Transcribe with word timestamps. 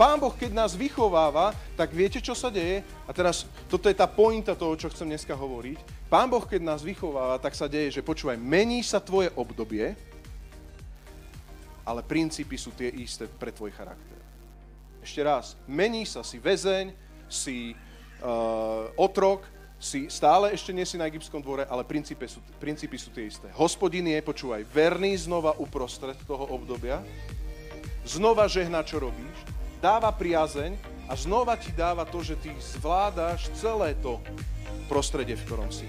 Pán 0.00 0.16
Boh, 0.16 0.32
keď 0.32 0.56
nás 0.56 0.72
vychováva, 0.72 1.52
tak 1.76 1.92
viete, 1.92 2.24
čo 2.24 2.32
sa 2.32 2.48
deje? 2.48 2.80
A 3.04 3.12
teraz, 3.12 3.44
toto 3.68 3.84
je 3.84 3.92
tá 3.92 4.08
pointa 4.08 4.56
toho, 4.56 4.72
čo 4.72 4.88
chcem 4.88 5.12
dneska 5.12 5.36
hovoriť. 5.36 6.08
Pán 6.08 6.32
Boh, 6.32 6.40
keď 6.40 6.64
nás 6.64 6.80
vychováva, 6.80 7.36
tak 7.36 7.52
sa 7.52 7.68
deje, 7.68 8.00
že 8.00 8.00
počúvaj, 8.00 8.40
mení 8.40 8.80
sa 8.80 8.96
tvoje 8.96 9.28
obdobie, 9.36 9.92
ale 11.84 12.00
princípy 12.00 12.56
sú 12.56 12.72
tie 12.72 12.88
isté 12.96 13.28
pre 13.28 13.52
tvoj 13.52 13.76
charakter. 13.76 14.16
Ešte 15.04 15.20
raz, 15.20 15.52
mení 15.68 16.08
sa, 16.08 16.24
si 16.24 16.40
väzeň, 16.40 16.96
si 17.28 17.76
uh, 18.24 18.88
otrok, 18.96 19.44
si 19.76 20.08
stále 20.08 20.56
ešte 20.56 20.72
nie 20.72 20.88
si 20.88 20.96
na 20.96 21.12
egyptskom 21.12 21.44
dvore, 21.44 21.68
ale 21.68 21.84
princípy 21.84 22.24
sú, 22.24 22.40
princípy 22.56 22.96
sú 22.96 23.12
tie 23.12 23.28
isté. 23.28 23.52
Hospodin 23.52 24.08
je, 24.08 24.24
počúvaj, 24.24 24.64
verný 24.64 25.12
znova 25.20 25.52
uprostred 25.60 26.16
toho 26.24 26.48
obdobia, 26.48 27.04
znova 28.08 28.48
žehna, 28.48 28.80
čo 28.80 28.96
robíš, 28.96 29.59
dáva 29.80 30.12
priazeň 30.12 30.76
a 31.08 31.16
znova 31.16 31.56
ti 31.56 31.72
dáva 31.72 32.04
to, 32.04 32.20
že 32.20 32.36
ty 32.38 32.52
zvládaš 32.60 33.48
celé 33.56 33.96
to 33.98 34.20
prostredie, 34.86 35.34
v 35.34 35.44
ktorom 35.48 35.72
si. 35.72 35.88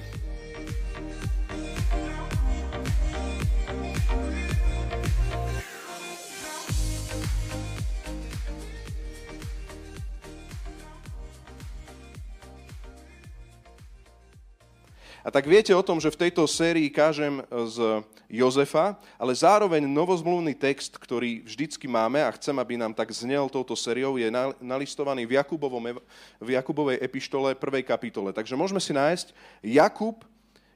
A 15.22 15.30
tak 15.30 15.46
viete 15.46 15.70
o 15.70 15.86
tom, 15.86 16.02
že 16.02 16.10
v 16.10 16.28
tejto 16.28 16.50
sérii 16.50 16.90
kážem 16.90 17.46
z 17.46 18.02
Jozefa, 18.26 18.98
ale 19.22 19.38
zároveň 19.38 19.86
novozmluvný 19.86 20.58
text, 20.58 20.98
ktorý 20.98 21.46
vždycky 21.46 21.86
máme 21.86 22.26
a 22.26 22.34
chcem, 22.34 22.58
aby 22.58 22.74
nám 22.74 22.98
tak 22.98 23.14
znel 23.14 23.46
touto 23.46 23.78
sériou, 23.78 24.18
je 24.18 24.34
nalistovaný 24.58 25.30
v, 25.30 25.38
Jakubovom, 25.38 26.02
v 26.42 26.50
Jakubovej 26.58 26.98
epištole 27.06 27.54
1. 27.54 27.62
kapitole. 27.86 28.34
Takže 28.34 28.58
môžeme 28.58 28.82
si 28.82 28.98
nájsť 28.98 29.38
Jakub 29.62 30.26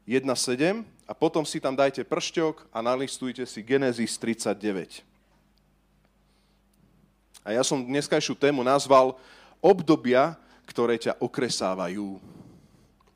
1.7 0.05 0.85
a 1.09 1.13
potom 1.17 1.41
si 1.41 1.57
tam 1.57 1.73
dajte 1.73 2.05
pršťok 2.05 2.69
a 2.69 2.77
nalistujte 2.85 3.49
si 3.49 3.65
Genesis 3.65 4.13
39. 4.21 5.01
A 7.41 7.53
ja 7.53 7.65
som 7.65 7.81
dneskajšiu 7.81 8.37
tému 8.37 8.61
nazval 8.61 9.17
obdobia, 9.57 10.37
ktoré 10.69 11.01
ťa 11.01 11.17
okresávajú 11.17 12.21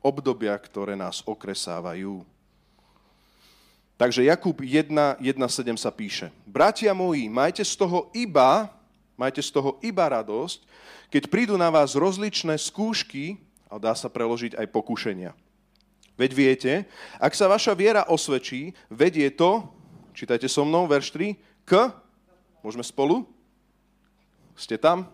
obdobia, 0.00 0.56
ktoré 0.56 0.96
nás 0.96 1.20
okresávajú. 1.24 2.24
Takže 4.00 4.24
Jakub 4.24 4.56
1.1.7 4.56 5.20
sa 5.76 5.92
píše. 5.92 6.32
Bratia 6.48 6.96
moji, 6.96 7.28
majte 7.28 7.60
z 7.60 7.76
toho 7.76 8.08
iba, 8.16 8.72
majte 9.12 9.44
z 9.44 9.52
toho 9.52 9.76
iba 9.84 10.08
radosť, 10.08 10.64
keď 11.12 11.22
prídu 11.28 11.60
na 11.60 11.68
vás 11.68 11.92
rozličné 11.92 12.56
skúšky, 12.56 13.36
a 13.70 13.78
dá 13.78 13.94
sa 13.94 14.10
preložiť 14.10 14.58
aj 14.58 14.66
pokušenia. 14.72 15.30
Veď 16.18 16.30
viete, 16.34 16.72
ak 17.22 17.32
sa 17.38 17.46
vaša 17.46 17.72
viera 17.72 18.02
osvedčí, 18.10 18.74
vedie 18.90 19.30
to, 19.30 19.62
čítajte 20.12 20.50
so 20.50 20.66
mnou, 20.66 20.90
verš 20.90 21.14
3, 21.14 21.38
k, 21.64 21.94
môžeme 22.66 22.82
spolu? 22.82 23.24
Ste 24.58 24.76
tam? 24.76 25.08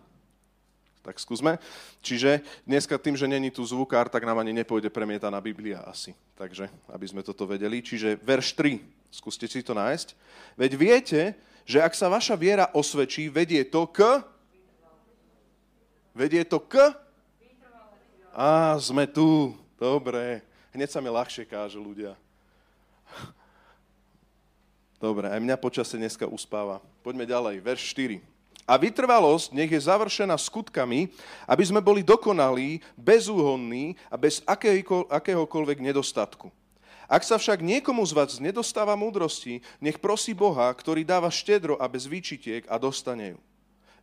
Tak 1.07 1.23
skúsme. 1.23 1.55
Čiže 2.03 2.43
dneska 2.67 2.99
tým, 2.99 3.15
že 3.15 3.31
není 3.31 3.47
tu 3.47 3.63
zvukár, 3.63 4.11
tak 4.11 4.27
nám 4.27 4.43
ani 4.43 4.51
nepôjde 4.51 4.91
premietaná 4.91 5.39
Biblia 5.39 5.79
asi. 5.87 6.11
Takže, 6.35 6.67
aby 6.91 7.07
sme 7.07 7.23
toto 7.23 7.47
vedeli. 7.47 7.79
Čiže 7.79 8.19
verš 8.19 8.59
3, 8.59 8.83
skúste 9.07 9.47
si 9.47 9.63
to 9.63 9.71
nájsť. 9.71 10.19
Veď 10.59 10.71
viete, 10.75 11.21
že 11.63 11.79
ak 11.79 11.95
sa 11.95 12.11
vaša 12.11 12.35
viera 12.35 12.67
osvedčí, 12.75 13.31
vedie 13.31 13.63
to 13.63 13.87
k... 13.87 14.19
Vedie 16.11 16.43
to 16.43 16.59
k... 16.59 16.91
Á, 18.35 18.75
sme 18.75 19.07
tu. 19.07 19.55
Dobre. 19.79 20.43
Hneď 20.75 20.91
sa 20.91 20.99
mi 20.99 21.07
ľahšie 21.07 21.47
káže 21.47 21.79
ľudia. 21.79 22.19
Dobre, 24.99 25.31
aj 25.31 25.39
mňa 25.39 25.55
počasie 25.55 25.95
dneska 25.95 26.27
uspáva. 26.27 26.83
Poďme 26.99 27.23
ďalej. 27.23 27.63
Verš 27.63 27.95
4. 27.95 28.36
A 28.67 28.75
vytrvalosť 28.75 29.55
nech 29.55 29.71
je 29.71 29.79
završená 29.79 30.35
skutkami, 30.35 31.07
aby 31.47 31.63
sme 31.63 31.79
boli 31.79 32.03
dokonalí, 32.03 32.83
bezúhonní 32.99 33.95
a 34.11 34.19
bez 34.19 34.43
akéhokoľvek 35.07 35.79
nedostatku. 35.79 36.51
Ak 37.07 37.23
sa 37.23 37.39
však 37.39 37.63
niekomu 37.63 38.03
z 38.03 38.11
vás 38.11 38.35
nedostáva 38.43 38.99
múdrosti, 38.99 39.63
nech 39.79 39.95
prosí 39.95 40.35
Boha, 40.35 40.67
ktorý 40.75 41.07
dáva 41.07 41.31
štedro 41.31 41.79
a 41.79 41.87
bez 41.87 42.03
výčitiek 42.03 42.67
a 42.67 42.75
dostane 42.75 43.39
ju. 43.39 43.39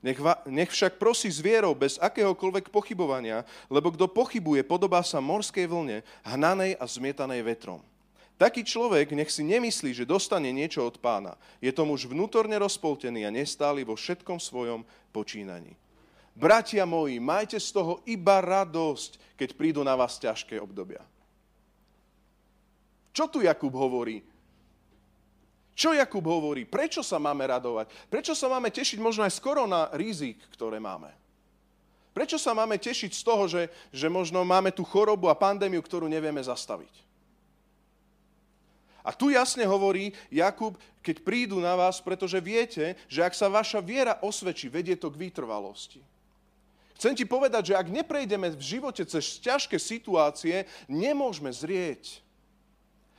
Nech, 0.01 0.17
va, 0.17 0.41
nech 0.49 0.73
však 0.73 0.97
prosí 0.97 1.29
s 1.29 1.41
vierou 1.41 1.77
bez 1.77 2.01
akéhokoľvek 2.01 2.73
pochybovania, 2.73 3.45
lebo 3.69 3.93
kto 3.93 4.09
pochybuje, 4.09 4.65
podobá 4.65 5.05
sa 5.05 5.21
morskej 5.21 5.69
vlne, 5.69 6.01
hnanej 6.25 6.81
a 6.81 6.85
zmietanej 6.89 7.45
vetrom. 7.45 7.85
Taký 8.35 8.67
človek 8.67 9.15
nech 9.15 9.31
si 9.31 9.47
nemyslí, 9.47 9.95
že 9.95 10.11
dostane 10.11 10.51
niečo 10.51 10.83
od 10.83 10.99
pána. 10.99 11.39
Je 11.63 11.71
to 11.71 11.87
muž 11.87 12.11
vnútorne 12.11 12.59
rozpoltený 12.59 13.23
a 13.23 13.31
nestály 13.31 13.87
vo 13.87 13.95
všetkom 13.95 14.43
svojom 14.43 14.83
počínaní. 15.15 15.79
Bratia 16.35 16.83
moji, 16.83 17.23
majte 17.23 17.63
z 17.63 17.71
toho 17.71 18.03
iba 18.11 18.43
radosť, 18.43 19.39
keď 19.39 19.49
prídu 19.55 19.87
na 19.87 19.95
vás 19.95 20.19
ťažké 20.19 20.59
obdobia. 20.59 20.99
Čo 23.15 23.31
tu 23.31 23.39
Jakub 23.47 23.71
hovorí? 23.71 24.19
Čo 25.79 25.95
Jakub 25.95 26.27
hovorí? 26.27 26.67
Prečo 26.67 27.07
sa 27.07 27.23
máme 27.23 27.47
radovať? 27.47 27.87
Prečo 28.11 28.35
sa 28.35 28.51
máme 28.51 28.75
tešiť 28.75 28.99
možno 28.99 29.23
aj 29.23 29.39
skoro 29.39 29.63
na 29.71 29.95
rizik, 29.95 30.43
ktoré 30.51 30.83
máme? 30.83 31.15
Prečo 32.11 32.39
sa 32.39 32.51
máme 32.51 32.83
tešiť 32.83 33.15
z 33.15 33.23
toho, 33.23 33.47
že, 33.47 33.71
že 33.95 34.11
možno 34.11 34.43
máme 34.43 34.75
tú 34.75 34.83
chorobu 34.83 35.31
a 35.31 35.39
pandémiu, 35.39 35.83
ktorú 35.83 36.11
nevieme 36.11 36.43
zastaviť? 36.43 37.14
A 39.05 39.13
tu 39.13 39.29
jasne 39.29 39.69
hovorí 39.69 40.17
Jakub, 40.33 40.81
keď 41.05 41.21
prídu 41.21 41.61
na 41.61 41.77
vás, 41.77 42.01
pretože 42.01 42.41
viete, 42.41 42.97
že 43.05 43.21
ak 43.21 43.37
sa 43.37 43.53
vaša 43.53 43.85
viera 43.85 44.17
osvedčí, 44.25 44.73
vedie 44.73 44.97
to 44.97 45.13
k 45.13 45.29
vytrvalosti. 45.29 46.01
Chcem 46.97 47.13
ti 47.13 47.29
povedať, 47.29 47.75
že 47.75 47.77
ak 47.77 47.93
neprejdeme 47.93 48.49
v 48.57 48.65
živote 48.65 49.05
cez 49.05 49.37
ťažké 49.45 49.77
situácie, 49.77 50.65
nemôžeme 50.89 51.53
zrieť. 51.53 52.25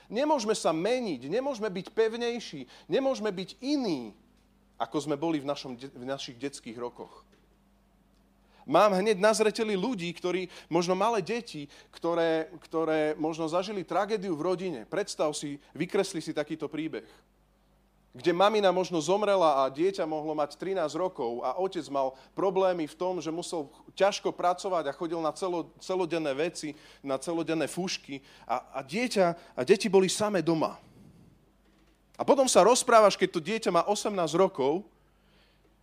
Nemôžeme 0.09 0.57
sa 0.57 0.73
meniť, 0.73 1.29
nemôžeme 1.29 1.69
byť 1.69 1.87
pevnejší, 1.93 2.65
nemôžeme 2.89 3.29
byť 3.29 3.61
iní, 3.61 4.13
ako 4.81 4.97
sme 5.05 5.15
boli 5.17 5.37
v, 5.37 5.45
našom, 5.45 5.77
v 5.77 6.05
našich 6.05 6.37
detských 6.41 6.77
rokoch. 6.81 7.25
Mám 8.65 8.97
hneď 8.97 9.21
na 9.21 9.29
zreteli 9.29 9.77
ľudí, 9.77 10.09
ktorí, 10.17 10.49
možno 10.73 10.97
malé 10.97 11.21
deti, 11.21 11.69
ktoré, 11.93 12.49
ktoré 12.65 13.13
možno 13.13 13.45
zažili 13.45 13.85
tragédiu 13.85 14.33
v 14.33 14.41
rodine. 14.41 14.79
Predstav 14.89 15.37
si, 15.37 15.61
vykresli 15.77 16.17
si 16.17 16.33
takýto 16.33 16.65
príbeh 16.65 17.05
kde 18.15 18.31
mamina 18.31 18.71
možno 18.71 19.03
zomrela 19.03 19.67
a 19.67 19.67
dieťa 19.67 20.07
mohlo 20.07 20.31
mať 20.31 20.55
13 20.55 20.87
rokov 20.95 21.43
a 21.43 21.59
otec 21.59 21.83
mal 21.91 22.15
problémy 22.31 22.87
v 22.87 22.95
tom, 22.95 23.19
že 23.19 23.27
musel 23.27 23.67
ťažko 23.91 24.31
pracovať 24.31 24.87
a 24.87 24.95
chodil 24.95 25.19
na 25.19 25.35
celo, 25.35 25.67
celodenné 25.83 26.31
veci, 26.31 26.71
na 27.03 27.19
celodenné 27.19 27.67
fúšky 27.67 28.23
a, 28.47 28.63
a 28.71 28.79
dieťa 28.79 29.25
a 29.59 29.61
deti 29.67 29.91
boli 29.91 30.07
same 30.07 30.39
doma. 30.39 30.79
A 32.15 32.23
potom 32.23 32.47
sa 32.47 32.63
rozprávaš, 32.63 33.19
keď 33.19 33.29
to 33.35 33.43
dieťa 33.43 33.69
má 33.75 33.83
18 33.83 34.15
rokov 34.39 34.87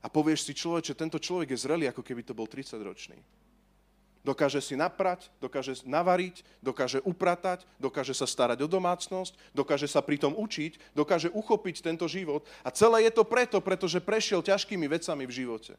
a 0.03 0.11
povieš 0.11 0.51
si 0.51 0.53
človeče, 0.59 0.99
tento 0.99 1.23
človek 1.23 1.55
je 1.55 1.63
zrelý, 1.63 1.87
ako 1.87 2.03
keby 2.03 2.27
to 2.27 2.35
bol 2.35 2.51
30-ročný. 2.51 3.23
Dokáže 4.23 4.63
si 4.63 4.79
naprať, 4.79 5.27
dokáže 5.43 5.83
navariť, 5.83 6.47
dokáže 6.63 7.03
upratať, 7.03 7.67
dokáže 7.83 8.15
sa 8.15 8.23
starať 8.23 8.63
o 8.63 8.71
domácnosť, 8.71 9.35
dokáže 9.51 9.91
sa 9.91 9.99
pritom 9.99 10.39
učiť, 10.39 10.95
dokáže 10.95 11.27
uchopiť 11.35 11.83
tento 11.83 12.07
život. 12.07 12.47
A 12.63 12.71
celé 12.71 13.11
je 13.11 13.13
to 13.19 13.27
preto, 13.27 13.59
pretože 13.59 13.99
prešiel 13.99 14.39
ťažkými 14.47 14.87
vecami 14.87 15.27
v 15.27 15.37
živote. 15.43 15.75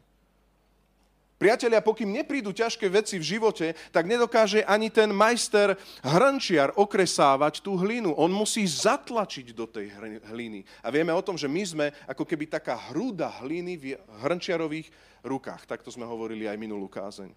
Priatelia, 1.43 1.83
pokým 1.83 2.07
neprídu 2.07 2.55
ťažké 2.55 2.87
veci 2.87 3.19
v 3.19 3.35
živote, 3.35 3.75
tak 3.91 4.07
nedokáže 4.07 4.63
ani 4.63 4.87
ten 4.87 5.11
majster 5.11 5.75
hrnčiar 5.99 6.71
okresávať 6.79 7.59
tú 7.59 7.75
hlinu. 7.75 8.15
On 8.15 8.31
musí 8.31 8.63
zatlačiť 8.63 9.51
do 9.51 9.67
tej 9.67 9.91
hliny. 10.31 10.63
A 10.79 10.87
vieme 10.87 11.11
o 11.11 11.19
tom, 11.19 11.35
že 11.35 11.51
my 11.51 11.63
sme 11.67 11.85
ako 12.07 12.23
keby 12.23 12.47
taká 12.47 12.79
hrúda 12.87 13.27
hliny 13.43 13.75
v 13.75 13.99
hrnčiarových 14.23 14.87
rukách. 15.19 15.67
Takto 15.67 15.91
sme 15.91 16.07
hovorili 16.07 16.47
aj 16.47 16.55
minulú 16.55 16.87
kázeň. 16.87 17.35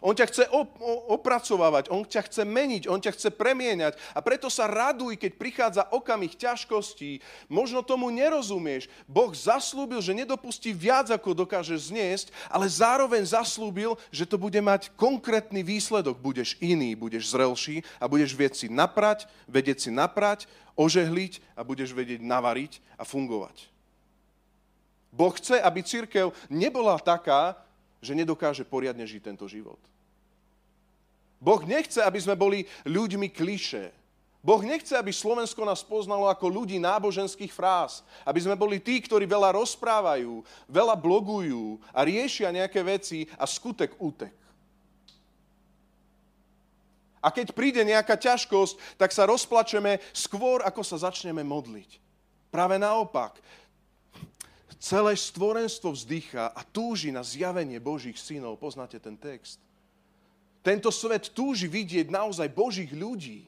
On 0.00 0.16
ťa 0.16 0.26
chce 0.26 0.44
op- 0.48 0.80
opracovávať, 1.12 1.92
on 1.92 2.02
ťa 2.02 2.26
chce 2.26 2.42
meniť, 2.48 2.88
on 2.88 2.98
ťa 2.98 3.12
chce 3.12 3.28
premieňať. 3.36 3.94
A 4.16 4.24
preto 4.24 4.48
sa 4.48 4.64
raduj, 4.64 5.20
keď 5.20 5.32
prichádza 5.36 5.82
okamih 5.92 6.32
ťažkostí. 6.34 7.20
Možno 7.52 7.84
tomu 7.84 8.08
nerozumieš. 8.08 8.88
Boh 9.04 9.30
zaslúbil, 9.36 10.00
že 10.00 10.16
nedopustí 10.16 10.72
viac, 10.72 11.12
ako 11.12 11.46
dokáže 11.46 11.76
zniesť, 11.76 12.32
ale 12.48 12.66
zároveň 12.66 13.24
zaslúbil, 13.24 14.00
že 14.08 14.24
to 14.24 14.40
bude 14.40 14.58
mať 14.58 14.92
konkrétny 14.96 15.60
výsledok. 15.60 16.18
Budeš 16.18 16.56
iný, 16.58 16.96
budeš 16.96 17.32
zrelší 17.32 17.84
a 18.00 18.08
budeš 18.08 18.32
vedieť 18.32 18.54
si 18.56 18.66
naprať, 18.72 19.28
vedieť 19.50 19.88
si 19.88 19.90
naprať, 19.90 20.48
ožehliť 20.78 21.58
a 21.58 21.64
budeš 21.64 21.96
vedieť 21.96 22.20
navariť 22.22 22.78
a 23.00 23.02
fungovať. 23.02 23.72
Boh 25.16 25.32
chce, 25.32 25.56
aby 25.56 25.80
církev 25.80 26.36
nebola 26.52 27.00
taká, 27.00 27.56
že 28.06 28.14
nedokáže 28.14 28.62
poriadne 28.62 29.02
žiť 29.02 29.34
tento 29.34 29.50
život. 29.50 29.82
Boh 31.42 31.60
nechce, 31.66 31.98
aby 31.98 32.16
sme 32.22 32.38
boli 32.38 32.64
ľuďmi 32.86 33.28
kliše. 33.34 33.90
Boh 34.46 34.62
nechce, 34.62 34.94
aby 34.94 35.10
Slovensko 35.10 35.66
nás 35.66 35.82
poznalo 35.82 36.30
ako 36.30 36.46
ľudí 36.46 36.78
náboženských 36.78 37.50
fráz. 37.50 38.06
Aby 38.22 38.46
sme 38.46 38.54
boli 38.54 38.78
tí, 38.78 39.02
ktorí 39.02 39.26
veľa 39.26 39.58
rozprávajú, 39.58 40.46
veľa 40.70 40.94
blogujú 40.94 41.82
a 41.90 42.06
riešia 42.06 42.54
nejaké 42.54 42.78
veci 42.86 43.26
a 43.34 43.44
skutek 43.44 43.98
útek. 43.98 44.30
A 47.18 47.34
keď 47.34 47.50
príde 47.50 47.82
nejaká 47.82 48.14
ťažkosť, 48.14 48.94
tak 48.94 49.10
sa 49.10 49.26
rozplačeme 49.26 49.98
skôr, 50.14 50.62
ako 50.62 50.86
sa 50.86 51.10
začneme 51.10 51.42
modliť. 51.42 51.98
Práve 52.54 52.78
naopak, 52.78 53.42
celé 54.78 55.16
stvorenstvo 55.16 55.92
vzdychá 55.92 56.52
a 56.52 56.60
túži 56.62 57.12
na 57.12 57.24
zjavenie 57.24 57.80
Božích 57.80 58.16
synov. 58.20 58.60
Poznáte 58.60 59.00
ten 59.00 59.16
text? 59.16 59.60
Tento 60.60 60.90
svet 60.90 61.30
túži 61.30 61.70
vidieť 61.70 62.10
naozaj 62.10 62.50
Božích 62.50 62.90
ľudí. 62.90 63.46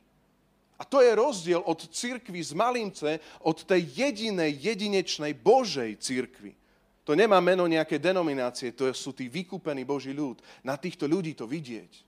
A 0.79 0.87
to 0.87 1.03
je 1.03 1.11
rozdiel 1.11 1.59
od 1.67 1.91
cirkvy 1.91 2.39
z 2.39 2.55
Malimce, 2.55 3.19
od 3.43 3.67
tej 3.67 3.83
jedinej, 3.99 4.55
jedinečnej 4.63 5.35
Božej 5.35 5.99
cirkvy. 5.99 6.55
To 7.03 7.19
nemá 7.19 7.43
meno 7.43 7.67
nejaké 7.67 7.99
denominácie, 7.99 8.71
to 8.71 8.87
sú 8.95 9.11
tí 9.11 9.27
vykúpení 9.27 9.83
Boží 9.83 10.15
ľud. 10.15 10.39
Na 10.63 10.79
týchto 10.79 11.11
ľudí 11.11 11.35
to 11.35 11.51
vidieť. 11.51 12.08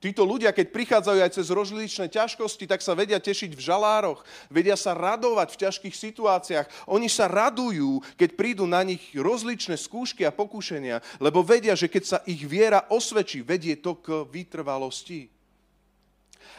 Títo 0.00 0.24
ľudia, 0.24 0.48
keď 0.56 0.72
prichádzajú 0.72 1.18
aj 1.20 1.32
cez 1.36 1.52
rozličné 1.52 2.08
ťažkosti, 2.08 2.64
tak 2.64 2.80
sa 2.80 2.96
vedia 2.96 3.20
tešiť 3.20 3.52
v 3.52 3.60
žalároch, 3.60 4.24
vedia 4.48 4.72
sa 4.72 4.96
radovať 4.96 5.52
v 5.52 5.60
ťažkých 5.60 5.92
situáciách. 5.92 6.66
Oni 6.88 7.04
sa 7.12 7.28
radujú, 7.28 8.00
keď 8.16 8.32
prídu 8.32 8.64
na 8.64 8.80
nich 8.80 9.12
rozličné 9.12 9.76
skúšky 9.76 10.24
a 10.24 10.32
pokúšenia, 10.32 11.04
lebo 11.20 11.44
vedia, 11.44 11.76
že 11.76 11.84
keď 11.84 12.02
sa 12.08 12.18
ich 12.24 12.40
viera 12.48 12.88
osvedčí, 12.88 13.44
vedie 13.44 13.76
to 13.76 13.92
k 14.00 14.24
vytrvalosti. 14.24 15.28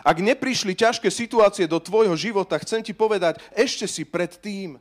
Ak 0.05 0.21
neprišli 0.21 0.77
ťažké 0.77 1.09
situácie 1.09 1.65
do 1.65 1.81
tvojho 1.81 2.13
života, 2.13 2.61
chcem 2.61 2.85
ti 2.85 2.93
povedať, 2.93 3.41
ešte 3.57 3.89
si 3.89 4.05
pred 4.05 4.37
tým, 4.37 4.77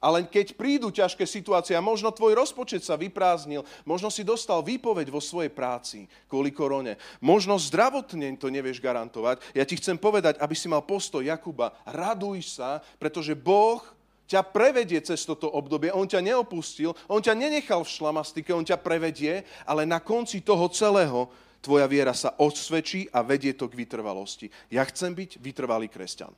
ale 0.00 0.24
keď 0.24 0.56
prídu 0.56 0.88
ťažké 0.88 1.28
situácie 1.28 1.76
a 1.76 1.84
možno 1.84 2.08
tvoj 2.08 2.32
rozpočet 2.32 2.80
sa 2.80 2.96
vyprázdnil, 2.96 3.62
možno 3.84 4.08
si 4.08 4.24
dostal 4.24 4.64
výpoveď 4.64 5.12
vo 5.12 5.20
svojej 5.20 5.52
práci 5.52 6.08
kvôli 6.24 6.48
korone, 6.50 6.96
možno 7.20 7.60
zdravotne 7.60 8.32
to 8.40 8.48
nevieš 8.48 8.80
garantovať, 8.80 9.44
ja 9.52 9.68
ti 9.68 9.76
chcem 9.76 10.00
povedať, 10.00 10.40
aby 10.40 10.56
si 10.56 10.72
mal 10.72 10.80
postoj 10.80 11.20
Jakuba, 11.20 11.76
raduj 11.84 12.56
sa, 12.56 12.80
pretože 12.96 13.36
Boh 13.36 13.84
ťa 14.24 14.40
prevedie 14.40 15.04
cez 15.04 15.20
toto 15.28 15.52
obdobie, 15.52 15.92
on 15.92 16.08
ťa 16.08 16.24
neopustil, 16.24 16.96
on 17.04 17.20
ťa 17.20 17.36
nenechal 17.36 17.84
v 17.84 17.92
šlamastike, 17.92 18.56
on 18.56 18.64
ťa 18.64 18.80
prevedie, 18.80 19.44
ale 19.68 19.84
na 19.84 20.00
konci 20.00 20.40
toho 20.40 20.70
celého 20.72 21.28
tvoja 21.60 21.84
viera 21.84 22.16
sa 22.16 22.32
osvedčí 22.40 23.10
a 23.12 23.20
vedie 23.20 23.52
to 23.52 23.68
k 23.68 23.76
vytrvalosti. 23.76 24.48
Ja 24.72 24.86
chcem 24.88 25.12
byť 25.12 25.44
vytrvalý 25.44 25.92
kresťan. 25.92 26.32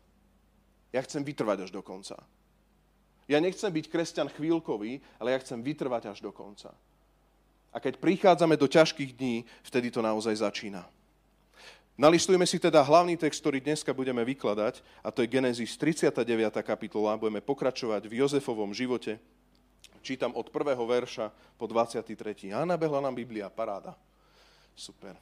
Ja 0.90 1.00
chcem 1.06 1.22
vytrvať 1.22 1.68
až 1.68 1.70
do 1.70 1.84
konca. 1.84 2.18
Ja 3.30 3.38
nechcem 3.38 3.70
byť 3.70 3.86
kresťan 3.86 4.28
chvíľkový, 4.32 4.98
ale 5.18 5.32
ja 5.34 5.42
chcem 5.42 5.62
vytrvať 5.62 6.12
až 6.12 6.18
do 6.20 6.34
konca. 6.34 6.74
A 7.72 7.80
keď 7.80 7.96
prichádzame 7.96 8.58
do 8.60 8.68
ťažkých 8.68 9.16
dní, 9.16 9.48
vtedy 9.64 9.88
to 9.88 10.04
naozaj 10.04 10.36
začína. 10.36 10.84
Nalistujeme 11.96 12.48
si 12.48 12.56
teda 12.56 12.80
hlavný 12.80 13.20
text, 13.20 13.40
ktorý 13.44 13.60
dneska 13.60 13.92
budeme 13.92 14.24
vykladať, 14.24 14.80
a 15.04 15.08
to 15.12 15.22
je 15.22 15.28
Genesis 15.28 15.76
39. 15.76 16.24
kapitola. 16.64 17.20
Budeme 17.20 17.44
pokračovať 17.44 18.08
v 18.08 18.24
Jozefovom 18.24 18.72
živote. 18.72 19.20
Čítam 20.02 20.34
od 20.34 20.50
prvého 20.50 20.82
verša 20.82 21.30
po 21.60 21.68
23. 21.68 22.50
A 22.50 22.64
nabehla 22.64 22.98
nám 22.98 23.14
Biblia, 23.14 23.46
paráda. 23.52 23.94
Super. 24.74 25.14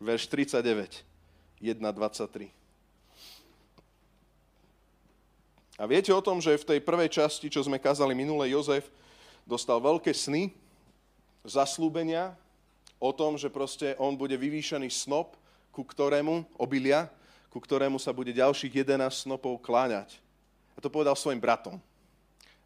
Verš 0.00 0.26
39, 0.32 1.04
1, 1.60 1.76
23. 1.80 2.65
A 5.76 5.84
viete 5.84 6.08
o 6.08 6.24
tom, 6.24 6.40
že 6.40 6.56
v 6.56 6.68
tej 6.76 6.80
prvej 6.80 7.12
časti, 7.12 7.52
čo 7.52 7.60
sme 7.60 7.76
kázali 7.76 8.16
minule, 8.16 8.48
Jozef 8.48 8.88
dostal 9.44 9.76
veľké 9.76 10.08
sny, 10.10 10.48
zaslúbenia 11.44 12.32
o 12.96 13.12
tom, 13.12 13.36
že 13.36 13.52
proste 13.52 13.92
on 14.00 14.16
bude 14.16 14.34
vyvýšený 14.34 14.88
snop, 14.88 15.36
ku 15.70 15.84
ktorému, 15.84 16.48
obilia, 16.56 17.12
ku 17.52 17.60
ktorému 17.60 18.00
sa 18.00 18.16
bude 18.16 18.32
ďalších 18.32 18.72
11 18.72 19.28
snopov 19.28 19.60
kláňať. 19.60 20.16
A 20.76 20.80
to 20.80 20.88
povedal 20.88 21.12
svojim 21.12 21.40
bratom. 21.40 21.76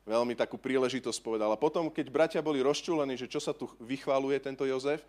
Veľmi 0.06 0.34
takú 0.38 0.58
príležitosť 0.58 1.18
povedal. 1.22 1.50
A 1.50 1.60
potom, 1.60 1.90
keď 1.90 2.06
bratia 2.10 2.40
boli 2.42 2.62
rozčúlení, 2.62 3.18
že 3.18 3.30
čo 3.30 3.38
sa 3.38 3.50
tu 3.50 3.70
vychváluje 3.82 4.38
tento 4.42 4.62
Jozef, 4.66 5.02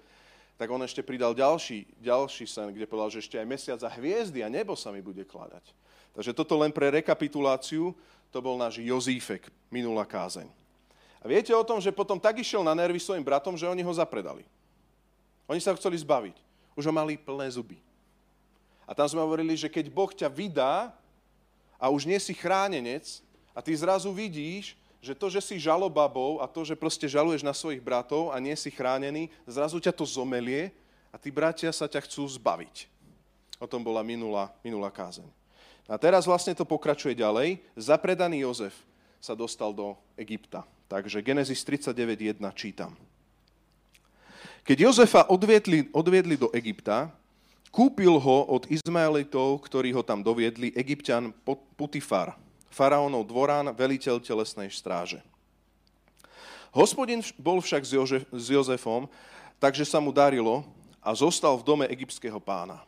tak 0.57 0.69
on 0.69 0.81
ešte 0.85 1.01
pridal 1.01 1.33
ďalší, 1.33 1.89
ďalší 1.97 2.45
sen, 2.45 2.69
kde 2.69 2.85
povedal, 2.85 3.09
že 3.09 3.25
ešte 3.25 3.37
aj 3.41 3.47
mesiac 3.49 3.79
a 3.81 3.89
hviezdy 3.89 4.45
a 4.45 4.49
nebo 4.49 4.77
sa 4.77 4.93
mi 4.93 5.01
bude 5.01 5.25
kladať. 5.25 5.65
Takže 6.11 6.35
toto 6.35 6.59
len 6.59 6.71
pre 6.71 6.91
rekapituláciu, 6.91 7.95
to 8.31 8.39
bol 8.39 8.59
náš 8.59 8.79
Jozífek, 8.79 9.47
minulá 9.71 10.03
kázeň. 10.07 10.47
A 11.21 11.29
viete 11.29 11.53
o 11.53 11.67
tom, 11.67 11.77
že 11.77 11.93
potom 11.93 12.17
tak 12.17 12.41
išiel 12.41 12.65
na 12.65 12.73
nervy 12.73 12.97
svojim 12.97 13.21
bratom, 13.21 13.53
že 13.53 13.69
oni 13.69 13.85
ho 13.85 13.93
zapredali. 13.93 14.41
Oni 15.45 15.61
sa 15.61 15.71
ho 15.71 15.79
chceli 15.79 15.99
zbaviť. 16.01 16.35
Už 16.73 16.87
ho 16.87 16.93
mali 16.95 17.19
plné 17.19 17.51
zuby. 17.51 17.77
A 18.87 18.95
tam 18.97 19.05
sme 19.05 19.21
hovorili, 19.21 19.53
že 19.53 19.69
keď 19.69 19.91
Boh 19.91 20.11
ťa 20.11 20.27
vydá 20.31 20.89
a 21.77 21.91
už 21.91 22.07
nie 22.07 22.17
si 22.17 22.33
chránenec 22.33 23.21
a 23.53 23.59
ty 23.61 23.71
zrazu 23.75 24.09
vidíš, 24.11 24.75
že 25.01 25.17
to, 25.17 25.27
že 25.33 25.41
si 25.41 25.57
žalobabou 25.57 26.39
a 26.39 26.45
to, 26.45 26.61
že 26.61 26.77
proste 26.77 27.09
žaluješ 27.09 27.41
na 27.41 27.57
svojich 27.57 27.81
bratov 27.81 28.29
a 28.29 28.37
nie 28.37 28.53
si 28.53 28.69
chránený, 28.69 29.33
zrazu 29.49 29.81
ťa 29.81 29.91
to 29.91 30.05
zomelie 30.05 30.69
a 31.09 31.17
tí 31.17 31.33
bratia 31.33 31.73
sa 31.73 31.89
ťa 31.89 32.05
chcú 32.05 32.23
zbaviť. 32.29 32.85
O 33.57 33.65
tom 33.65 33.81
bola 33.81 34.05
minulá, 34.05 34.53
minulá 34.61 34.93
kázeň. 34.93 35.40
A 35.91 35.99
teraz 35.99 36.23
vlastne 36.23 36.55
to 36.55 36.63
pokračuje 36.63 37.11
ďalej. 37.19 37.59
Zapredaný 37.75 38.47
Jozef 38.47 38.71
sa 39.19 39.35
dostal 39.35 39.75
do 39.75 39.99
Egypta. 40.15 40.63
Takže 40.87 41.19
Genesis 41.19 41.67
39.1 41.67 42.39
čítam. 42.55 42.95
Keď 44.63 44.77
Jozefa 44.87 45.27
odviedli, 45.27 45.91
odviedli 45.91 46.39
do 46.39 46.47
Egypta, 46.55 47.11
kúpil 47.75 48.15
ho 48.23 48.37
od 48.47 48.71
Izmaelitov, 48.71 49.67
ktorí 49.67 49.91
ho 49.91 49.99
tam 49.99 50.23
doviedli, 50.23 50.71
egyptian 50.79 51.35
Putifar, 51.75 52.39
faraónov 52.71 53.27
dvorán, 53.27 53.75
veliteľ 53.75 54.23
telesnej 54.23 54.71
stráže. 54.71 55.19
Hospodin 56.71 57.19
bol 57.35 57.59
však 57.59 57.83
s 58.31 58.45
Jozefom, 58.47 59.11
takže 59.59 59.83
sa 59.83 59.99
mu 59.99 60.15
darilo 60.15 60.63
a 61.03 61.11
zostal 61.11 61.59
v 61.59 61.67
dome 61.67 61.85
egyptského 61.91 62.39
pána. 62.39 62.79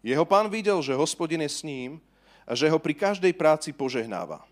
Jeho 0.00 0.24
pán 0.24 0.48
videl, 0.48 0.80
že 0.80 0.96
hospodin 0.96 1.44
je 1.44 1.52
s 1.52 1.60
ním 1.60 2.00
a 2.44 2.52
že 2.52 2.68
ho 2.68 2.78
pri 2.80 2.94
každej 2.96 3.32
práci 3.32 3.72
požehnáva. 3.72 4.44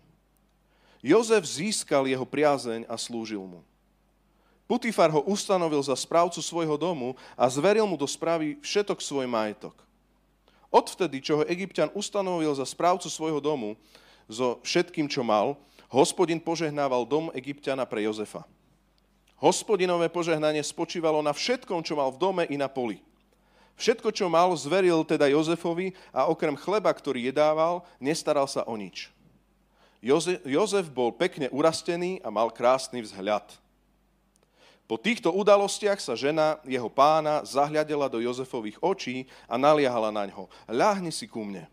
Jozef 1.03 1.43
získal 1.45 2.09
jeho 2.09 2.23
priazeň 2.23 2.89
a 2.89 2.95
slúžil 2.97 3.43
mu. 3.43 3.61
Putifar 4.63 5.11
ho 5.11 5.21
ustanovil 5.27 5.83
za 5.83 5.93
správcu 5.93 6.39
svojho 6.39 6.79
domu 6.79 7.13
a 7.35 7.45
zveril 7.51 7.83
mu 7.83 7.99
do 7.99 8.07
správy 8.07 8.57
všetok 8.63 9.03
svoj 9.03 9.27
majetok. 9.27 9.75
Odvtedy, 10.73 11.21
čo 11.21 11.43
ho 11.43 11.43
egyptian 11.45 11.91
ustanovil 11.93 12.49
za 12.55 12.65
správcu 12.65 13.05
svojho 13.11 13.37
domu, 13.43 13.77
so 14.25 14.57
všetkým, 14.63 15.05
čo 15.11 15.21
mal, 15.21 15.59
hospodin 15.91 16.41
požehnával 16.41 17.05
dom 17.05 17.29
egyptiana 17.35 17.85
pre 17.85 18.07
Jozefa. 18.07 18.47
Hospodinové 19.37 20.07
požehnanie 20.07 20.63
spočívalo 20.63 21.19
na 21.19 21.35
všetkom, 21.35 21.83
čo 21.83 21.99
mal 21.99 22.09
v 22.15 22.17
dome 22.17 22.43
i 22.47 22.55
na 22.55 22.71
poli. 22.71 23.03
Všetko, 23.73 24.13
čo 24.13 24.29
mal, 24.29 24.53
zveril 24.53 25.01
teda 25.01 25.25
Jozefovi 25.27 25.97
a 26.13 26.29
okrem 26.29 26.53
chleba, 26.53 26.93
ktorý 26.93 27.33
jedával, 27.33 27.81
nestaral 27.97 28.45
sa 28.45 28.61
o 28.63 28.77
nič. 28.77 29.09
Jozef 30.43 30.91
bol 30.91 31.15
pekne 31.15 31.47
urastený 31.47 32.19
a 32.21 32.27
mal 32.27 32.51
krásny 32.51 32.99
vzhľad. 32.99 33.47
Po 34.83 34.99
týchto 34.99 35.31
udalostiach 35.31 35.95
sa 36.03 36.11
žena 36.11 36.59
jeho 36.67 36.91
pána 36.91 37.39
zahľadela 37.47 38.11
do 38.11 38.19
Jozefových 38.19 38.77
očí 38.83 39.31
a 39.47 39.55
naliehala 39.55 40.11
na 40.11 40.27
ňo. 40.27 40.51
Ľahni 40.67 41.07
si 41.07 41.23
ku 41.23 41.47
mne. 41.47 41.71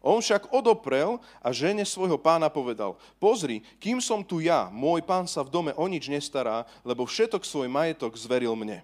On 0.00 0.16
však 0.16 0.48
odoprel 0.48 1.20
a 1.44 1.52
žene 1.52 1.84
svojho 1.84 2.16
pána 2.16 2.48
povedal, 2.48 2.96
pozri, 3.20 3.60
kým 3.76 4.00
som 4.00 4.24
tu 4.24 4.40
ja, 4.40 4.72
môj 4.72 5.04
pán 5.04 5.28
sa 5.28 5.44
v 5.44 5.52
dome 5.52 5.72
o 5.76 5.84
nič 5.90 6.08
nestará, 6.08 6.64
lebo 6.86 7.04
všetok 7.04 7.44
svoj 7.44 7.68
majetok 7.68 8.16
zveril 8.16 8.56
mne. 8.56 8.80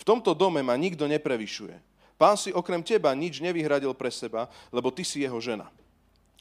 V 0.00 0.08
tomto 0.08 0.32
dome 0.32 0.64
ma 0.64 0.72
nikto 0.80 1.04
neprevyšuje. 1.04 1.76
Pán 2.16 2.36
si 2.40 2.48
okrem 2.52 2.80
teba 2.80 3.12
nič 3.12 3.44
nevyhradil 3.44 3.92
pre 3.92 4.08
seba, 4.08 4.48
lebo 4.72 4.88
ty 4.88 5.04
si 5.04 5.20
jeho 5.20 5.36
žena. 5.40 5.68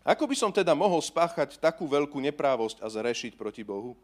Ako 0.08 0.24
by 0.24 0.36
som 0.36 0.52
teda 0.52 0.72
mohol 0.72 1.04
spáchať 1.04 1.60
takú 1.60 1.84
veľkú 1.84 2.24
neprávosť 2.24 2.80
a 2.80 2.88
zrešiť 2.88 3.36
proti 3.36 3.68
Bohu? 3.68 4.00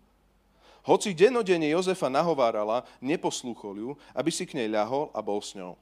Hoci 0.85 1.15
denodene 1.17 1.71
Jozefa 1.71 2.11
nahovárala, 2.11 2.85
neposlúchol 3.01 3.75
ju, 3.79 3.91
aby 4.13 4.29
si 4.29 4.45
k 4.45 4.59
nej 4.59 4.69
ľahol 4.69 5.09
a 5.15 5.19
bol 5.23 5.41
s 5.41 5.57
ňou. 5.57 5.79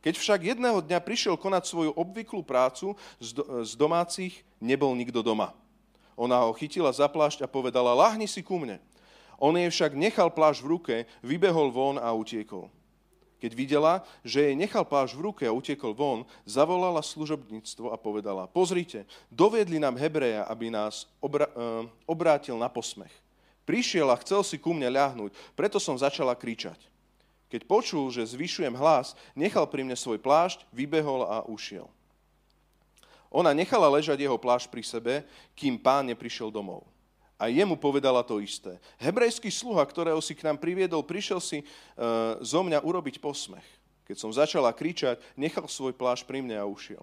Keď 0.00 0.14
však 0.16 0.40
jedného 0.56 0.80
dňa 0.80 0.96
prišiel 1.04 1.36
konať 1.36 1.68
svoju 1.68 1.92
obvyklú 1.92 2.40
prácu 2.40 2.96
z 3.20 3.72
domácich, 3.76 4.40
nebol 4.56 4.96
nikto 4.96 5.20
doma. 5.20 5.52
Ona 6.16 6.40
ho 6.40 6.56
chytila 6.56 6.88
za 6.88 7.04
plášť 7.04 7.44
a 7.44 7.50
povedala, 7.50 7.92
lahni 7.92 8.24
si 8.24 8.40
ku 8.40 8.56
mne. 8.56 8.80
On 9.36 9.52
jej 9.52 9.68
však 9.68 9.92
nechal 9.92 10.32
pláž 10.32 10.64
v 10.64 10.72
ruke, 10.72 10.96
vybehol 11.20 11.68
von 11.68 12.00
a 12.00 12.08
utiekol. 12.16 12.72
Keď 13.40 13.52
videla, 13.56 14.04
že 14.20 14.44
jej 14.44 14.54
nechal 14.54 14.84
pláž 14.84 15.16
v 15.16 15.32
ruke 15.32 15.42
a 15.48 15.56
utiekol 15.56 15.96
von, 15.96 16.28
zavolala 16.44 17.00
služobníctvo 17.00 17.88
a 17.88 17.96
povedala, 17.96 18.44
pozrite, 18.44 19.08
doviedli 19.32 19.80
nám 19.80 19.96
Hebreja, 19.96 20.44
aby 20.44 20.68
nás 20.68 21.08
obra- 21.24 21.48
uh, 21.56 21.88
obrátil 22.04 22.60
na 22.60 22.68
posmech. 22.68 23.12
Prišiel 23.64 24.12
a 24.12 24.20
chcel 24.20 24.44
si 24.44 24.60
ku 24.60 24.76
mne 24.76 24.92
ľahnúť, 24.92 25.32
preto 25.56 25.80
som 25.80 25.96
začala 25.96 26.36
kričať. 26.36 26.76
Keď 27.48 27.66
počul, 27.66 28.12
že 28.12 28.28
zvyšujem 28.28 28.76
hlas, 28.76 29.16
nechal 29.32 29.64
pri 29.66 29.82
mne 29.82 29.96
svoj 29.96 30.20
plášť, 30.20 30.68
vybehol 30.70 31.26
a 31.26 31.42
ušiel. 31.48 31.88
Ona 33.32 33.56
nechala 33.56 33.88
ležať 33.88 34.20
jeho 34.20 34.36
plášť 34.36 34.66
pri 34.68 34.82
sebe, 34.84 35.14
kým 35.56 35.78
pán 35.80 36.06
neprišiel 36.06 36.50
domov. 36.50 36.82
A 37.40 37.48
jemu 37.48 37.72
povedala 37.80 38.20
to 38.20 38.36
isté. 38.36 38.76
Hebrejský 39.00 39.48
sluha, 39.48 39.80
ktorého 39.88 40.20
si 40.20 40.36
k 40.36 40.44
nám 40.44 40.60
priviedol, 40.60 41.00
prišiel 41.00 41.40
si 41.40 41.64
uh, 41.64 42.36
zo 42.44 42.60
mňa 42.60 42.84
urobiť 42.84 43.16
posmech. 43.16 43.64
Keď 44.04 44.16
som 44.20 44.28
začala 44.28 44.76
kričať, 44.76 45.16
nechal 45.40 45.64
svoj 45.64 45.96
pláž 45.96 46.20
pri 46.20 46.44
mne 46.44 46.60
a 46.60 46.68
ušiel. 46.68 47.00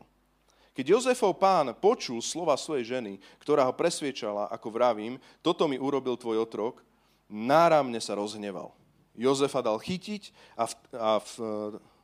Keď 0.78 0.86
Jozefov 0.94 1.42
pán 1.42 1.74
počul 1.74 2.22
slova 2.22 2.54
svojej 2.54 2.86
ženy, 2.86 3.18
ktorá 3.42 3.66
ho 3.66 3.74
presviečala, 3.74 4.46
ako 4.54 4.70
vravím, 4.70 5.18
toto 5.42 5.66
mi 5.66 5.82
urobil 5.82 6.14
tvoj 6.14 6.46
otrok, 6.46 6.86
náramne 7.26 7.98
sa 7.98 8.14
rozhneval. 8.14 8.78
Jozefa 9.18 9.66
dal 9.66 9.82
chytiť 9.82 10.30
a, 10.54 10.70
v, 10.70 10.74
a 10.94 11.12
v, 11.18 11.32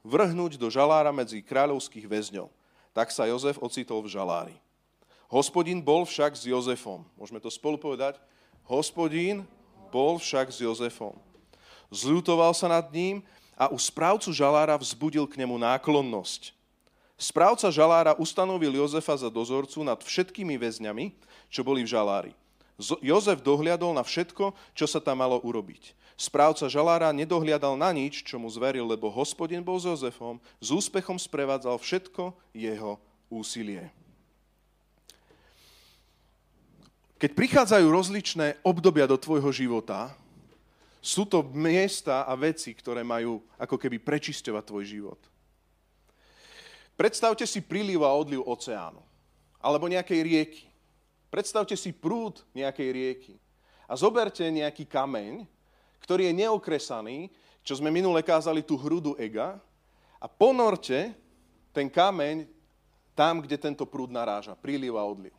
vrhnúť 0.01 0.57
do 0.57 0.73
žalára 0.73 1.13
medzi 1.13 1.45
kráľovských 1.45 2.09
väzňov. 2.09 2.49
Tak 2.97 3.13
sa 3.13 3.29
Jozef 3.29 3.61
ocitol 3.61 4.01
v 4.01 4.09
žalári. 4.09 4.57
Hospodin 5.33 5.81
bol 5.81 6.05
však 6.05 6.37
s 6.37 6.45
Jozefom. 6.45 7.01
Môžeme 7.17 7.41
to 7.41 7.49
spolu 7.49 7.73
povedať? 7.73 8.21
Hospodin 8.69 9.41
bol 9.89 10.21
však 10.21 10.53
s 10.53 10.61
Jozefom. 10.61 11.17
Zľutoval 11.89 12.53
sa 12.53 12.69
nad 12.69 12.85
ním 12.93 13.25
a 13.57 13.65
u 13.73 13.77
správcu 13.81 14.29
žalára 14.29 14.77
vzbudil 14.77 15.25
k 15.25 15.41
nemu 15.41 15.57
náklonnosť. 15.57 16.53
Správca 17.17 17.73
žalára 17.73 18.13
ustanovil 18.13 18.77
Jozefa 18.77 19.17
za 19.17 19.33
dozorcu 19.33 19.81
nad 19.81 19.97
všetkými 20.05 20.53
väzňami, 20.53 21.17
čo 21.49 21.65
boli 21.65 21.81
v 21.81 21.89
žalári. 21.89 22.37
Jozef 23.01 23.41
dohliadol 23.41 23.89
na 23.97 24.05
všetko, 24.05 24.53
čo 24.77 24.85
sa 24.85 25.01
tam 25.01 25.25
malo 25.25 25.41
urobiť. 25.41 25.97
Správca 26.13 26.69
žalára 26.69 27.09
nedohliadal 27.09 27.73
na 27.73 27.89
nič, 27.89 28.21
čo 28.21 28.37
mu 28.37 28.53
zveril, 28.53 28.85
lebo 28.85 29.09
hospodin 29.09 29.65
bol 29.65 29.81
s 29.81 29.89
Jozefom, 29.89 30.37
s 30.61 30.69
úspechom 30.69 31.17
sprevádzal 31.17 31.81
všetko 31.81 32.37
jeho 32.53 33.01
úsilie. 33.33 34.02
Keď 37.23 37.31
prichádzajú 37.39 37.87
rozličné 37.87 38.59
obdobia 38.67 39.07
do 39.07 39.15
tvojho 39.15 39.47
života, 39.55 40.11
sú 40.99 41.23
to 41.23 41.39
miesta 41.55 42.27
a 42.27 42.35
veci, 42.35 42.75
ktoré 42.75 42.99
majú 42.99 43.39
ako 43.55 43.79
keby 43.79 43.95
prečisťovať 44.03 44.63
tvoj 44.67 44.83
život. 44.83 45.19
Predstavte 46.99 47.47
si 47.47 47.63
príliv 47.63 48.03
a 48.03 48.11
odliv 48.11 48.43
oceánu. 48.43 48.99
Alebo 49.63 49.87
nejakej 49.87 50.19
rieky. 50.19 50.63
Predstavte 51.31 51.79
si 51.79 51.95
prúd 51.95 52.43
nejakej 52.51 52.89
rieky. 52.91 53.33
A 53.87 53.95
zoberte 53.95 54.43
nejaký 54.43 54.83
kameň, 54.83 55.47
ktorý 56.03 56.27
je 56.27 56.43
neokresaný, 56.43 57.31
čo 57.63 57.79
sme 57.79 57.87
minule 57.87 58.19
kázali 58.19 58.59
tú 58.59 58.75
hrudu 58.75 59.15
ega, 59.15 59.63
a 60.19 60.27
ponorte 60.27 61.15
ten 61.71 61.87
kameň 61.87 62.51
tam, 63.15 63.39
kde 63.39 63.55
tento 63.55 63.87
prúd 63.87 64.11
naráža. 64.11 64.59
Príliv 64.59 64.99
a 64.99 65.07
odliv. 65.07 65.31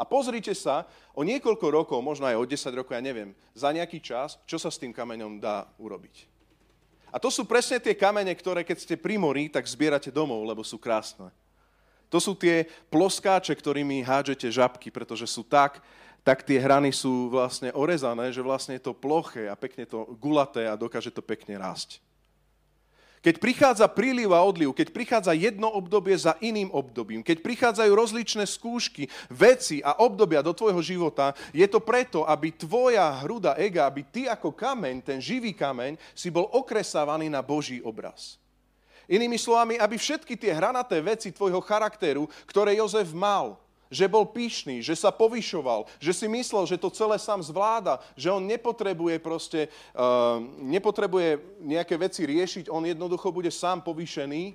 A 0.00 0.08
pozrite 0.08 0.56
sa, 0.56 0.88
o 1.12 1.20
niekoľko 1.20 1.66
rokov, 1.68 2.00
možno 2.00 2.24
aj 2.24 2.40
o 2.40 2.48
10 2.48 2.72
rokov, 2.72 2.96
ja 2.96 3.04
neviem, 3.04 3.36
za 3.52 3.68
nejaký 3.68 4.00
čas, 4.00 4.40
čo 4.48 4.56
sa 4.56 4.72
s 4.72 4.80
tým 4.80 4.96
kameňom 4.96 5.36
dá 5.36 5.68
urobiť. 5.76 6.24
A 7.12 7.20
to 7.20 7.28
sú 7.28 7.44
presne 7.44 7.76
tie 7.76 7.92
kamene, 7.92 8.32
ktoré 8.32 8.64
keď 8.64 8.78
ste 8.80 8.96
pri 8.96 9.20
mori, 9.20 9.52
tak 9.52 9.68
zbierate 9.68 10.08
domov, 10.08 10.40
lebo 10.48 10.64
sú 10.64 10.80
krásne. 10.80 11.28
To 12.08 12.16
sú 12.16 12.32
tie 12.32 12.64
ploskáče, 12.88 13.52
ktorými 13.52 14.00
hádžete 14.00 14.48
žabky, 14.48 14.88
pretože 14.88 15.28
sú 15.28 15.44
tak, 15.44 15.84
tak 16.24 16.48
tie 16.48 16.56
hrany 16.56 16.96
sú 16.96 17.28
vlastne 17.28 17.68
orezané, 17.76 18.32
že 18.32 18.40
vlastne 18.40 18.80
je 18.80 18.88
to 18.88 18.96
ploché 18.96 19.52
a 19.52 19.54
pekne 19.54 19.84
to 19.84 20.16
gulaté 20.16 20.64
a 20.64 20.80
dokáže 20.80 21.12
to 21.12 21.20
pekne 21.20 21.60
rásť. 21.60 22.00
Keď 23.20 23.36
prichádza 23.36 23.84
príliv 23.84 24.32
a 24.32 24.40
odliv, 24.40 24.72
keď 24.72 24.96
prichádza 24.96 25.36
jedno 25.36 25.68
obdobie 25.68 26.16
za 26.16 26.40
iným 26.40 26.72
obdobím, 26.72 27.20
keď 27.20 27.44
prichádzajú 27.44 27.92
rozličné 27.92 28.48
skúšky, 28.48 29.12
veci 29.28 29.84
a 29.84 30.00
obdobia 30.00 30.40
do 30.40 30.56
tvojho 30.56 30.80
života, 30.80 31.36
je 31.52 31.68
to 31.68 31.84
preto, 31.84 32.24
aby 32.24 32.56
tvoja 32.56 33.20
hruda 33.20 33.60
ega, 33.60 33.84
aby 33.84 34.08
ty 34.08 34.24
ako 34.24 34.56
kameň, 34.56 35.04
ten 35.04 35.18
živý 35.20 35.52
kameň, 35.52 36.00
si 36.16 36.32
bol 36.32 36.48
okresávaný 36.48 37.28
na 37.28 37.44
Boží 37.44 37.84
obraz. 37.84 38.40
Inými 39.04 39.36
slovami, 39.36 39.76
aby 39.76 40.00
všetky 40.00 40.40
tie 40.40 40.56
hranaté 40.56 40.96
veci 41.04 41.28
tvojho 41.28 41.60
charakteru, 41.60 42.24
ktoré 42.48 42.80
Jozef 42.80 43.12
mal, 43.12 43.60
že 43.90 44.06
bol 44.06 44.22
pyšný, 44.24 44.80
že 44.80 44.94
sa 44.94 45.10
povyšoval, 45.10 45.90
že 45.98 46.14
si 46.14 46.30
myslel, 46.30 46.64
že 46.64 46.78
to 46.78 46.94
celé 46.94 47.18
sám 47.18 47.42
zvláda, 47.42 47.98
že 48.14 48.30
on 48.30 48.46
nepotrebuje 48.46 49.18
proste, 49.18 49.66
uh, 49.92 50.38
nepotrebuje 50.62 51.60
nejaké 51.60 51.98
veci 51.98 52.22
riešiť, 52.22 52.70
on 52.70 52.86
jednoducho 52.86 53.34
bude 53.34 53.50
sám 53.50 53.82
povýšený 53.82 54.54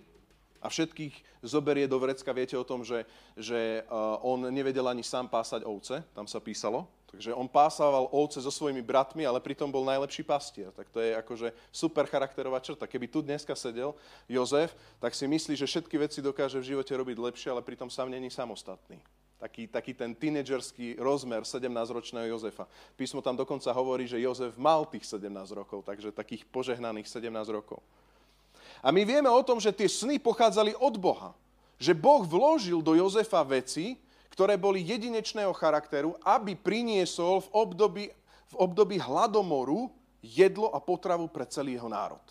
a 0.64 0.72
všetkých 0.72 1.46
zoberie 1.46 1.86
do 1.86 2.02
vrecka. 2.02 2.34
Viete 2.34 2.58
o 2.58 2.66
tom, 2.66 2.82
že, 2.82 3.06
že 3.38 3.86
uh, 3.86 4.18
on 4.26 4.50
nevedel 4.50 4.88
ani 4.88 5.06
sám 5.06 5.30
pásať 5.30 5.62
ovce, 5.62 6.02
tam 6.16 6.26
sa 6.26 6.42
písalo. 6.42 6.88
Takže 7.16 7.32
on 7.32 7.48
pásával 7.48 8.12
ovce 8.12 8.44
so 8.44 8.52
svojimi 8.52 8.84
bratmi, 8.84 9.24
ale 9.24 9.40
pritom 9.40 9.72
bol 9.72 9.88
najlepší 9.88 10.28
pastier. 10.28 10.68
Tak 10.76 10.92
to 10.92 11.00
je 11.00 11.16
akože 11.16 11.48
super 11.72 12.04
charakterová 12.12 12.60
črta. 12.60 12.84
Keby 12.84 13.08
tu 13.08 13.24
dneska 13.24 13.56
sedel 13.56 13.96
Jozef, 14.28 14.76
tak 15.00 15.16
si 15.16 15.24
myslí, 15.24 15.56
že 15.56 15.64
všetky 15.64 15.96
veci 15.96 16.20
dokáže 16.20 16.60
v 16.60 16.76
živote 16.76 16.92
robiť 16.92 17.16
lepšie, 17.16 17.56
ale 17.56 17.64
pritom 17.64 17.88
sám 17.88 18.12
není 18.12 18.28
samostatný. 18.28 19.00
Taký, 19.46 19.70
taký 19.70 19.94
ten 19.94 20.18
tínedžerský 20.18 20.98
rozmer 20.98 21.46
17-ročného 21.46 22.34
Jozefa. 22.34 22.66
Písmo 22.98 23.22
tam 23.22 23.38
dokonca 23.38 23.70
hovorí, 23.78 24.10
že 24.10 24.18
Jozef 24.18 24.58
mal 24.58 24.90
tých 24.90 25.06
17 25.06 25.30
rokov, 25.54 25.86
takže 25.86 26.10
takých 26.10 26.50
požehnaných 26.50 27.06
17 27.06 27.30
rokov. 27.54 27.78
A 28.82 28.90
my 28.90 29.06
vieme 29.06 29.30
o 29.30 29.46
tom, 29.46 29.62
že 29.62 29.70
tie 29.70 29.86
sny 29.86 30.18
pochádzali 30.18 30.74
od 30.82 30.98
Boha. 30.98 31.38
Že 31.78 31.94
Boh 31.94 32.26
vložil 32.26 32.82
do 32.82 32.98
Jozefa 32.98 33.46
veci, 33.46 34.02
ktoré 34.34 34.58
boli 34.58 34.82
jedinečného 34.82 35.54
charakteru, 35.54 36.18
aby 36.26 36.58
priniesol 36.58 37.46
v 37.46 37.50
období, 37.54 38.06
v 38.50 38.56
období 38.58 38.98
hladomoru 38.98 39.94
jedlo 40.26 40.74
a 40.74 40.82
potravu 40.82 41.30
pre 41.30 41.46
celý 41.46 41.78
jeho 41.78 41.86
národ. 41.86 42.26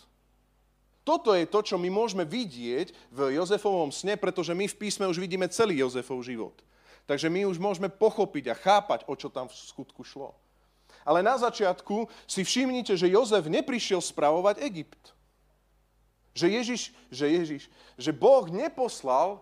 Toto 1.07 1.31
je 1.31 1.47
to, 1.47 1.63
čo 1.63 1.79
my 1.79 1.87
môžeme 1.87 2.27
vidieť 2.27 2.91
v 3.07 3.39
Jozefovom 3.39 3.95
sne, 3.95 4.19
pretože 4.19 4.51
my 4.51 4.67
v 4.67 4.75
písme 4.83 5.07
už 5.07 5.15
vidíme 5.15 5.47
celý 5.47 5.79
Jozefov 5.79 6.19
život. 6.19 6.59
Takže 7.05 7.29
my 7.29 7.45
už 7.45 7.61
môžeme 7.61 7.89
pochopiť 7.89 8.49
a 8.49 8.55
chápať, 8.57 9.05
o 9.05 9.13
čo 9.13 9.29
tam 9.29 9.45
v 9.45 9.53
skutku 9.53 10.01
šlo. 10.01 10.33
Ale 11.05 11.21
na 11.21 11.37
začiatku 11.37 12.09
si 12.25 12.41
všimnite, 12.41 12.97
že 12.97 13.13
Jozef 13.13 13.45
neprišiel 13.45 14.01
spravovať 14.01 14.65
Egypt. 14.65 15.13
Že 16.33 16.47
Ježiš, 16.49 16.81
že 17.13 17.25
Ježiš, 17.29 17.63
že 17.95 18.11
Boh 18.11 18.49
neposlal 18.49 19.37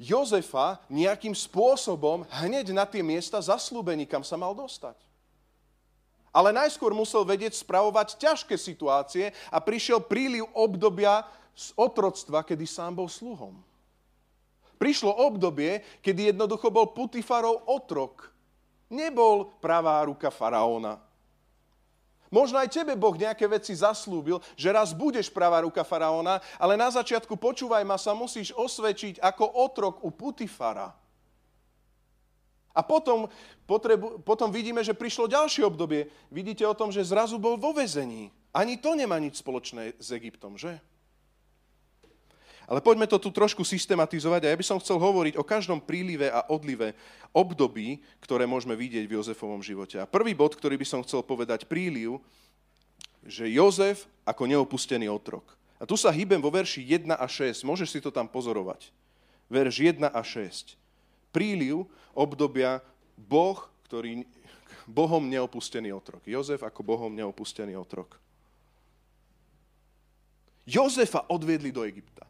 Jozefa 0.00 0.80
nejakým 0.88 1.36
spôsobom 1.36 2.24
hneď 2.40 2.72
na 2.72 2.88
tie 2.88 3.04
miesta 3.04 3.36
zaslúbení, 3.42 4.08
kam 4.08 4.24
sa 4.24 4.40
mal 4.40 4.56
dostať. 4.56 4.96
Ale 6.32 6.54
najskôr 6.54 6.94
musel 6.96 7.26
vedieť 7.26 7.58
spravovať 7.60 8.16
ťažké 8.16 8.54
situácie 8.56 9.34
a 9.52 9.58
prišiel 9.58 10.00
príliv 10.00 10.46
obdobia 10.54 11.26
z 11.52 11.74
otroctva, 11.74 12.46
kedy 12.46 12.64
sám 12.64 12.94
bol 12.94 13.10
sluhom. 13.10 13.58
Prišlo 14.78 15.10
obdobie, 15.10 15.82
kedy 16.00 16.32
jednoducho 16.32 16.70
bol 16.70 16.94
Putifarov 16.94 17.66
otrok. 17.66 18.30
Nebol 18.88 19.50
pravá 19.58 20.06
ruka 20.06 20.30
faraóna. 20.30 21.02
Možno 22.28 22.60
aj 22.60 22.68
tebe 22.68 22.92
Boh 22.92 23.16
nejaké 23.16 23.48
veci 23.48 23.72
zaslúbil, 23.72 24.38
že 24.52 24.68
raz 24.68 24.92
budeš 24.92 25.32
pravá 25.32 25.64
ruka 25.64 25.80
faraóna, 25.80 26.44
ale 26.60 26.76
na 26.76 26.92
začiatku 26.92 27.40
počúvaj 27.40 27.84
ma, 27.88 27.96
sa 27.96 28.12
musíš 28.12 28.52
osvedčiť 28.52 29.20
ako 29.20 29.44
otrok 29.64 30.04
u 30.04 30.12
Putifara. 30.12 30.92
A 32.76 32.80
potom, 32.84 33.26
potrebu, 33.66 34.22
potom 34.22 34.54
vidíme, 34.54 34.84
že 34.86 34.94
prišlo 34.94 35.26
ďalšie 35.26 35.66
obdobie. 35.66 36.06
Vidíte 36.30 36.62
o 36.62 36.76
tom, 36.76 36.94
že 36.94 37.02
zrazu 37.02 37.34
bol 37.40 37.58
vo 37.58 37.74
vezení. 37.74 38.30
Ani 38.54 38.78
to 38.78 38.94
nemá 38.94 39.18
nič 39.18 39.42
spoločné 39.42 39.98
s 39.98 40.14
Egyptom, 40.14 40.54
že? 40.54 40.78
Ale 42.68 42.84
poďme 42.84 43.08
to 43.08 43.16
tu 43.16 43.32
trošku 43.32 43.64
systematizovať 43.64 44.44
a 44.44 44.52
ja 44.52 44.60
by 44.60 44.66
som 44.66 44.76
chcel 44.76 45.00
hovoriť 45.00 45.40
o 45.40 45.44
každom 45.48 45.80
prílive 45.80 46.28
a 46.28 46.44
odlive 46.52 46.92
období, 47.32 48.04
ktoré 48.20 48.44
môžeme 48.44 48.76
vidieť 48.76 49.08
v 49.08 49.16
Jozefovom 49.16 49.64
živote. 49.64 49.96
A 49.96 50.04
prvý 50.04 50.36
bod, 50.36 50.52
ktorý 50.52 50.76
by 50.76 50.84
som 50.84 51.00
chcel 51.00 51.24
povedať, 51.24 51.64
príliv, 51.64 52.20
že 53.24 53.48
Jozef 53.48 54.04
ako 54.28 54.44
neopustený 54.44 55.08
otrok. 55.08 55.56
A 55.80 55.88
tu 55.88 55.96
sa 55.96 56.12
hýbem 56.12 56.44
vo 56.44 56.52
verši 56.52 56.84
1 56.84 57.08
a 57.16 57.24
6. 57.24 57.64
Môžeš 57.64 57.88
si 57.88 58.00
to 58.04 58.12
tam 58.12 58.28
pozorovať. 58.28 58.92
Verš 59.48 59.88
1 59.96 60.04
a 60.04 60.20
6. 60.20 60.76
Príliv 61.32 61.88
obdobia 62.12 62.84
Boh, 63.16 63.56
ktorý 63.88 64.28
Bohom 64.84 65.24
neopustený 65.24 65.88
otrok. 65.96 66.20
Jozef 66.28 66.60
ako 66.60 66.84
Bohom 66.84 67.12
neopustený 67.16 67.80
otrok. 67.80 68.20
Jozefa 70.68 71.24
odviedli 71.32 71.72
do 71.72 71.80
Egypta. 71.80 72.27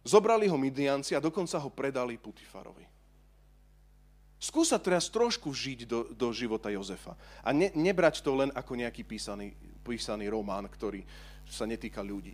Zobrali 0.00 0.48
ho 0.48 0.56
Midianci 0.56 1.12
a 1.12 1.20
dokonca 1.20 1.60
ho 1.60 1.68
predali 1.68 2.16
Putifarovi. 2.16 2.88
Skúsa 4.40 4.80
teraz 4.80 5.12
trošku 5.12 5.52
žiť 5.52 5.84
do, 5.84 6.08
do 6.16 6.32
života 6.32 6.72
Jozefa. 6.72 7.12
A 7.44 7.52
ne, 7.52 7.68
nebrať 7.76 8.24
to 8.24 8.32
len 8.32 8.48
ako 8.56 8.72
nejaký 8.72 9.04
písaný, 9.04 9.52
písaný 9.84 10.32
román, 10.32 10.64
ktorý 10.64 11.04
sa 11.44 11.68
netýka 11.68 12.00
ľudí. 12.00 12.32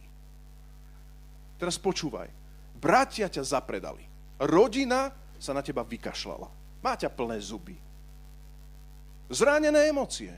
Teraz 1.59 1.75
počúvaj. 1.75 2.31
Bratia 2.79 3.27
ťa 3.27 3.43
zapredali. 3.43 4.07
Rodina 4.39 5.11
sa 5.43 5.51
na 5.51 5.67
teba 5.67 5.83
vykašľala. 5.83 6.47
Má 6.79 6.95
ťa 6.95 7.11
plné 7.11 7.43
zuby. 7.43 7.75
Zranené 9.27 9.91
emócie. 9.91 10.31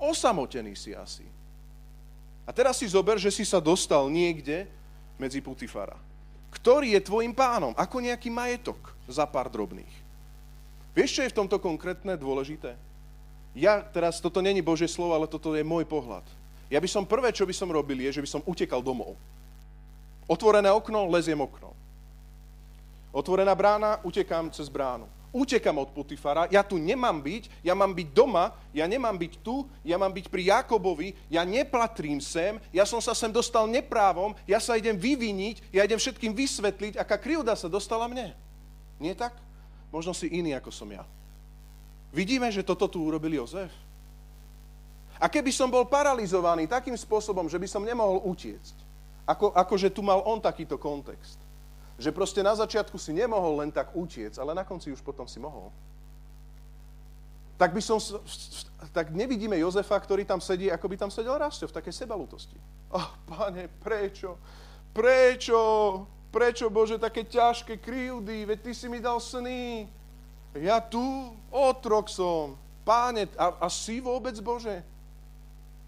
Osamotený 0.00 0.72
si 0.72 0.96
asi. 0.96 1.28
A 2.48 2.50
teraz 2.50 2.80
si 2.80 2.88
zober, 2.88 3.20
že 3.20 3.28
si 3.28 3.44
sa 3.44 3.60
dostal 3.60 4.08
niekde 4.08 4.64
medzi 5.20 5.44
Putifara. 5.44 6.00
Ktorý 6.52 6.94
je 6.94 7.02
tvojim 7.02 7.32
pánom? 7.32 7.72
Ako 7.74 8.04
nejaký 8.04 8.28
majetok 8.28 8.76
za 9.08 9.24
pár 9.24 9.48
drobných. 9.48 9.90
Vieš, 10.92 11.10
čo 11.16 11.22
je 11.24 11.32
v 11.32 11.38
tomto 11.42 11.56
konkrétne 11.56 12.14
dôležité? 12.20 12.76
Ja 13.56 13.80
teraz, 13.80 14.20
toto 14.20 14.44
není 14.44 14.60
Božie 14.60 14.88
slovo, 14.88 15.16
ale 15.16 15.28
toto 15.28 15.52
je 15.56 15.64
môj 15.64 15.88
pohľad. 15.88 16.24
Ja 16.72 16.80
by 16.80 16.88
som 16.88 17.08
prvé, 17.08 17.32
čo 17.32 17.44
by 17.44 17.52
som 17.52 17.68
robil, 17.68 18.00
je, 18.00 18.20
že 18.20 18.24
by 18.24 18.28
som 18.28 18.44
utekal 18.44 18.80
domov. 18.80 19.16
Otvorené 20.24 20.72
okno, 20.72 21.08
leziem 21.08 21.40
okno. 21.40 21.72
Otvorená 23.12 23.52
brána, 23.52 24.00
utekám 24.04 24.48
cez 24.52 24.72
bránu. 24.72 25.04
Utekam 25.32 25.80
od 25.80 25.88
Putifara, 25.96 26.44
ja 26.52 26.60
tu 26.60 26.76
nemám 26.76 27.16
byť, 27.16 27.64
ja 27.64 27.72
mám 27.72 27.96
byť 27.96 28.08
doma, 28.12 28.52
ja 28.68 28.84
nemám 28.84 29.16
byť 29.16 29.40
tu, 29.40 29.64
ja 29.80 29.96
mám 29.96 30.12
byť 30.12 30.28
pri 30.28 30.52
Jakobovi, 30.52 31.16
ja 31.32 31.40
neplatrím 31.40 32.20
sem, 32.20 32.60
ja 32.68 32.84
som 32.84 33.00
sa 33.00 33.16
sem 33.16 33.32
dostal 33.32 33.64
neprávom, 33.64 34.36
ja 34.44 34.60
sa 34.60 34.76
idem 34.76 34.92
vyviniť, 34.92 35.72
ja 35.72 35.88
idem 35.88 35.96
všetkým 35.96 36.36
vysvetliť, 36.36 37.00
aká 37.00 37.16
krivda 37.16 37.56
sa 37.56 37.64
dostala 37.64 38.04
mne. 38.12 38.36
Nie 39.00 39.16
tak? 39.16 39.32
Možno 39.88 40.12
si 40.12 40.28
iný, 40.28 40.52
ako 40.52 40.68
som 40.68 40.92
ja. 40.92 41.00
Vidíme, 42.12 42.52
že 42.52 42.60
toto 42.60 42.84
tu 42.84 43.00
urobil 43.00 43.32
Jozef. 43.32 43.72
A 45.16 45.32
keby 45.32 45.48
som 45.48 45.72
bol 45.72 45.88
paralizovaný 45.88 46.68
takým 46.68 46.92
spôsobom, 46.92 47.48
že 47.48 47.56
by 47.56 47.68
som 47.72 47.88
nemohol 47.88 48.20
utiecť, 48.28 48.76
ako, 49.24 49.56
ako 49.56 49.74
že 49.80 49.88
tu 49.88 50.04
mal 50.04 50.20
on 50.28 50.44
takýto 50.44 50.76
kontext, 50.76 51.40
že 52.02 52.10
proste 52.10 52.42
na 52.42 52.50
začiatku 52.58 52.98
si 52.98 53.14
nemohol 53.14 53.62
len 53.62 53.70
tak 53.70 53.94
utiecť, 53.94 54.42
ale 54.42 54.58
na 54.58 54.66
konci 54.66 54.90
už 54.90 54.98
potom 55.06 55.30
si 55.30 55.38
mohol, 55.38 55.70
tak 57.54 57.70
by 57.70 57.78
som, 57.78 58.02
tak 58.90 59.14
nevidíme 59.14 59.54
Jozefa, 59.54 59.94
ktorý 59.94 60.26
tam 60.26 60.42
sedí, 60.42 60.66
ako 60.66 60.90
by 60.90 60.96
tam 60.98 61.10
sedel 61.14 61.38
Rastio, 61.38 61.70
v 61.70 61.78
takej 61.78 61.94
sebalútosti. 61.94 62.58
Oh, 62.90 63.14
pane, 63.22 63.70
prečo? 63.78 64.34
Prečo? 64.90 65.60
Prečo, 66.34 66.66
Bože, 66.74 66.98
také 66.98 67.22
ťažké 67.22 67.78
krivdy? 67.78 68.50
Veď 68.50 68.58
Ty 68.66 68.72
si 68.74 68.86
mi 68.90 68.98
dal 68.98 69.22
sny. 69.22 69.86
Ja 70.58 70.82
tu, 70.82 71.30
otrok 71.54 72.10
som. 72.10 72.58
Páne, 72.82 73.30
a, 73.38 73.54
a 73.62 73.66
si 73.70 74.02
vôbec, 74.02 74.34
Bože? 74.42 74.82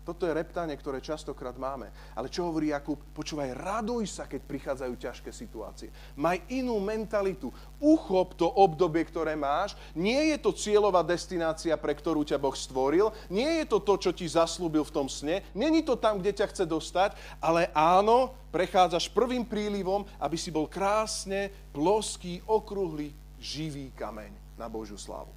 Toto 0.05 0.29
je 0.29 0.37
reptanie, 0.37 0.77
ktoré 0.77 1.01
častokrát 1.01 1.57
máme. 1.57 1.89
Ale 2.13 2.29
čo 2.29 2.45
hovorí 2.45 2.77
Jakub? 2.77 3.01
Počúvaj, 3.17 3.57
raduj 3.57 4.05
sa, 4.05 4.29
keď 4.29 4.45
prichádzajú 4.45 4.95
ťažké 5.01 5.33
situácie. 5.33 5.89
Maj 6.21 6.45
inú 6.53 6.77
mentalitu. 6.77 7.49
Uchop 7.81 8.37
to 8.37 8.45
obdobie, 8.45 9.01
ktoré 9.09 9.33
máš. 9.33 9.73
Nie 9.97 10.37
je 10.37 10.39
to 10.45 10.53
cieľová 10.53 11.01
destinácia, 11.01 11.73
pre 11.81 11.97
ktorú 11.97 12.21
ťa 12.21 12.37
Boh 12.37 12.53
stvoril. 12.53 13.17
Nie 13.33 13.65
je 13.65 13.67
to 13.73 13.81
to, 13.81 13.97
čo 13.97 14.11
ti 14.13 14.29
zaslúbil 14.29 14.85
v 14.85 14.93
tom 14.93 15.09
sne. 15.09 15.41
Není 15.57 15.81
to 15.81 15.97
tam, 15.97 16.21
kde 16.21 16.37
ťa 16.37 16.53
chce 16.53 16.69
dostať. 16.69 17.17
Ale 17.41 17.73
áno, 17.73 18.37
prechádzaš 18.53 19.09
prvým 19.09 19.49
prílivom, 19.49 20.05
aby 20.21 20.37
si 20.37 20.53
bol 20.53 20.69
krásne, 20.69 21.49
ploský, 21.73 22.45
okrúhly, 22.45 23.17
živý 23.41 23.89
kameň 23.97 24.61
na 24.61 24.69
Božiu 24.69 25.01
slavu. 25.01 25.33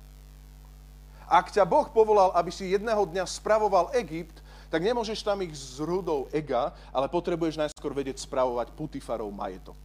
Ak 1.27 1.51
ťa 1.51 1.67
Boh 1.67 1.87
povolal, 1.91 2.31
aby 2.35 2.51
si 2.51 2.71
jedného 2.71 3.03
dňa 3.03 3.27
spravoval 3.27 3.91
Egypt, 3.99 4.43
tak 4.67 4.83
nemôžeš 4.83 5.23
tam 5.23 5.39
ich 5.43 5.55
z 5.55 5.83
hrudou 5.83 6.27
ega, 6.31 6.75
ale 6.91 7.07
potrebuješ 7.07 7.59
najskôr 7.59 7.95
vedieť 7.95 8.23
spravovať 8.23 8.71
Putifarov 8.75 9.31
majetok. 9.31 9.77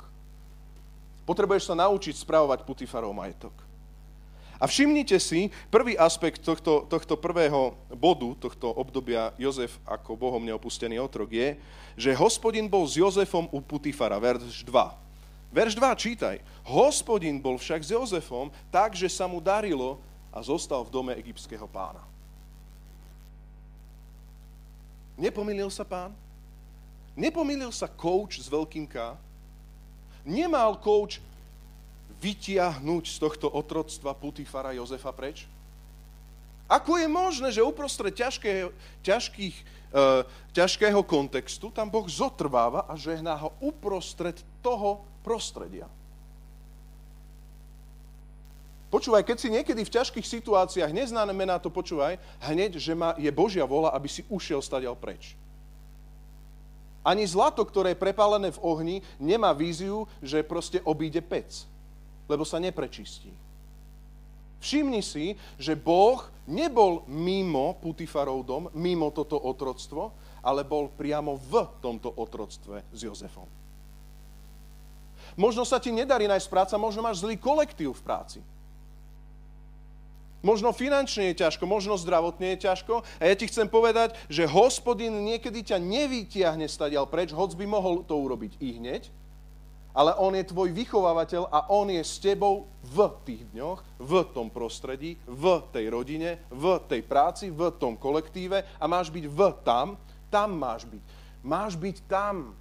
Potrebuješ 1.23 1.71
sa 1.71 1.79
naučiť 1.79 2.18
spravovať 2.18 2.66
Putifarov 2.66 3.14
majetok. 3.14 3.55
A 4.62 4.71
všimnite 4.71 5.18
si, 5.18 5.51
prvý 5.75 5.99
aspekt 5.99 6.38
tohto, 6.47 6.87
tohto 6.87 7.18
prvého 7.18 7.75
bodu, 7.99 8.47
tohto 8.47 8.71
obdobia 8.71 9.35
Jozef 9.35 9.75
ako 9.83 10.14
Bohom 10.14 10.38
neopustený 10.38 11.03
otrok 11.03 11.35
je, 11.35 11.59
že 11.99 12.14
hospodin 12.14 12.71
bol 12.71 12.87
s 12.87 12.95
Jozefom 12.95 13.51
u 13.51 13.59
Putifara, 13.59 14.23
verš 14.23 14.62
2. 14.62 14.71
Verš 15.51 15.75
2 15.75 15.99
čítaj. 15.99 16.37
Hospodin 16.62 17.42
bol 17.42 17.59
však 17.59 17.83
s 17.83 17.90
Jozefom 17.90 18.55
tak, 18.71 18.95
že 18.95 19.11
sa 19.11 19.27
mu 19.27 19.42
darilo 19.42 19.99
a 20.31 20.38
zostal 20.47 20.87
v 20.87 20.95
dome 20.95 21.12
egyptského 21.18 21.66
pána. 21.66 22.12
Nepomýlil 25.16 25.68
sa 25.68 25.85
pán? 25.85 26.16
Nepomýlil 27.12 27.72
sa 27.72 27.88
coach 27.88 28.40
s 28.40 28.48
veľkým 28.48 28.88
K? 28.88 29.16
Nemal 30.25 30.79
coach 30.81 31.20
vytiahnuť 32.22 33.05
z 33.11 33.16
tohto 33.18 33.51
otroctva 33.51 34.14
Putifara 34.14 34.72
Jozefa 34.72 35.11
preč? 35.11 35.44
Ako 36.70 36.96
je 36.96 37.09
možné, 37.11 37.53
že 37.53 37.61
uprostred 37.61 38.16
ťažkého, 38.16 38.72
ťažkých, 39.05 39.57
uh, 39.92 40.25
ťažkého 40.57 41.05
kontextu 41.05 41.68
tam 41.68 41.92
Boh 41.92 42.09
zotrváva 42.09 42.88
a 42.88 42.96
žehná 42.96 43.37
ho 43.37 43.53
uprostred 43.61 44.40
toho 44.64 45.05
prostredia? 45.20 45.85
Počúvaj, 48.92 49.24
keď 49.24 49.37
si 49.40 49.48
niekedy 49.48 49.88
v 49.88 49.94
ťažkých 49.96 50.26
situáciách 50.28 50.92
neznamená 50.92 51.57
to, 51.57 51.72
počúvaj, 51.72 52.20
hneď, 52.44 52.76
že 52.76 52.92
ma, 52.92 53.16
je 53.16 53.33
Božia 53.33 53.64
vola, 53.64 53.88
aby 53.96 54.05
si 54.05 54.20
ušiel 54.28 54.61
stadiaľ 54.61 55.00
preč. 55.00 55.33
Ani 57.00 57.24
zlato, 57.24 57.64
ktoré 57.64 57.96
je 57.96 58.02
prepálené 58.05 58.52
v 58.52 58.61
ohni, 58.61 58.96
nemá 59.16 59.57
víziu, 59.57 60.05
že 60.20 60.44
proste 60.44 60.85
obíde 60.85 61.24
pec, 61.24 61.64
lebo 62.28 62.44
sa 62.44 62.61
neprečistí. 62.61 63.33
Všimni 64.61 65.00
si, 65.00 65.40
že 65.57 65.72
Boh 65.72 66.22
nebol 66.44 67.02
mimo 67.09 67.74
Putifarov 67.81 68.44
dom, 68.44 68.68
mimo 68.76 69.09
toto 69.09 69.40
otroctvo, 69.40 70.12
ale 70.44 70.68
bol 70.68 70.92
priamo 70.92 71.40
v 71.40 71.64
tomto 71.81 72.12
otroctve 72.12 72.85
s 72.92 72.98
Jozefom. 73.09 73.48
Možno 75.35 75.64
sa 75.64 75.81
ti 75.81 75.88
nedarí 75.88 76.28
nájsť 76.28 76.46
práca, 76.52 76.76
možno 76.76 77.00
máš 77.00 77.24
zlý 77.24 77.40
kolektív 77.40 77.96
v 77.96 78.05
práci. 78.05 78.40
Možno 80.42 80.74
finančne 80.74 81.31
je 81.31 81.46
ťažko, 81.46 81.70
možno 81.70 81.94
zdravotne 81.94 82.59
je 82.59 82.66
ťažko. 82.66 83.07
A 83.22 83.22
ja 83.31 83.35
ti 83.38 83.46
chcem 83.46 83.70
povedať, 83.70 84.18
že 84.26 84.50
hospodin 84.50 85.14
niekedy 85.22 85.62
ťa 85.62 85.78
nevytiahne 85.78 86.66
stadiaľ 86.66 87.07
preč, 87.07 87.31
hoc 87.31 87.55
by 87.55 87.62
mohol 87.62 88.02
to 88.02 88.18
urobiť 88.18 88.59
i 88.59 88.83
hneď, 88.83 89.07
ale 89.94 90.16
on 90.18 90.35
je 90.35 90.48
tvoj 90.48 90.72
vychovávateľ 90.72 91.52
a 91.52 91.68
on 91.70 91.92
je 91.92 92.02
s 92.02 92.18
tebou 92.18 92.66
v 92.83 92.98
tých 93.22 93.44
dňoch, 93.52 94.02
v 94.02 94.12
tom 94.35 94.48
prostredí, 94.48 95.20
v 95.28 95.44
tej 95.70 95.92
rodine, 95.92 96.42
v 96.50 96.81
tej 96.90 97.05
práci, 97.05 97.52
v 97.52 97.70
tom 97.76 97.94
kolektíve 98.00 98.81
a 98.81 98.85
máš 98.88 99.12
byť 99.12 99.24
v 99.28 99.40
tam, 99.62 99.94
tam 100.33 100.57
máš 100.57 100.88
byť. 100.88 101.02
Máš 101.44 101.72
byť 101.76 101.96
tam. 102.09 102.57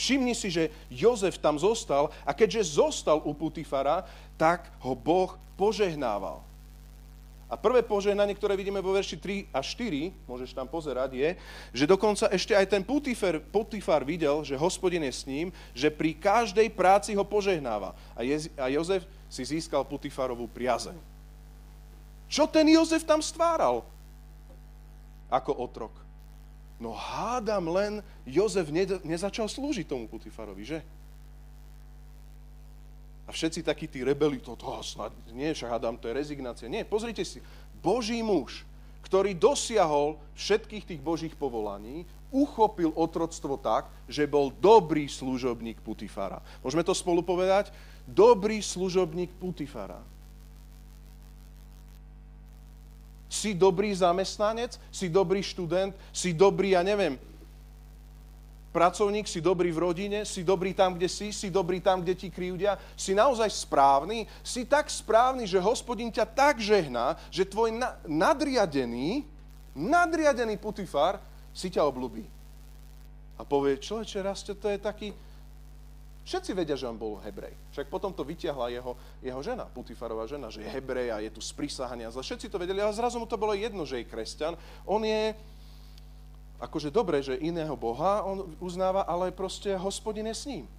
Všimni 0.00 0.32
si, 0.32 0.48
že 0.48 0.72
Jozef 0.88 1.36
tam 1.36 1.60
zostal 1.60 2.08
a 2.24 2.32
keďže 2.32 2.80
zostal 2.80 3.20
u 3.20 3.36
Putifara, 3.36 4.08
tak 4.40 4.72
ho 4.80 4.96
Boh 4.96 5.36
požehnával. 5.60 6.40
A 7.50 7.58
prvé 7.58 7.82
požehnanie, 7.82 8.32
ktoré 8.32 8.54
vidíme 8.54 8.78
vo 8.78 8.94
verši 8.94 9.18
3 9.18 9.52
a 9.52 9.60
4, 9.60 10.14
môžeš 10.24 10.54
tam 10.54 10.70
pozerať, 10.70 11.18
je, 11.18 11.30
že 11.74 11.84
dokonca 11.84 12.30
ešte 12.30 12.54
aj 12.54 12.66
ten 12.70 12.80
Putifar, 12.80 13.42
Putifar 13.42 14.06
videl, 14.06 14.40
že 14.46 14.56
hospodin 14.56 15.04
je 15.04 15.12
s 15.12 15.26
ním, 15.28 15.52
že 15.76 15.92
pri 15.92 16.16
každej 16.16 16.70
práci 16.72 17.12
ho 17.12 17.26
požehnáva. 17.26 17.92
A, 18.16 18.24
Je, 18.24 18.48
a 18.56 18.70
Jozef 18.72 19.04
si 19.28 19.42
získal 19.44 19.84
Putifarovú 19.84 20.46
priazeň. 20.48 20.96
Čo 22.30 22.46
ten 22.46 22.70
Jozef 22.70 23.02
tam 23.02 23.18
stváral? 23.18 23.82
Ako 25.26 25.50
otrok. 25.58 25.92
No 26.80 26.96
hádam 26.96 27.68
len, 27.68 27.92
Jozef 28.24 28.72
ne, 28.72 28.88
nezačal 29.04 29.52
slúžiť 29.52 29.84
tomu 29.84 30.08
Putifarovi, 30.08 30.64
že? 30.64 30.80
A 33.28 33.36
všetci 33.36 33.62
takí 33.62 33.86
tí 33.86 34.00
rebeli, 34.00 34.40
to, 34.40 34.56
to 34.56 34.66
snad, 34.82 35.12
nie, 35.30 35.52
však 35.52 35.76
hádam, 35.76 36.00
to 36.00 36.08
je 36.08 36.16
rezignácia. 36.16 36.66
Nie, 36.66 36.88
pozrite 36.88 37.22
si, 37.22 37.44
Boží 37.84 38.18
muž, 38.24 38.64
ktorý 39.06 39.36
dosiahol 39.36 40.18
všetkých 40.34 40.88
tých 40.88 41.00
Božích 41.04 41.36
povolaní, 41.36 42.08
uchopil 42.32 42.90
otroctvo 42.96 43.60
tak, 43.60 43.86
že 44.08 44.26
bol 44.26 44.50
dobrý 44.50 45.06
služobník 45.06 45.78
Putifara. 45.84 46.40
Môžeme 46.64 46.82
to 46.82 46.96
spolu 46.96 47.20
povedať? 47.22 47.70
Dobrý 48.08 48.64
služobník 48.64 49.30
Putifara. 49.36 50.00
Si 53.30 53.54
dobrý 53.54 53.94
zamestnanec, 53.94 54.74
si 54.90 55.06
dobrý 55.06 55.38
študent, 55.38 55.94
si 56.10 56.34
dobrý, 56.34 56.74
ja 56.74 56.82
neviem, 56.82 57.14
pracovník, 58.70 59.26
si 59.26 59.42
dobrý 59.42 59.70
v 59.74 59.82
rodine, 59.82 60.18
si 60.26 60.42
dobrý 60.46 60.74
tam, 60.74 60.94
kde 60.94 61.06
si, 61.10 61.34
si 61.34 61.50
dobrý 61.50 61.82
tam, 61.82 62.02
kde 62.02 62.14
ti 62.14 62.28
krivdia, 62.30 62.78
si 62.94 63.14
naozaj 63.14 63.50
správny, 63.50 64.26
si 64.42 64.66
tak 64.66 64.90
správny, 64.90 65.46
že 65.46 65.62
hospodin 65.62 66.10
ťa 66.10 66.26
tak 66.26 66.58
žehná, 66.62 67.18
že 67.30 67.46
tvoj 67.46 67.74
na- 67.74 67.98
nadriadený, 68.06 69.26
nadriadený 69.74 70.58
Putifar 70.58 71.18
si 71.54 71.70
ťa 71.70 71.86
obľúbi. 71.86 72.26
A 73.38 73.42
povie, 73.42 73.78
človeče, 73.78 74.22
raste, 74.22 74.52
to 74.54 74.70
je 74.70 74.78
taký, 74.78 75.08
Všetci 76.30 76.54
vedia, 76.54 76.78
že 76.78 76.86
on 76.86 76.94
bol 76.94 77.18
Hebrej. 77.26 77.58
Však 77.74 77.90
potom 77.90 78.14
to 78.14 78.22
vyťahla 78.22 78.70
jeho, 78.70 78.94
jeho 79.18 79.40
žena, 79.42 79.66
Putifarová 79.66 80.30
žena, 80.30 80.46
že 80.46 80.62
je 80.62 80.70
Hebrej 80.70 81.10
a 81.10 81.18
je 81.18 81.34
tu 81.34 81.42
sprísahania. 81.42 82.06
Všetci 82.06 82.46
to 82.46 82.54
vedeli, 82.54 82.78
ale 82.78 82.94
zrazu 82.94 83.18
mu 83.18 83.26
to 83.26 83.34
bolo 83.34 83.50
jedno, 83.50 83.82
že 83.82 83.98
je 83.98 84.06
kresťan. 84.06 84.54
On 84.86 85.02
je, 85.02 85.34
akože 86.62 86.94
dobre, 86.94 87.18
že 87.18 87.34
iného 87.34 87.74
Boha 87.74 88.22
on 88.22 88.46
uznáva, 88.62 89.02
ale 89.10 89.34
proste 89.34 89.74
hospodin 89.74 90.30
je 90.30 90.36
s 90.38 90.46
ním. 90.46 90.70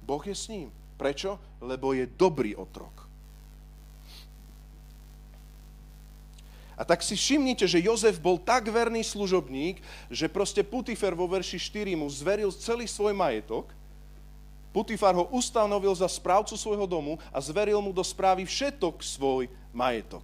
Boh 0.00 0.24
je 0.24 0.32
s 0.32 0.48
ním. 0.48 0.72
Prečo? 0.96 1.36
Lebo 1.60 1.92
je 1.92 2.08
dobrý 2.08 2.56
otrok. 2.56 3.04
A 6.80 6.88
tak 6.88 7.04
si 7.04 7.12
všimnite, 7.12 7.68
že 7.68 7.84
Jozef 7.84 8.16
bol 8.16 8.40
tak 8.40 8.72
verný 8.72 9.04
služobník, 9.04 9.84
že 10.08 10.32
proste 10.32 10.64
Putifer 10.64 11.12
vo 11.12 11.28
verši 11.28 11.60
4 11.60 11.92
mu 11.92 12.08
zveril 12.08 12.48
celý 12.56 12.88
svoj 12.88 13.12
majetok 13.12 13.68
Putifar 14.76 15.16
ho 15.16 15.24
ustanovil 15.32 15.96
za 15.96 16.04
správcu 16.04 16.52
svojho 16.52 16.84
domu 16.84 17.16
a 17.32 17.40
zveril 17.40 17.80
mu 17.80 17.96
do 17.96 18.04
správy 18.04 18.44
všetok 18.44 19.00
svoj 19.00 19.48
majetok. 19.72 20.20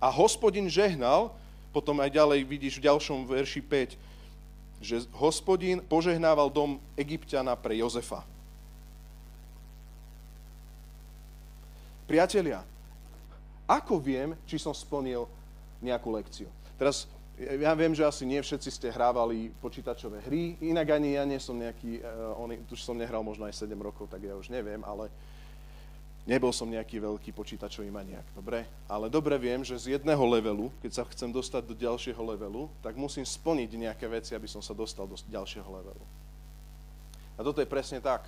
A 0.00 0.08
hospodin 0.08 0.64
žehnal, 0.64 1.28
potom 1.76 2.00
aj 2.00 2.08
ďalej 2.08 2.48
vidíš 2.48 2.80
v 2.80 2.88
ďalšom 2.88 3.28
verši 3.28 3.60
5, 3.60 4.80
že 4.80 5.04
hospodin 5.20 5.84
požehnával 5.84 6.48
dom 6.48 6.80
Egyptiana 6.96 7.52
pre 7.52 7.76
Jozefa. 7.76 8.24
Priatelia, 12.08 12.64
ako 13.68 14.00
viem, 14.00 14.32
či 14.48 14.56
som 14.56 14.72
splnil 14.72 15.28
nejakú 15.84 16.08
lekciu? 16.08 16.48
Teraz 16.80 17.04
ja 17.38 17.72
viem, 17.78 17.94
že 17.94 18.02
asi 18.02 18.26
nie 18.26 18.42
všetci 18.42 18.70
ste 18.74 18.88
hrávali 18.90 19.54
počítačové 19.62 20.26
hry, 20.26 20.58
inak 20.58 20.98
ani 20.98 21.14
ja 21.14 21.22
nie 21.22 21.38
som 21.38 21.54
nejaký, 21.54 22.02
uh, 22.02 22.34
on, 22.34 22.50
už 22.66 22.80
som 22.82 22.98
nehral 22.98 23.22
možno 23.22 23.46
aj 23.46 23.54
7 23.54 23.78
rokov, 23.78 24.10
tak 24.10 24.26
ja 24.26 24.34
už 24.34 24.50
neviem, 24.50 24.82
ale 24.82 25.06
nebol 26.26 26.50
som 26.50 26.68
nejaký 26.68 26.98
veľký 26.98 27.30
počítačový 27.32 27.88
maniak, 27.88 28.26
dobre? 28.34 28.66
Ale 28.90 29.06
dobre 29.06 29.38
viem, 29.38 29.62
že 29.62 29.78
z 29.78 29.96
jedného 29.96 30.20
levelu, 30.28 30.68
keď 30.84 30.92
sa 31.00 31.04
chcem 31.08 31.30
dostať 31.30 31.62
do 31.64 31.74
ďalšieho 31.78 32.20
levelu, 32.20 32.66
tak 32.82 32.98
musím 32.98 33.24
splniť 33.24 33.70
nejaké 33.78 34.04
veci, 34.10 34.34
aby 34.34 34.50
som 34.50 34.60
sa 34.60 34.76
dostal 34.76 35.06
do 35.06 35.16
ďalšieho 35.16 35.64
levelu. 35.64 36.04
A 37.38 37.46
toto 37.46 37.62
je 37.62 37.70
presne 37.70 38.02
tak. 38.02 38.26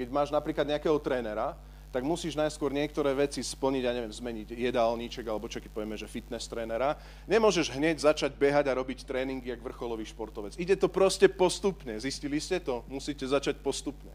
Keď 0.00 0.08
máš 0.08 0.32
napríklad 0.32 0.64
nejakého 0.64 0.96
trénera, 0.96 1.54
tak 1.94 2.02
musíš 2.04 2.36
najskôr 2.36 2.74
niektoré 2.74 3.14
veci 3.16 3.40
splniť, 3.40 3.82
ja 3.82 3.92
neviem, 3.94 4.12
zmeniť 4.12 4.52
jedálniček, 4.52 5.24
alebo 5.26 5.48
čo 5.48 5.62
keď 5.62 5.70
povieme, 5.72 5.96
že 5.96 6.10
fitness 6.10 6.50
trénera. 6.50 6.98
Nemôžeš 7.24 7.72
hneď 7.72 8.02
začať 8.02 8.36
behať 8.36 8.68
a 8.68 8.76
robiť 8.76 9.06
tréningy 9.06 9.48
jak 9.48 9.64
vrcholový 9.64 10.04
športovec. 10.04 10.58
Ide 10.60 10.76
to 10.76 10.92
proste 10.92 11.30
postupne. 11.32 11.96
Zistili 11.96 12.42
ste 12.42 12.60
to? 12.60 12.84
Musíte 12.90 13.24
začať 13.24 13.62
postupne. 13.62 14.12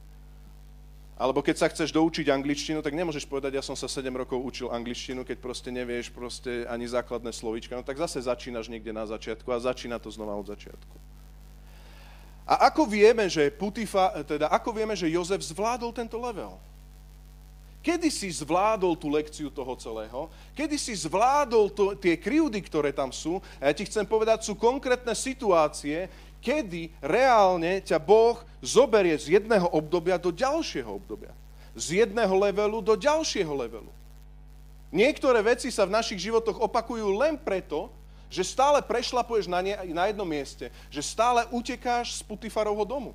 Alebo 1.21 1.45
keď 1.45 1.55
sa 1.61 1.69
chceš 1.69 1.93
doučiť 1.93 2.33
angličtinu, 2.33 2.81
tak 2.81 2.97
nemôžeš 2.97 3.29
povedať, 3.29 3.53
ja 3.53 3.61
som 3.61 3.77
sa 3.77 3.85
7 3.85 4.09
rokov 4.09 4.41
učil 4.41 4.73
angličtinu, 4.73 5.21
keď 5.21 5.37
proste 5.37 5.69
nevieš 5.69 6.09
proste 6.09 6.65
ani 6.65 6.89
základné 6.89 7.29
slovíčka. 7.29 7.77
No 7.77 7.85
tak 7.85 8.01
zase 8.01 8.25
začínaš 8.25 8.73
niekde 8.73 8.89
na 8.89 9.05
začiatku 9.05 9.45
a 9.53 9.61
začína 9.61 10.01
to 10.01 10.09
znova 10.09 10.33
od 10.33 10.49
začiatku. 10.49 10.95
A 12.49 12.73
ako 12.73 12.89
vieme, 12.89 13.29
že 13.29 13.53
Putifa, 13.53 14.25
teda 14.25 14.49
ako 14.49 14.73
vieme, 14.73 14.97
že 14.97 15.13
Jozef 15.13 15.45
zvládol 15.45 15.93
tento 15.93 16.17
level? 16.17 16.57
Kedy 17.81 18.13
si 18.13 18.29
zvládol 18.29 18.93
tú 18.93 19.09
lekciu 19.09 19.49
toho 19.49 19.73
celého? 19.73 20.29
Kedy 20.53 20.77
si 20.77 20.93
zvládol 20.93 21.65
to, 21.73 21.85
tie 21.97 22.13
krivdy, 22.13 22.61
ktoré 22.61 22.93
tam 22.93 23.09
sú? 23.09 23.41
A 23.57 23.69
ja 23.69 23.73
ti 23.73 23.89
chcem 23.89 24.05
povedať, 24.05 24.45
sú 24.45 24.53
konkrétne 24.53 25.17
situácie, 25.17 26.05
kedy 26.45 26.93
reálne 27.01 27.81
ťa 27.81 27.97
Boh 27.97 28.37
zoberie 28.61 29.17
z 29.17 29.41
jedného 29.41 29.65
obdobia 29.73 30.21
do 30.21 30.29
ďalšieho 30.29 30.93
obdobia. 30.93 31.33
Z 31.73 32.05
jedného 32.05 32.33
levelu 32.37 32.85
do 32.85 32.93
ďalšieho 32.93 33.49
levelu. 33.49 33.89
Niektoré 34.93 35.41
veci 35.41 35.73
sa 35.73 35.87
v 35.89 35.95
našich 35.97 36.21
životoch 36.21 36.61
opakujú 36.61 37.17
len 37.17 37.33
preto, 37.33 37.89
že 38.29 38.45
stále 38.45 38.79
prešlapuješ 38.85 39.49
na, 39.49 39.59
ne, 39.63 39.75
na 39.89 40.07
jednom 40.07 40.27
mieste, 40.27 40.69
že 40.93 41.01
stále 41.01 41.49
utekáš 41.49 42.19
z 42.19 42.21
Putifarovho 42.29 42.85
domu. 42.85 43.11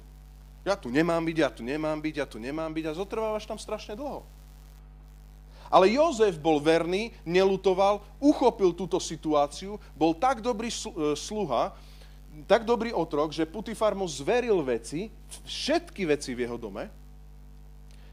Ja 0.67 0.75
tu 0.75 0.91
nemám 0.91 1.23
byť, 1.23 1.37
ja 1.39 1.51
tu 1.55 1.63
nemám 1.63 2.03
byť, 2.03 2.15
ja 2.19 2.27
tu 2.27 2.43
nemám 2.43 2.75
byť 2.75 2.85
a 2.91 2.97
zotrvávaš 2.99 3.47
tam 3.47 3.55
strašne 3.55 3.95
dlho. 3.95 4.27
Ale 5.71 5.91
Jozef 5.91 6.39
bol 6.39 6.63
verný, 6.63 7.11
nelutoval, 7.27 8.03
uchopil 8.23 8.71
túto 8.73 9.03
situáciu, 9.03 9.81
bol 9.99 10.15
tak 10.15 10.39
dobrý 10.41 10.71
e, 10.71 10.79
sluha, 11.19 11.75
tak 12.45 12.69
dobrý 12.69 12.93
otrok, 12.93 13.33
že 13.33 13.49
Putifar 13.49 13.97
mu 13.97 14.05
zveril 14.05 14.61
veci, 14.61 15.09
všetky 15.49 16.05
veci 16.05 16.37
v 16.37 16.45
jeho 16.45 16.61
dome, 16.61 16.93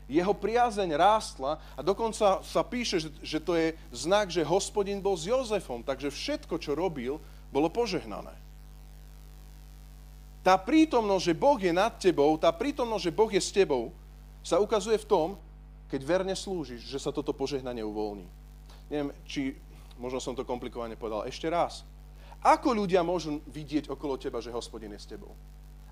jeho 0.08 0.32
priazeň 0.36 0.90
rástla 0.96 1.60
a 1.76 1.82
dokonca 1.82 2.44
sa 2.44 2.62
píše, 2.64 3.00
že, 3.24 3.40
to 3.40 3.56
je 3.56 3.76
znak, 3.92 4.30
že 4.30 4.44
hospodin 4.46 5.00
bol 5.00 5.16
s 5.16 5.28
Jozefom, 5.28 5.82
takže 5.84 6.12
všetko, 6.12 6.56
čo 6.60 6.76
robil, 6.76 7.20
bolo 7.50 7.68
požehnané. 7.72 8.36
Tá 10.44 10.60
prítomnosť, 10.60 11.24
že 11.24 11.40
Boh 11.40 11.56
je 11.56 11.72
nad 11.72 11.96
tebou, 11.96 12.36
tá 12.36 12.52
prítomnosť, 12.52 13.04
že 13.08 13.16
Boh 13.16 13.32
je 13.32 13.40
s 13.40 13.52
tebou, 13.56 13.96
sa 14.44 14.60
ukazuje 14.60 15.00
v 15.00 15.08
tom, 15.08 15.28
keď 15.94 16.02
verne 16.02 16.34
slúžiš, 16.34 16.90
že 16.90 16.98
sa 16.98 17.14
toto 17.14 17.38
požehnanie 17.38 17.86
uvoľní. 17.86 18.26
Neviem, 18.90 19.14
či 19.30 19.54
možno 20.02 20.18
som 20.18 20.34
to 20.34 20.42
komplikovane 20.42 20.98
povedal. 20.98 21.30
Ešte 21.30 21.46
raz. 21.54 21.86
Ako 22.42 22.74
ľudia 22.74 23.06
môžu 23.06 23.46
vidieť 23.46 23.94
okolo 23.94 24.18
teba, 24.18 24.42
že 24.42 24.50
hospodin 24.50 24.90
je 24.98 25.06
s 25.06 25.06
tebou? 25.06 25.38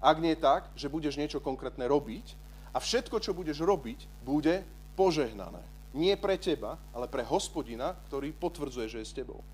Ak 0.01 0.17
nie 0.17 0.33
tak, 0.33 0.73
že 0.73 0.89
budeš 0.89 1.21
niečo 1.21 1.37
konkrétne 1.37 1.85
robiť 1.85 2.33
a 2.73 2.81
všetko, 2.81 3.21
čo 3.21 3.37
budeš 3.37 3.61
robiť, 3.61 4.25
bude 4.25 4.65
požehnané. 4.97 5.61
Nie 5.93 6.17
pre 6.17 6.33
teba, 6.41 6.81
ale 6.97 7.05
pre 7.05 7.21
hospodina, 7.21 7.93
ktorý 8.09 8.33
potvrdzuje, 8.33 8.87
že 8.89 8.99
je 9.05 9.07
s 9.07 9.13
tebou. 9.13 9.45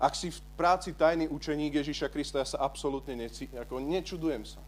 Ak 0.00 0.16
si 0.16 0.32
v 0.32 0.40
práci 0.56 0.96
tajný 0.96 1.28
učeník 1.28 1.84
Ježíša 1.84 2.08
Krista, 2.08 2.40
ja 2.40 2.48
sa 2.48 2.64
absolútne 2.64 3.12
neci, 3.12 3.44
ako 3.52 3.76
nečudujem 3.76 4.48
sa. 4.48 4.64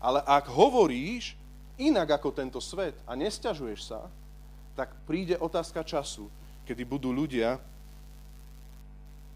Ale 0.00 0.24
ak 0.24 0.48
hovoríš, 0.48 1.36
inak 1.80 2.20
ako 2.20 2.36
tento 2.36 2.60
svet 2.60 2.94
a 3.08 3.16
nesťažuješ 3.16 3.80
sa, 3.80 4.06
tak 4.76 4.92
príde 5.08 5.40
otázka 5.40 5.80
času, 5.80 6.28
kedy 6.68 6.82
budú 6.84 7.10
ľudia 7.10 7.58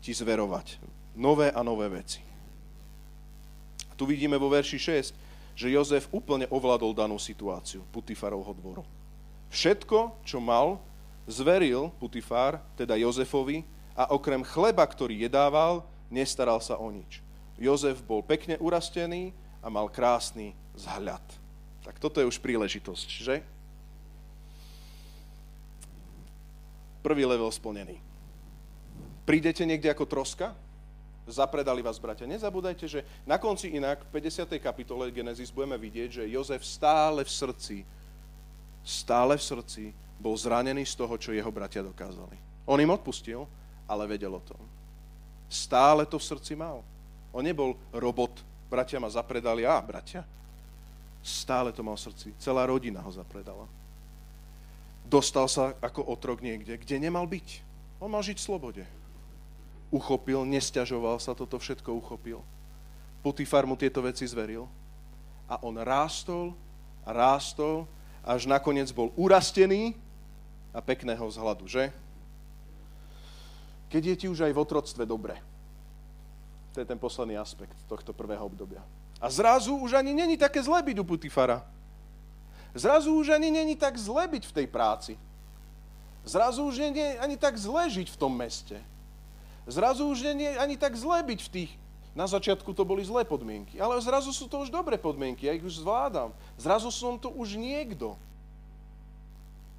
ti 0.04 0.12
zverovať 0.12 0.78
nové 1.16 1.48
a 1.48 1.60
nové 1.64 1.88
veci. 1.88 2.20
A 3.88 3.92
tu 3.96 4.04
vidíme 4.04 4.36
vo 4.36 4.52
verši 4.52 4.78
6, 4.78 5.56
že 5.56 5.72
Jozef 5.72 6.10
úplne 6.10 6.50
ovládol 6.50 6.92
danú 6.92 7.16
situáciu 7.16 7.86
Putifarovho 7.94 8.52
dvoru. 8.52 8.84
Všetko, 9.54 10.26
čo 10.26 10.42
mal, 10.42 10.82
zveril 11.30 11.94
Putifár, 12.02 12.58
teda 12.74 12.98
Jozefovi, 12.98 13.62
a 13.94 14.10
okrem 14.10 14.42
chleba, 14.42 14.82
ktorý 14.82 15.14
jedával, 15.14 15.86
nestaral 16.10 16.58
sa 16.58 16.74
o 16.74 16.90
nič. 16.90 17.22
Jozef 17.54 18.02
bol 18.02 18.26
pekne 18.26 18.58
urastený 18.58 19.30
a 19.62 19.70
mal 19.70 19.86
krásny 19.86 20.58
vzhľad. 20.74 21.22
Tak 21.84 22.00
toto 22.00 22.18
je 22.18 22.26
už 22.26 22.40
príležitosť, 22.40 23.08
že? 23.12 23.44
Prvý 27.04 27.28
level 27.28 27.52
splnený. 27.52 28.00
Prídete 29.28 29.68
niekde 29.68 29.92
ako 29.92 30.08
troska? 30.08 30.56
Zapredali 31.24 31.80
vás, 31.80 31.96
bratia. 31.96 32.28
Nezabúdajte, 32.28 32.84
že 32.84 33.00
na 33.24 33.40
konci 33.40 33.72
inak, 33.72 34.04
v 34.08 34.20
50. 34.20 34.60
kapitole 34.60 35.08
Genesis 35.12 35.52
budeme 35.52 35.76
vidieť, 35.80 36.20
že 36.20 36.32
Jozef 36.32 36.60
stále 36.64 37.24
v 37.24 37.32
srdci, 37.32 37.76
stále 38.84 39.36
v 39.40 39.44
srdci 39.44 39.84
bol 40.20 40.36
zranený 40.36 40.84
z 40.84 40.96
toho, 41.00 41.16
čo 41.16 41.32
jeho 41.32 41.48
bratia 41.48 41.80
dokázali. 41.80 42.36
On 42.68 42.76
im 42.76 42.92
odpustil, 42.92 43.48
ale 43.88 44.08
vedel 44.08 44.32
o 44.36 44.40
tom. 44.40 44.60
Stále 45.48 46.04
to 46.04 46.20
v 46.20 46.28
srdci 46.28 46.52
mal. 46.56 46.84
On 47.32 47.44
nebol 47.44 47.76
robot, 47.92 48.44
bratia 48.68 49.00
ma 49.00 49.08
zapredali, 49.08 49.64
a 49.64 49.80
bratia, 49.80 50.24
Stále 51.24 51.72
to 51.72 51.80
mal 51.80 51.96
v 51.96 52.04
srdci. 52.04 52.36
Celá 52.36 52.68
rodina 52.68 53.00
ho 53.00 53.08
zapredala. 53.08 53.64
Dostal 55.08 55.48
sa 55.48 55.72
ako 55.80 56.04
otrok 56.04 56.44
niekde, 56.44 56.76
kde 56.76 57.00
nemal 57.00 57.24
byť. 57.24 57.64
On 57.96 58.12
mal 58.12 58.20
žiť 58.20 58.36
v 58.36 58.44
slobode. 58.44 58.84
uchopil, 59.94 60.42
nesťažoval 60.42 61.22
sa, 61.22 61.38
toto 61.38 61.56
všetko 61.56 61.94
uchopil. 61.96 62.42
Putifar 63.22 63.64
mu 63.64 63.78
tieto 63.78 64.02
veci 64.02 64.26
zveril. 64.26 64.66
A 65.48 65.56
on 65.62 65.78
rástol 65.78 66.52
a 67.06 67.14
rástol, 67.14 67.86
až 68.24 68.44
nakoniec 68.50 68.90
bol 68.90 69.14
urastený 69.14 69.94
a 70.74 70.82
pekného 70.82 71.24
vzhľadu, 71.24 71.64
že? 71.70 71.94
Keď 73.88 74.02
je 74.02 74.16
ti 74.18 74.26
už 74.26 74.44
aj 74.44 74.52
v 74.52 74.60
otroctve 74.60 75.06
dobre. 75.06 75.38
To 76.74 76.82
je 76.82 76.90
ten 76.90 76.98
posledný 76.98 77.38
aspekt 77.38 77.78
tohto 77.86 78.10
prvého 78.10 78.42
obdobia. 78.42 78.82
A 79.24 79.32
zrazu 79.32 79.72
už 79.80 79.96
ani 79.96 80.12
není 80.12 80.36
také 80.36 80.60
zle 80.60 80.84
byť 80.84 81.00
u 81.00 81.04
Putifara. 81.08 81.64
Zrazu 82.76 83.08
už 83.16 83.40
ani 83.40 83.48
není 83.48 83.72
tak 83.72 83.96
zle 83.96 84.28
byť 84.28 84.44
v 84.44 84.52
tej 84.52 84.66
práci. 84.68 85.16
Zrazu 86.28 86.68
už 86.68 86.92
nie 86.92 87.16
je 87.16 87.16
ani 87.16 87.40
tak 87.40 87.56
zle 87.56 87.88
žiť 87.88 88.12
v 88.12 88.20
tom 88.20 88.36
meste. 88.36 88.76
Zrazu 89.64 90.04
už 90.04 90.36
nie 90.36 90.52
je 90.52 90.60
ani 90.60 90.76
tak 90.76 90.92
zle 90.92 91.24
byť 91.24 91.40
v 91.40 91.48
tých... 91.48 91.72
Na 92.14 92.28
začiatku 92.30 92.70
to 92.76 92.86
boli 92.86 93.02
zlé 93.02 93.26
podmienky, 93.26 93.80
ale 93.82 93.98
zrazu 93.98 94.30
sú 94.30 94.46
to 94.46 94.62
už 94.62 94.70
dobré 94.70 94.94
podmienky, 94.94 95.50
ja 95.50 95.56
ich 95.56 95.66
už 95.66 95.82
zvládam. 95.82 96.30
Zrazu 96.54 96.86
som 96.94 97.18
to 97.18 97.26
už 97.26 97.58
niekto. 97.58 98.14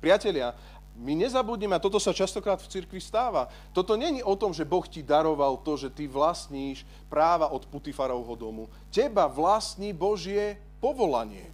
Priatelia, 0.03 0.51
my 0.95 1.13
nezabudneme, 1.27 1.75
a 1.75 1.84
toto 1.84 1.99
sa 1.99 2.15
častokrát 2.15 2.55
v 2.63 2.71
cirkvi 2.71 3.03
stáva, 3.03 3.51
toto 3.75 3.99
není 3.99 4.23
o 4.23 4.31
tom, 4.39 4.55
že 4.55 4.63
Boh 4.63 4.88
ti 4.88 5.03
daroval 5.03 5.60
to, 5.60 5.75
že 5.75 5.91
ty 5.91 6.08
vlastníš 6.08 6.88
práva 7.12 7.51
od 7.51 7.67
Putifarovho 7.67 8.36
domu. 8.39 8.71
Teba 8.88 9.27
vlastní 9.27 9.91
Božie 9.91 10.55
povolanie. 10.79 11.51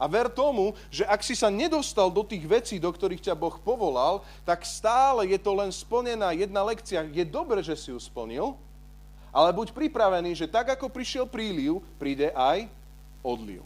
A 0.00 0.10
ver 0.10 0.26
tomu, 0.26 0.74
že 0.90 1.06
ak 1.06 1.22
si 1.22 1.38
sa 1.38 1.46
nedostal 1.46 2.10
do 2.10 2.26
tých 2.26 2.42
vecí, 2.42 2.80
do 2.80 2.90
ktorých 2.90 3.30
ťa 3.30 3.38
Boh 3.38 3.54
povolal, 3.62 4.24
tak 4.42 4.66
stále 4.66 5.30
je 5.30 5.38
to 5.38 5.54
len 5.54 5.70
splnená 5.70 6.34
jedna 6.34 6.66
lekcia. 6.66 7.06
Je 7.06 7.22
dobre, 7.22 7.62
že 7.62 7.78
si 7.78 7.94
ju 7.94 8.00
splnil, 8.02 8.58
ale 9.30 9.54
buď 9.54 9.70
pripravený, 9.70 10.34
že 10.34 10.50
tak 10.50 10.74
ako 10.74 10.90
prišiel 10.90 11.24
príliv, 11.30 11.80
príde 12.02 12.34
aj 12.34 12.66
odliv. 13.22 13.62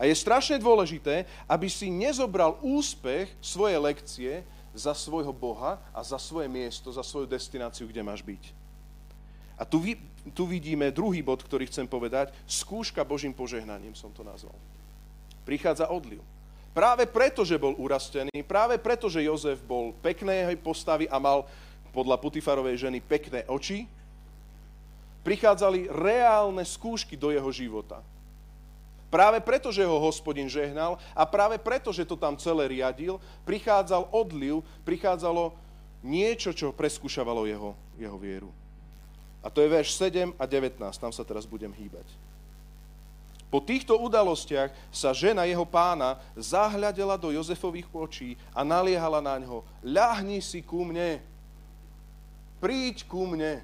A 0.00 0.08
je 0.08 0.14
strašne 0.16 0.56
dôležité, 0.58 1.28
aby 1.46 1.68
si 1.68 1.92
nezobral 1.92 2.58
úspech 2.64 3.28
svoje 3.40 3.76
lekcie 3.76 4.32
za 4.72 4.96
svojho 4.96 5.32
Boha 5.32 5.76
a 5.92 6.00
za 6.00 6.16
svoje 6.16 6.48
miesto, 6.48 6.88
za 6.88 7.04
svoju 7.04 7.28
destináciu, 7.28 7.84
kde 7.88 8.00
máš 8.00 8.24
byť. 8.24 8.42
A 9.60 9.68
tu, 9.68 9.84
tu 10.32 10.48
vidíme 10.48 10.88
druhý 10.88 11.20
bod, 11.20 11.44
ktorý 11.44 11.68
chcem 11.68 11.84
povedať. 11.84 12.32
Skúška 12.48 13.04
Božím 13.04 13.36
požehnaním 13.36 13.92
som 13.92 14.10
to 14.10 14.24
nazval 14.24 14.56
prichádza 15.42 15.90
odliv. 15.90 16.22
Práve 16.72 17.04
preto, 17.04 17.44
že 17.44 17.60
bol 17.60 17.76
urastený, 17.76 18.32
práve 18.48 18.80
preto, 18.80 19.12
že 19.12 19.26
Jozef 19.26 19.60
bol 19.60 19.92
peknej 20.00 20.56
postavy 20.56 21.04
a 21.04 21.20
mal 21.20 21.44
podľa 21.92 22.16
Putifarovej 22.16 22.88
ženy 22.88 23.04
pekné 23.04 23.44
oči, 23.44 23.84
prichádzali 25.20 25.92
reálne 25.92 26.64
skúšky 26.64 27.14
do 27.20 27.28
jeho 27.28 27.50
života. 27.52 28.00
Práve 29.12 29.44
preto, 29.44 29.68
že 29.68 29.84
ho 29.84 30.00
hospodin 30.00 30.48
žehnal 30.48 30.96
a 31.12 31.28
práve 31.28 31.60
preto, 31.60 31.92
že 31.92 32.08
to 32.08 32.16
tam 32.16 32.32
celé 32.40 32.64
riadil, 32.64 33.20
prichádzal 33.44 34.08
odliv, 34.08 34.64
prichádzalo 34.88 35.52
niečo, 36.00 36.56
čo 36.56 36.72
preskúšavalo 36.72 37.44
jeho, 37.44 37.76
jeho 38.00 38.16
vieru. 38.16 38.48
A 39.44 39.52
to 39.52 39.60
je 39.60 39.68
verš 39.68 40.00
7 40.00 40.32
a 40.40 40.44
19, 40.48 40.80
tam 40.96 41.12
sa 41.12 41.28
teraz 41.28 41.44
budem 41.44 41.68
hýbať. 41.76 42.08
Po 43.52 43.60
týchto 43.60 44.00
udalostiach 44.00 44.72
sa 44.88 45.12
žena 45.12 45.44
jeho 45.44 45.68
pána 45.68 46.16
zahľadela 46.32 47.20
do 47.20 47.36
Jozefových 47.36 47.84
očí 47.92 48.40
a 48.56 48.64
naliehala 48.64 49.20
na 49.20 49.36
ňo. 49.36 49.60
Ľahni 49.84 50.40
si 50.40 50.64
ku 50.64 50.88
mne. 50.88 51.20
Príď 52.64 53.04
ku 53.04 53.28
mne. 53.28 53.60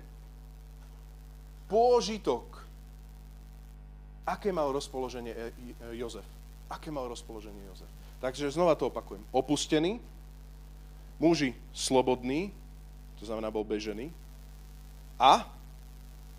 Pôžitok. 1.72 2.57
Aké 4.28 4.52
mal 4.52 4.68
rozpoloženie 4.68 5.32
e, 5.32 5.40
e, 5.40 5.48
Jozef? 5.96 6.24
Aké 6.68 6.92
mal 6.92 7.08
rozpoloženie 7.08 7.64
Jozef? 7.72 7.88
Takže 8.20 8.52
znova 8.52 8.76
to 8.76 8.92
opakujem. 8.92 9.24
Opustený, 9.32 9.96
muži 11.16 11.56
slobodný, 11.72 12.52
to 13.16 13.24
znamená 13.24 13.48
bol 13.48 13.64
bežený, 13.64 14.12
a 15.16 15.48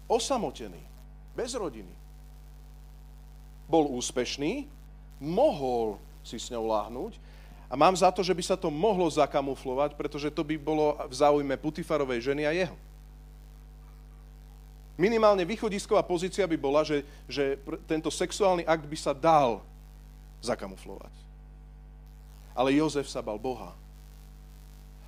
osamotený, 0.06 0.80
bez 1.34 1.58
rodiny 1.58 1.92
bol 3.66 3.90
úspešný, 3.98 4.70
mohol 5.20 5.98
si 6.22 6.38
s 6.38 6.54
ňou 6.54 6.70
láhnuť 6.70 7.18
a 7.70 7.74
mám 7.78 7.94
za 7.94 8.10
to, 8.10 8.24
že 8.26 8.34
by 8.34 8.44
sa 8.46 8.58
to 8.58 8.72
mohlo 8.74 9.06
zakamuflovať, 9.10 9.94
pretože 9.94 10.34
to 10.34 10.42
by 10.42 10.58
bolo 10.58 10.98
v 11.06 11.14
záujme 11.14 11.54
Putifarovej 11.58 12.34
ženy 12.34 12.44
a 12.46 12.52
jeho. 12.56 12.78
Minimálne 15.00 15.48
východisková 15.48 16.04
pozícia 16.04 16.44
by 16.44 16.60
bola, 16.60 16.84
že, 16.84 17.08
že 17.24 17.56
tento 17.88 18.12
sexuálny 18.12 18.68
akt 18.68 18.84
by 18.84 18.98
sa 19.00 19.16
dal 19.16 19.64
zakamuflovať. 20.44 21.16
Ale 22.52 22.76
Jozef 22.76 23.08
sa 23.08 23.24
bal 23.24 23.40
Boha. 23.40 23.72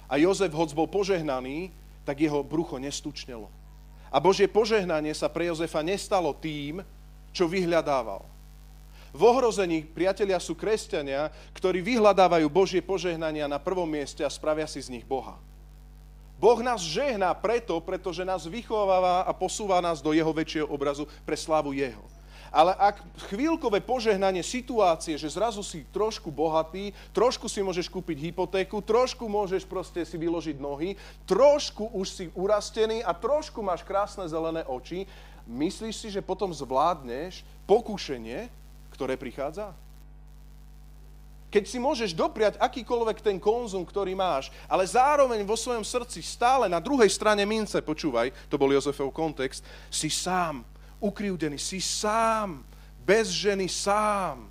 A 0.07 0.15
Jozef, 0.15 0.55
hoď 0.55 0.71
bol 0.71 0.87
požehnaný, 0.87 1.75
tak 2.07 2.23
jeho 2.23 2.39
brucho 2.39 2.79
nestučnelo. 2.79 3.51
A 4.07 4.23
Božie 4.23 4.47
požehnanie 4.47 5.11
sa 5.11 5.27
pre 5.27 5.51
Jozefa 5.51 5.83
nestalo 5.83 6.31
tým, 6.39 6.79
čo 7.35 7.51
vyhľadával. 7.51 8.23
V 9.11 9.21
ohrození, 9.27 9.83
priatelia, 9.83 10.39
sú 10.39 10.55
kresťania, 10.55 11.35
ktorí 11.51 11.83
vyhľadávajú 11.83 12.47
Božie 12.47 12.79
požehnania 12.79 13.43
na 13.51 13.59
prvom 13.59 13.87
mieste 13.87 14.23
a 14.23 14.31
spravia 14.31 14.71
si 14.71 14.79
z 14.79 14.87
nich 14.87 15.03
Boha. 15.03 15.35
Boh 16.41 16.57
nás 16.65 16.81
žehná 16.81 17.29
preto, 17.37 17.77
pretože 17.77 18.25
nás 18.25 18.49
vychováva 18.49 19.21
a 19.21 19.29
posúva 19.29 19.77
nás 19.77 20.01
do 20.01 20.09
jeho 20.09 20.33
väčšieho 20.33 20.65
obrazu 20.73 21.05
pre 21.21 21.37
slávu 21.37 21.69
jeho. 21.69 22.01
Ale 22.49 22.73
ak 22.75 22.99
chvíľkové 23.31 23.79
požehnanie 23.79 24.41
situácie, 24.43 25.15
že 25.15 25.31
zrazu 25.31 25.61
si 25.63 25.87
trošku 25.93 26.33
bohatý, 26.33 26.91
trošku 27.15 27.45
si 27.47 27.63
môžeš 27.63 27.87
kúpiť 27.87 28.33
hypotéku, 28.33 28.81
trošku 28.83 29.23
môžeš 29.29 29.63
proste 29.69 30.03
si 30.03 30.17
vyložiť 30.19 30.57
nohy, 30.59 30.99
trošku 31.29 31.93
už 31.95 32.07
si 32.09 32.25
urastený 32.35 33.05
a 33.05 33.15
trošku 33.15 33.61
máš 33.63 33.85
krásne 33.87 34.27
zelené 34.27 34.67
oči, 34.67 35.07
myslíš 35.47 35.95
si, 35.95 36.07
že 36.11 36.25
potom 36.25 36.51
zvládneš 36.51 37.45
pokušenie, 37.69 38.51
ktoré 38.91 39.15
prichádza? 39.15 39.71
Keď 41.51 41.63
si 41.67 41.83
môžeš 41.83 42.15
dopriať 42.15 42.55
akýkoľvek 42.63 43.19
ten 43.19 43.35
konzum, 43.35 43.83
ktorý 43.83 44.15
máš, 44.15 44.47
ale 44.71 44.87
zároveň 44.87 45.43
vo 45.43 45.59
svojom 45.59 45.83
srdci 45.83 46.23
stále 46.23 46.71
na 46.71 46.79
druhej 46.79 47.11
strane 47.11 47.43
mince, 47.43 47.83
počúvaj, 47.83 48.31
to 48.47 48.55
bol 48.55 48.71
Jozefov 48.71 49.11
kontext, 49.11 49.59
si 49.91 50.07
sám, 50.07 50.63
ukriúdený, 51.03 51.59
si 51.59 51.83
sám, 51.83 52.63
bez 53.03 53.35
ženy 53.35 53.67
sám. 53.67 54.47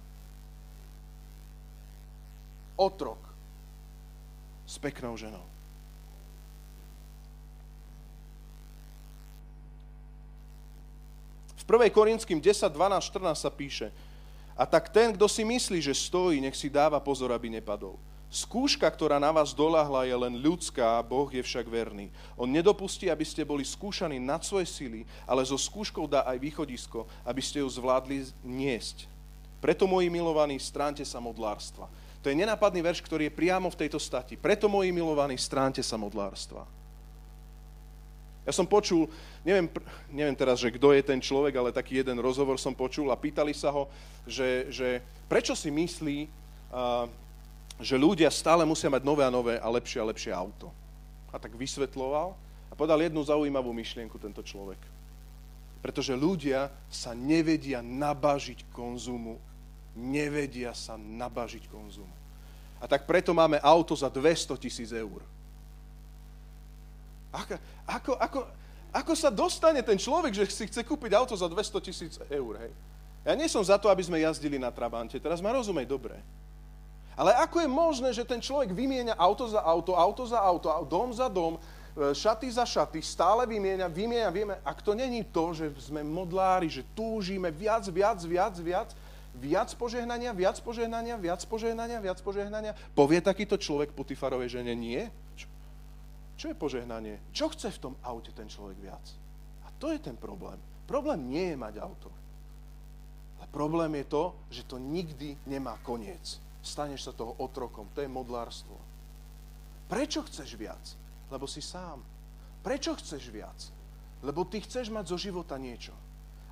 Otrok 2.77 3.21
s 4.69 4.77
peknou 4.77 5.17
ženou. 5.17 5.49
V 11.57 11.65
1. 11.65 11.89
Korinským 11.97 12.45
10, 12.45 12.69
12, 12.69 13.09
14 13.09 13.41
sa 13.41 13.49
píše, 13.49 13.89
a 14.61 14.69
tak 14.69 14.93
ten, 14.93 15.17
kto 15.17 15.25
si 15.25 15.41
myslí, 15.41 15.81
že 15.81 15.97
stojí, 15.97 16.37
nech 16.37 16.53
si 16.53 16.69
dáva 16.69 17.01
pozor, 17.01 17.33
aby 17.33 17.49
nepadol. 17.49 17.97
Skúška, 18.29 18.85
ktorá 18.85 19.17
na 19.17 19.33
vás 19.33 19.57
doľahla, 19.57 20.05
je 20.05 20.13
len 20.15 20.37
ľudská, 20.37 21.01
Boh 21.01 21.27
je 21.33 21.41
však 21.41 21.65
verný. 21.65 22.13
On 22.37 22.45
nedopustí, 22.45 23.09
aby 23.09 23.25
ste 23.25 23.43
boli 23.43 23.65
skúšaní 23.65 24.21
nad 24.21 24.45
svoje 24.45 24.69
sily, 24.69 25.09
ale 25.25 25.43
so 25.49 25.57
skúškou 25.57 26.05
dá 26.05 26.29
aj 26.29 26.39
východisko, 26.39 27.09
aby 27.25 27.41
ste 27.41 27.65
ju 27.65 27.69
zvládli 27.73 28.29
niesť. 28.45 29.09
Preto, 29.65 29.89
moji 29.89 30.13
milovaní, 30.13 30.61
stránte 30.61 31.03
sa 31.09 31.19
modlárstva. 31.25 31.89
To 32.21 32.29
je 32.29 32.37
nenápadný 32.37 32.85
verš, 32.85 33.01
ktorý 33.01 33.33
je 33.33 33.39
priamo 33.41 33.73
v 33.73 33.81
tejto 33.81 33.97
stati. 33.97 34.37
Preto, 34.37 34.69
moji 34.69 34.93
milovaní, 34.93 35.41
stránte 35.41 35.81
sa 35.81 35.97
modlárstva. 35.97 36.69
Ja 38.49 38.57
som 38.57 38.65
počul, 38.65 39.05
neviem, 39.45 39.69
neviem 40.09 40.37
teraz, 40.37 40.59
že 40.59 40.73
kto 40.73 40.97
je 40.97 41.05
ten 41.05 41.21
človek, 41.21 41.53
ale 41.61 41.77
taký 41.77 42.01
jeden 42.01 42.17
rozhovor 42.25 42.57
som 42.57 42.73
počul 42.73 43.13
a 43.13 43.21
pýtali 43.21 43.53
sa 43.53 43.69
ho, 43.69 43.85
že, 44.25 44.67
že 44.73 45.05
prečo 45.29 45.53
si 45.53 45.69
myslí, 45.69 46.19
že 47.81 47.97
ľudia 48.01 48.29
stále 48.33 48.65
musia 48.65 48.93
mať 48.93 49.03
nové 49.05 49.23
a 49.25 49.33
nové 49.33 49.57
a 49.61 49.69
lepšie 49.69 50.01
a 50.01 50.09
lepšie 50.09 50.33
auto. 50.33 50.73
A 51.33 51.37
tak 51.37 51.53
vysvetloval 51.57 52.37
a 52.69 52.75
podal 52.75 53.01
jednu 53.01 53.21
zaujímavú 53.25 53.73
myšlienku 53.73 54.17
tento 54.17 54.41
človek. 54.41 54.79
Pretože 55.81 56.13
ľudia 56.13 56.69
sa 56.93 57.17
nevedia 57.17 57.81
nabažiť 57.81 58.69
konzumu. 58.73 59.41
Nevedia 59.97 60.77
sa 60.77 61.01
nabažiť 61.01 61.67
konzumu. 61.73 62.13
A 62.81 62.89
tak 62.89 63.05
preto 63.05 63.33
máme 63.37 63.61
auto 63.61 63.93
za 63.97 64.09
200 64.09 64.57
tisíc 64.61 64.93
eur. 64.93 65.21
Ako, 67.31 67.55
ako, 67.87 68.13
ako, 68.19 68.39
ako 68.91 69.13
sa 69.15 69.31
dostane 69.31 69.81
ten 69.87 69.99
človek, 69.99 70.35
že 70.35 70.45
si 70.51 70.67
chce 70.67 70.83
kúpiť 70.83 71.15
auto 71.15 71.35
za 71.39 71.47
200 71.47 71.87
tisíc 71.87 72.15
eur, 72.27 72.55
hej? 72.59 72.73
Ja 73.23 73.37
nie 73.37 73.47
som 73.47 73.61
za 73.61 73.77
to, 73.77 73.93
aby 73.93 74.01
sme 74.01 74.25
jazdili 74.25 74.57
na 74.57 74.73
Trabante, 74.73 75.21
teraz 75.21 75.45
ma 75.45 75.53
rozumej 75.53 75.85
dobre. 75.85 76.17
Ale 77.13 77.37
ako 77.37 77.61
je 77.61 77.69
možné, 77.69 78.09
že 78.17 78.25
ten 78.25 78.41
človek 78.41 78.73
vymieňa 78.73 79.13
auto 79.13 79.45
za 79.45 79.61
auto, 79.61 79.93
auto 79.93 80.25
za 80.25 80.41
auto, 80.41 80.73
dom 80.89 81.13
za 81.13 81.29
dom, 81.29 81.61
šaty 82.17 82.49
za 82.49 82.65
šaty, 82.65 83.03
stále 83.05 83.45
vymieňa, 83.45 83.93
vymieňa, 83.93 84.31
vieme. 84.33 84.55
Ak 84.65 84.81
to 84.81 84.97
není 84.97 85.21
to, 85.27 85.53
že 85.53 85.69
sme 85.91 86.01
modlári, 86.01 86.71
že 86.73 86.87
túžime 86.97 87.53
viac, 87.53 87.85
viac, 87.93 88.19
viac, 88.25 88.55
viac, 88.57 88.89
viac 89.37 89.69
požehnania, 89.77 90.33
viac 90.33 90.57
požehnania, 90.65 91.15
viac 91.21 91.45
požehnania, 91.45 91.99
viac 92.01 92.19
požehnania. 92.25 92.73
Povie 92.97 93.21
takýto 93.21 93.61
človek 93.61 93.93
Putifarovej 93.93 94.57
žene 94.57 94.73
nie? 94.73 95.13
Čo, 96.41 96.49
je 96.49 96.57
požehnanie? 96.57 97.21
Čo 97.37 97.53
chce 97.53 97.69
v 97.69 97.83
tom 97.85 97.95
aute 98.01 98.33
ten 98.33 98.49
človek 98.49 98.81
viac? 98.81 99.05
A 99.61 99.69
to 99.77 99.93
je 99.93 100.01
ten 100.01 100.17
problém. 100.17 100.57
Problém 100.89 101.29
nie 101.29 101.53
je 101.53 101.57
mať 101.61 101.85
auto. 101.85 102.09
Ale 103.37 103.45
problém 103.53 103.93
je 104.01 104.09
to, 104.09 104.25
že 104.49 104.65
to 104.65 104.81
nikdy 104.81 105.37
nemá 105.45 105.77
koniec. 105.85 106.41
Staneš 106.65 107.05
sa 107.05 107.13
toho 107.13 107.37
otrokom. 107.37 107.93
To 107.93 108.01
je 108.01 108.09
modlárstvo. 108.09 108.73
Prečo 109.85 110.25
chceš 110.25 110.57
viac? 110.57 110.81
Lebo 111.29 111.45
si 111.45 111.61
sám. 111.61 112.01
Prečo 112.65 112.97
chceš 112.97 113.29
viac? 113.29 113.69
Lebo 114.25 114.49
ty 114.49 114.65
chceš 114.65 114.89
mať 114.89 115.13
zo 115.13 115.21
života 115.21 115.61
niečo 115.61 115.93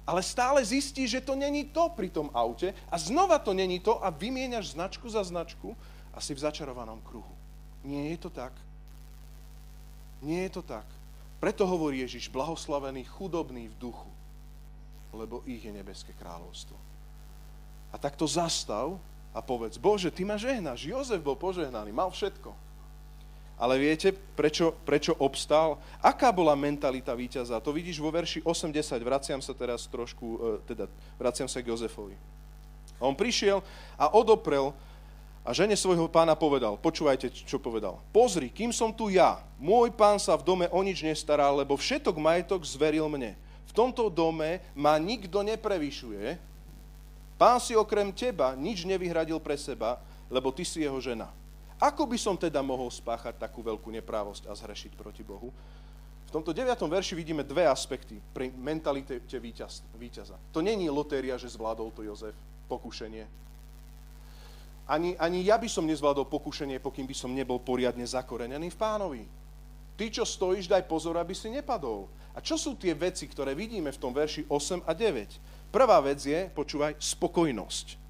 ale 0.09 0.24
stále 0.24 0.64
zistí, 0.64 1.05
že 1.05 1.20
to 1.20 1.37
není 1.37 1.68
to 1.68 1.92
pri 1.92 2.09
tom 2.09 2.33
aute 2.33 2.72
a 2.88 2.96
znova 2.96 3.37
to 3.37 3.53
není 3.53 3.77
to 3.77 4.01
a 4.01 4.09
vymieňaš 4.09 4.72
značku 4.72 5.05
za 5.05 5.20
značku 5.20 5.77
a 6.16 6.18
si 6.24 6.33
v 6.33 6.40
začarovanom 6.40 7.05
kruhu. 7.05 7.37
Nie 7.85 8.16
je 8.16 8.24
to 8.24 8.33
tak. 8.33 8.57
Nie 10.22 10.48
je 10.48 10.59
to 10.59 10.62
tak. 10.62 10.87
Preto 11.38 11.62
hovorí 11.70 12.02
Ježiš, 12.02 12.26
blahoslavený, 12.35 13.07
chudobný 13.07 13.70
v 13.70 13.78
duchu, 13.78 14.11
lebo 15.14 15.46
ich 15.46 15.62
je 15.62 15.70
nebeské 15.70 16.11
kráľovstvo. 16.18 16.74
A 17.94 17.96
tak 17.96 18.18
to 18.18 18.26
zastav 18.26 18.98
a 19.31 19.38
povedz, 19.38 19.78
Bože, 19.78 20.11
Ty 20.11 20.26
ma 20.26 20.37
žehnáš. 20.37 20.90
Jozef 20.90 21.22
bol 21.22 21.38
požehnaný, 21.38 21.94
mal 21.94 22.11
všetko. 22.11 22.50
Ale 23.59 23.74
viete, 23.74 24.14
prečo, 24.14 24.70
prečo 24.87 25.18
obstál? 25.18 25.83
Aká 25.98 26.31
bola 26.31 26.54
mentalita 26.54 27.11
víťaza? 27.11 27.59
To 27.59 27.74
vidíš 27.74 27.98
vo 27.98 28.14
verši 28.14 28.46
80. 28.46 29.02
Vraciam 29.02 29.42
sa 29.42 29.50
teraz 29.50 29.90
trošku, 29.90 30.26
e, 30.38 30.38
teda 30.62 30.87
vraciam 31.18 31.50
sa 31.50 31.59
k 31.59 31.74
Jozefovi. 31.74 32.14
A 32.98 33.02
on 33.02 33.18
prišiel 33.18 33.59
a 33.98 34.14
odoprel 34.14 34.70
a 35.49 35.57
žene 35.57 35.73
svojho 35.73 36.13
pána 36.13 36.37
povedal, 36.37 36.77
počúvajte, 36.77 37.33
čo 37.33 37.57
povedal. 37.57 37.97
Pozri, 38.13 38.53
kým 38.53 38.69
som 38.69 38.93
tu 38.93 39.09
ja, 39.09 39.41
môj 39.57 39.89
pán 39.97 40.21
sa 40.21 40.37
v 40.37 40.45
dome 40.45 40.67
o 40.69 40.81
nič 40.85 41.01
nestaral, 41.01 41.57
lebo 41.57 41.73
všetok 41.73 42.21
majetok 42.21 42.69
zveril 42.69 43.09
mne. 43.09 43.33
V 43.65 43.73
tomto 43.73 44.13
dome 44.13 44.61
ma 44.77 45.01
nikto 45.01 45.41
neprevyšuje. 45.41 46.37
Pán 47.41 47.65
si 47.65 47.73
okrem 47.73 48.13
teba 48.13 48.53
nič 48.53 48.85
nevyhradil 48.85 49.41
pre 49.41 49.57
seba, 49.57 49.97
lebo 50.29 50.53
ty 50.53 50.69
si 50.69 50.85
jeho 50.85 51.01
žena. 51.01 51.33
Ako 51.81 52.05
by 52.05 52.21
som 52.21 52.37
teda 52.37 52.61
mohol 52.61 52.93
spáchať 52.93 53.41
takú 53.41 53.65
veľkú 53.65 53.89
neprávosť 53.89 54.51
a 54.51 54.53
zhrešiť 54.53 55.01
proti 55.01 55.25
Bohu? 55.25 55.49
V 56.29 56.31
tomto 56.35 56.53
9. 56.53 56.77
verši 56.77 57.17
vidíme 57.17 57.41
dve 57.41 57.65
aspekty 57.65 58.21
pri 58.37 58.53
mentalite 58.53 59.17
víťaza. 59.97 60.37
To 60.53 60.61
není 60.61 60.93
lotéria, 60.93 61.41
že 61.41 61.49
zvládol 61.49 61.89
to 61.97 62.05
Jozef, 62.05 62.37
pokušenie. 62.69 63.48
Ani, 64.88 65.12
ani 65.20 65.44
ja 65.44 65.61
by 65.61 65.68
som 65.68 65.85
nezvládol 65.85 66.33
pokušenie, 66.33 66.81
pokým 66.81 67.05
by 67.05 67.12
som 67.12 67.37
nebol 67.37 67.61
poriadne 67.61 68.09
zakorenený 68.09 68.72
v 68.72 68.81
pánovi. 68.81 69.22
Ty, 70.01 70.09
čo 70.09 70.24
stojíš, 70.24 70.70
daj 70.70 70.88
pozor, 70.88 71.20
aby 71.20 71.37
si 71.37 71.53
nepadol. 71.53 72.09
A 72.33 72.40
čo 72.40 72.57
sú 72.57 72.79
tie 72.79 72.96
veci, 72.96 73.29
ktoré 73.29 73.53
vidíme 73.53 73.92
v 73.92 74.01
tom 74.01 74.16
verši 74.16 74.48
8 74.48 74.88
a 74.88 74.92
9? 74.96 75.68
Prvá 75.68 76.01
vec 76.01 76.24
je, 76.24 76.48
počúvaj, 76.55 76.96
spokojnosť. 76.96 78.01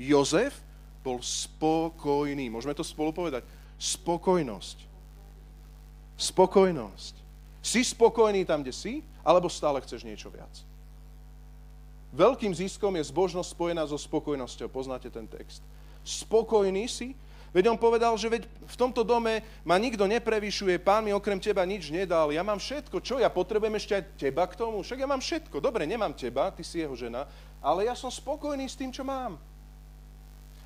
Jozef 0.00 0.58
bol 1.04 1.22
spokojný. 1.22 2.50
Môžeme 2.50 2.74
to 2.74 2.82
spolu 2.82 3.14
povedať? 3.14 3.46
Spokojnosť. 3.78 4.78
Spokojnosť. 6.18 7.14
Si 7.62 7.84
spokojný 7.84 8.42
tam, 8.48 8.66
kde 8.66 8.74
si, 8.74 9.04
alebo 9.22 9.46
stále 9.52 9.78
chceš 9.84 10.02
niečo 10.02 10.32
viac? 10.32 10.50
Veľkým 12.16 12.54
ziskom 12.54 12.94
je 12.96 13.10
zbožnosť 13.10 13.52
spojená 13.52 13.84
so 13.84 13.98
spokojnosťou. 13.98 14.72
Poznáte 14.72 15.10
ten 15.12 15.26
text. 15.28 15.60
Spokojný 16.04 16.84
si, 16.84 17.16
veď 17.56 17.72
on 17.72 17.78
povedal, 17.80 18.12
že 18.20 18.28
veď 18.28 18.44
v 18.44 18.76
tomto 18.76 19.00
dome 19.00 19.40
ma 19.64 19.80
nikto 19.80 20.04
neprevyšuje, 20.04 20.76
pán 20.84 21.08
mi 21.08 21.16
okrem 21.16 21.40
teba 21.40 21.64
nič 21.64 21.88
nedal, 21.88 22.28
ja 22.28 22.44
mám 22.44 22.60
všetko, 22.60 23.00
čo 23.00 23.16
ja 23.16 23.32
potrebujem 23.32 23.80
ešte 23.80 23.92
aj 23.96 24.04
teba 24.20 24.44
k 24.44 24.60
tomu? 24.60 24.84
Však 24.84 25.00
ja 25.00 25.08
mám 25.08 25.24
všetko, 25.24 25.64
dobre, 25.64 25.88
nemám 25.88 26.12
teba, 26.12 26.52
ty 26.52 26.60
si 26.60 26.84
jeho 26.84 26.92
žena, 26.92 27.24
ale 27.64 27.88
ja 27.88 27.96
som 27.96 28.12
spokojný 28.12 28.68
s 28.68 28.76
tým, 28.76 28.92
čo 28.92 29.00
mám. 29.00 29.40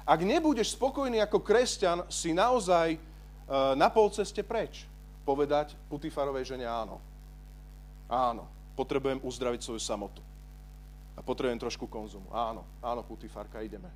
Ak 0.09 0.25
nebudeš 0.25 0.73
spokojný 0.73 1.21
ako 1.21 1.45
kresťan, 1.45 2.09
si 2.09 2.33
naozaj 2.33 2.97
e, 2.97 2.99
na 3.77 3.93
pol 3.93 4.09
ceste 4.09 4.41
preč. 4.41 4.89
Povedať 5.29 5.77
Putifarovej 5.93 6.57
žene 6.57 6.65
áno. 6.65 6.97
Áno, 8.09 8.49
potrebujem 8.73 9.21
uzdraviť 9.21 9.61
svoju 9.61 9.77
samotu. 9.85 10.25
A 11.13 11.21
potrebujem 11.21 11.61
trošku 11.61 11.85
konzumu. 11.85 12.25
Áno, 12.33 12.65
áno, 12.81 13.05
Putifarka, 13.05 13.61
ideme. 13.61 13.93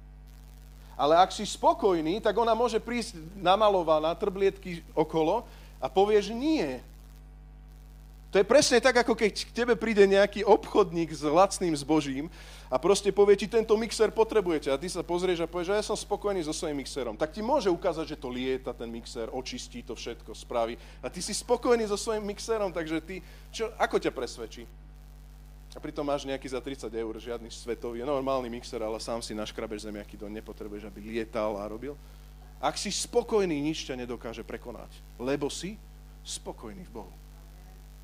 Ale 0.96 1.16
ak 1.16 1.32
si 1.32 1.44
spokojný, 1.48 2.20
tak 2.20 2.36
ona 2.36 2.52
môže 2.52 2.78
prísť 2.78 3.16
namalovaná, 3.40 4.12
trblietky 4.14 4.84
okolo 4.92 5.44
a 5.80 5.86
povieš 5.88 6.30
nie. 6.30 6.78
To 8.32 8.40
je 8.40 8.48
presne 8.48 8.80
tak, 8.80 8.96
ako 8.96 9.12
keď 9.12 9.44
k 9.44 9.52
tebe 9.52 9.76
príde 9.76 10.08
nejaký 10.08 10.40
obchodník 10.48 11.12
s 11.12 11.20
lacným 11.20 11.76
zbožím 11.76 12.32
a 12.72 12.80
proste 12.80 13.12
povie 13.12 13.36
ti, 13.36 13.44
tento 13.44 13.76
mixer 13.76 14.08
potrebujete 14.08 14.72
a 14.72 14.80
ty 14.80 14.88
sa 14.88 15.04
pozrieš 15.04 15.44
a 15.44 15.50
povieš, 15.52 15.68
že 15.68 15.76
ja 15.76 15.84
som 15.84 15.92
spokojný 15.92 16.40
so 16.40 16.56
svojím 16.56 16.80
mixerom. 16.80 17.12
Tak 17.12 17.36
ti 17.36 17.44
môže 17.44 17.68
ukázať, 17.68 18.16
že 18.16 18.16
to 18.16 18.32
lieta, 18.32 18.72
ten 18.72 18.88
mixer, 18.88 19.28
očistí 19.28 19.84
to 19.84 19.92
všetko, 19.92 20.32
spraví. 20.32 20.80
A 21.04 21.12
ty 21.12 21.20
si 21.20 21.36
spokojný 21.36 21.84
so 21.84 22.00
svojím 22.00 22.24
mixerom, 22.32 22.72
takže 22.72 23.04
ty, 23.04 23.20
čo, 23.52 23.68
ako 23.76 24.00
ťa 24.00 24.16
presvedčí? 24.16 24.64
A 25.72 25.80
pritom 25.80 26.04
máš 26.04 26.28
nejaký 26.28 26.52
za 26.52 26.60
30 26.60 26.92
eur, 26.92 27.14
žiadny 27.16 27.48
svetový, 27.48 28.04
normálny 28.04 28.52
mixer, 28.52 28.84
ale 28.84 29.00
sám 29.00 29.24
si 29.24 29.32
naškrabeš 29.32 29.88
zemiaky 29.88 30.20
do 30.20 30.28
nepotrebuješ, 30.28 30.84
aby 30.84 31.00
lietal 31.00 31.56
a 31.56 31.64
robil. 31.64 31.96
Ak 32.60 32.76
si 32.76 32.92
spokojný, 32.92 33.56
nič 33.56 33.88
ťa 33.88 34.04
nedokáže 34.04 34.44
prekonať, 34.44 34.92
lebo 35.16 35.48
si 35.48 35.80
spokojný 36.22 36.84
v 36.86 37.02
Bohu. 37.02 37.14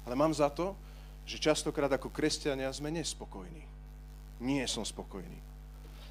Ale 0.08 0.16
mám 0.16 0.32
za 0.32 0.48
to, 0.48 0.72
že 1.28 1.36
častokrát 1.36 1.92
ako 1.92 2.08
kresťania 2.08 2.72
sme 2.72 2.88
nespokojní 2.88 3.78
nie 4.38 4.62
som 4.70 4.86
spokojný. 4.86 5.38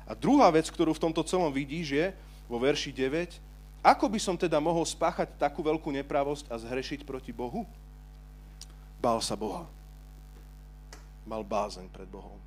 A 0.07 0.15
druhá 0.15 0.47
vec, 0.51 0.67
ktorú 0.71 0.95
v 0.95 1.03
tomto 1.03 1.23
celom 1.23 1.51
vidíš, 1.51 1.87
je 1.91 2.07
vo 2.47 2.59
verši 2.59 2.95
9, 2.95 3.43
ako 3.83 4.07
by 4.07 4.19
som 4.19 4.35
teda 4.35 4.59
mohol 4.59 4.83
spáchať 4.83 5.35
takú 5.39 5.63
veľkú 5.63 5.91
nepravosť 6.03 6.47
a 6.51 6.55
zhrešiť 6.59 7.03
proti 7.07 7.31
Bohu? 7.31 7.63
Bál 8.99 9.19
sa 9.23 9.35
Boha. 9.35 9.67
Mal 11.27 11.43
bázeň 11.43 11.91
pred 11.91 12.07
Bohom. 12.07 12.39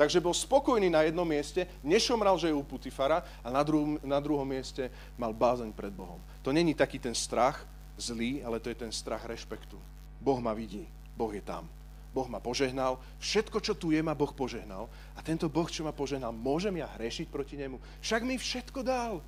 Takže 0.00 0.20
bol 0.20 0.32
spokojný 0.32 0.88
na 0.88 1.04
jednom 1.04 1.28
mieste, 1.28 1.68
nešomral, 1.84 2.40
že 2.40 2.48
je 2.48 2.56
u 2.56 2.64
Putifara 2.64 3.20
a 3.44 3.48
na, 3.52 3.60
druhom, 3.60 4.00
na 4.00 4.16
druhom 4.16 4.48
mieste 4.48 4.88
mal 5.20 5.36
bázeň 5.36 5.76
pred 5.76 5.92
Bohom. 5.92 6.16
To 6.40 6.56
není 6.56 6.72
taký 6.72 6.96
ten 6.96 7.12
strach 7.12 7.68
zlý, 8.00 8.40
ale 8.40 8.64
to 8.64 8.72
je 8.72 8.80
ten 8.80 8.88
strach 8.88 9.28
rešpektu. 9.28 9.76
Boh 10.16 10.40
ma 10.40 10.56
vidí, 10.56 10.88
Boh 11.12 11.28
je 11.28 11.44
tam. 11.44 11.68
Boh 12.16 12.24
ma 12.32 12.40
požehnal, 12.40 12.96
všetko, 13.20 13.60
čo 13.60 13.76
tu 13.76 13.92
je, 13.92 14.00
ma 14.00 14.16
Boh 14.16 14.32
požehnal. 14.32 14.88
A 15.14 15.20
tento 15.20 15.52
Boh, 15.52 15.68
čo 15.68 15.84
ma 15.84 15.92
požehnal, 15.92 16.32
môžem 16.32 16.80
ja 16.80 16.88
hrešiť 16.96 17.28
proti 17.28 17.60
nemu? 17.60 17.76
Však 18.00 18.24
mi 18.24 18.40
všetko 18.40 18.80
dal. 18.80 19.20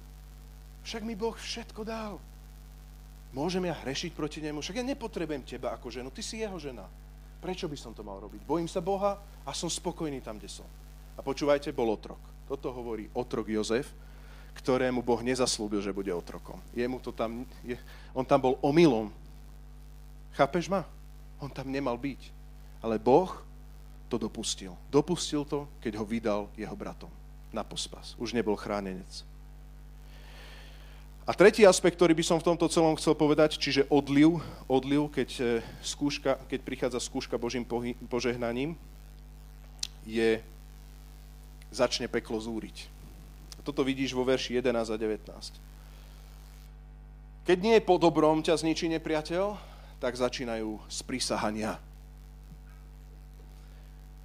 Však 0.88 1.04
mi 1.04 1.12
Boh 1.12 1.36
všetko 1.36 1.84
dal. 1.84 2.16
Môžem 3.36 3.68
ja 3.68 3.76
hrešiť 3.76 4.16
proti 4.16 4.40
nemu? 4.40 4.64
Však 4.64 4.80
ja 4.80 4.84
nepotrebujem 4.88 5.44
teba 5.44 5.76
ako 5.76 5.92
ženu, 5.92 6.08
ty 6.08 6.24
si 6.24 6.40
jeho 6.40 6.56
žena. 6.56 6.88
Prečo 7.42 7.66
by 7.66 7.74
som 7.74 7.90
to 7.90 8.06
mal 8.06 8.22
robiť? 8.22 8.46
Bojím 8.46 8.70
sa 8.70 8.78
Boha 8.78 9.18
a 9.42 9.50
som 9.50 9.66
spokojný 9.66 10.22
tam, 10.22 10.38
kde 10.38 10.46
som. 10.46 10.68
A 11.18 11.20
počúvajte, 11.26 11.74
bol 11.74 11.90
otrok. 11.90 12.22
Toto 12.46 12.70
hovorí 12.70 13.10
otrok 13.10 13.50
Jozef, 13.50 13.90
ktorému 14.54 15.02
Boh 15.02 15.18
nezaslúbil, 15.18 15.82
že 15.82 15.90
bude 15.90 16.14
otrokom. 16.14 16.62
Jemu 16.70 17.02
to 17.02 17.10
tam, 17.10 17.42
je, 17.66 17.74
on 18.14 18.22
tam 18.22 18.38
bol 18.38 18.54
omylom. 18.62 19.10
Chápeš 20.38 20.70
ma? 20.70 20.86
On 21.42 21.50
tam 21.50 21.66
nemal 21.66 21.98
byť. 21.98 22.30
Ale 22.78 23.02
Boh 23.02 23.34
to 24.06 24.22
dopustil. 24.22 24.78
Dopustil 24.86 25.42
to, 25.42 25.66
keď 25.82 25.98
ho 25.98 26.04
vydal 26.06 26.40
jeho 26.54 26.76
bratom 26.78 27.10
na 27.50 27.66
pospas. 27.66 28.14
Už 28.22 28.32
nebol 28.32 28.54
chránenec. 28.54 29.26
A 31.22 31.30
tretí 31.30 31.62
aspekt, 31.62 31.94
ktorý 31.94 32.18
by 32.18 32.24
som 32.26 32.38
v 32.42 32.50
tomto 32.50 32.66
celom 32.66 32.98
chcel 32.98 33.14
povedať, 33.14 33.54
čiže 33.54 33.86
odliv, 33.94 34.42
odliv 34.66 35.06
keď, 35.06 35.30
e, 35.38 35.44
skúška, 35.78 36.34
keď 36.50 36.60
prichádza 36.66 36.98
skúška 36.98 37.38
Božím 37.38 37.62
požehnaním, 38.10 38.74
je 40.02 40.42
začne 41.70 42.10
peklo 42.10 42.42
zúriť. 42.42 42.90
Toto 43.62 43.86
vidíš 43.86 44.18
vo 44.18 44.26
verši 44.26 44.58
11 44.58 44.90
a 44.90 44.96
19. 44.98 45.54
Keď 47.46 47.58
nie 47.62 47.78
je 47.78 47.86
po 47.86 48.02
dobrom 48.02 48.42
ťa 48.42 48.58
zničí 48.58 48.90
nepriateľ, 48.90 49.54
tak 50.02 50.18
začínajú 50.18 50.82
sprísahania 50.90 51.78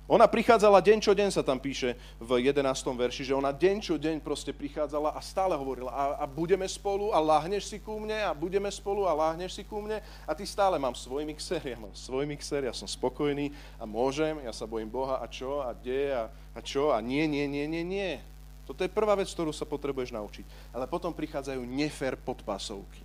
Ona 0.08 0.24
prichádzala 0.24 0.80
deň 0.80 1.04
čo 1.04 1.12
deň, 1.12 1.36
sa 1.36 1.44
tam 1.44 1.60
píše 1.60 2.00
v 2.16 2.40
11. 2.40 2.64
verši, 2.96 3.28
že 3.28 3.36
ona 3.36 3.52
deň 3.52 3.76
čo 3.84 4.00
deň 4.00 4.24
proste 4.24 4.56
prichádzala 4.56 5.12
a 5.12 5.20
stále 5.20 5.52
hovorila 5.52 5.92
a, 5.92 6.24
a 6.24 6.26
budeme 6.26 6.64
spolu 6.64 7.12
a 7.12 7.20
láhneš 7.20 7.68
si 7.68 7.76
ku 7.76 8.00
mne 8.00 8.16
a 8.16 8.32
budeme 8.32 8.72
spolu 8.72 9.04
a 9.04 9.12
láhneš 9.12 9.60
si 9.60 9.68
ku 9.68 9.84
mne 9.84 10.00
a 10.00 10.32
ty 10.32 10.48
stále 10.48 10.80
mám 10.80 10.96
svoj 10.96 11.28
mixer, 11.28 11.60
ja 11.60 11.76
mám 11.76 11.92
svoj 11.92 12.24
mixer, 12.24 12.64
ja 12.64 12.72
som 12.72 12.88
spokojný 12.88 13.52
a 13.76 13.84
môžem, 13.84 14.40
ja 14.48 14.56
sa 14.56 14.64
bojím 14.64 14.88
Boha 14.88 15.20
a 15.20 15.28
čo 15.28 15.60
a 15.60 15.76
kde 15.76 16.16
a, 16.16 16.32
a 16.56 16.60
čo 16.64 16.96
a 16.96 17.04
nie, 17.04 17.28
nie, 17.28 17.44
nie, 17.44 17.68
nie, 17.68 17.84
nie. 17.84 18.24
Toto 18.64 18.88
je 18.88 18.96
prvá 18.96 19.12
vec, 19.20 19.28
ktorú 19.28 19.52
sa 19.52 19.68
potrebuješ 19.68 20.16
naučiť. 20.16 20.72
Ale 20.72 20.88
potom 20.88 21.12
prichádzajú 21.12 21.64
nefer 21.68 22.16
podpásovky. 22.16 23.04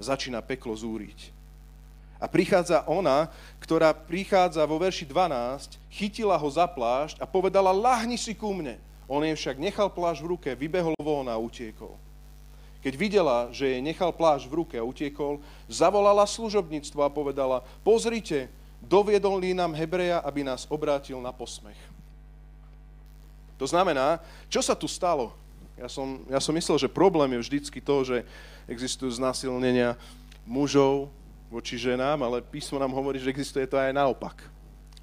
Začína 0.00 0.44
peklo 0.44 0.76
zúriť 0.76 1.41
a 2.22 2.30
prichádza 2.30 2.86
ona, 2.86 3.26
ktorá 3.58 3.90
prichádza 3.90 4.62
vo 4.62 4.78
verši 4.78 5.10
12, 5.10 5.74
chytila 5.90 6.38
ho 6.38 6.46
za 6.46 6.70
plášť 6.70 7.18
a 7.18 7.26
povedala, 7.26 7.74
lahni 7.74 8.14
si 8.14 8.30
ku 8.30 8.54
mne. 8.54 8.78
On 9.10 9.18
jej 9.26 9.34
však 9.34 9.58
nechal 9.58 9.90
plášť 9.90 10.22
v 10.22 10.30
ruke, 10.30 10.48
vybehol 10.54 10.94
von 11.02 11.26
a 11.26 11.34
utiekol. 11.34 11.98
Keď 12.78 12.94
videla, 12.94 13.50
že 13.50 13.74
jej 13.74 13.82
nechal 13.82 14.14
plášť 14.14 14.46
v 14.46 14.54
ruke 14.54 14.74
a 14.78 14.86
utiekol, 14.86 15.42
zavolala 15.66 16.22
služobníctvo 16.22 17.02
a 17.02 17.10
povedala, 17.10 17.66
pozrite, 17.82 18.46
doviedol 18.78 19.42
li 19.42 19.50
nám 19.50 19.74
Hebreja, 19.74 20.22
aby 20.22 20.46
nás 20.46 20.70
obrátil 20.70 21.18
na 21.18 21.34
posmech. 21.34 21.78
To 23.58 23.66
znamená, 23.66 24.22
čo 24.46 24.62
sa 24.62 24.78
tu 24.78 24.86
stalo? 24.86 25.34
Ja 25.74 25.90
som, 25.90 26.22
ja 26.30 26.38
som 26.38 26.54
myslel, 26.54 26.78
že 26.78 26.90
problém 26.90 27.34
je 27.34 27.42
vždycky 27.50 27.82
to, 27.82 28.06
že 28.06 28.16
existujú 28.70 29.10
znásilnenia 29.10 29.98
mužov, 30.46 31.10
voči 31.52 31.76
ženám, 31.76 32.24
ale 32.24 32.40
písmo 32.40 32.80
nám 32.80 32.96
hovorí, 32.96 33.20
že 33.20 33.28
existuje 33.28 33.68
to 33.68 33.76
aj 33.76 33.92
naopak. 33.92 34.40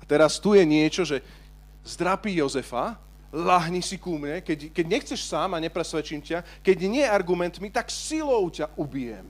A 0.02 0.04
teraz 0.10 0.42
tu 0.42 0.58
je 0.58 0.66
niečo, 0.66 1.06
že 1.06 1.22
zdrapí 1.86 2.34
Jozefa, 2.34 2.98
lahni 3.30 3.86
si 3.86 4.02
ku 4.02 4.18
mne, 4.18 4.42
keď, 4.42 4.74
keď 4.74 4.86
nechceš 4.90 5.22
sám 5.30 5.54
a 5.54 5.62
nepresvedčím 5.62 6.26
ťa, 6.26 6.66
keď 6.66 6.78
nie 6.90 7.06
argumentmi, 7.06 7.70
tak 7.70 7.94
silou 7.94 8.50
ťa 8.50 8.74
ubijem. 8.82 9.30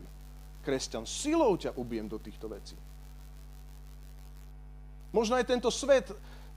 Kresťan, 0.63 1.03
silou 1.03 1.59
ťa 1.59 1.75
ubijem 1.75 2.07
do 2.07 2.15
týchto 2.15 2.47
vecí. 2.47 2.79
Možno 5.11 5.35
aj 5.35 5.43
tento 5.43 5.67
svet 5.67 6.07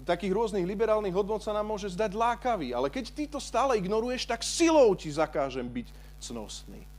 takých 0.06 0.34
rôznych 0.34 0.66
liberálnych 0.66 1.14
hodnot 1.14 1.42
sa 1.42 1.50
nám 1.50 1.66
môže 1.66 1.90
zdať 1.90 2.14
lákavý, 2.14 2.70
ale 2.70 2.86
keď 2.90 3.10
ty 3.10 3.24
to 3.26 3.42
stále 3.42 3.74
ignoruješ, 3.74 4.30
tak 4.30 4.46
silou 4.46 4.94
ti 4.94 5.10
zakážem 5.10 5.66
byť 5.66 5.86
cnostný 6.22 6.91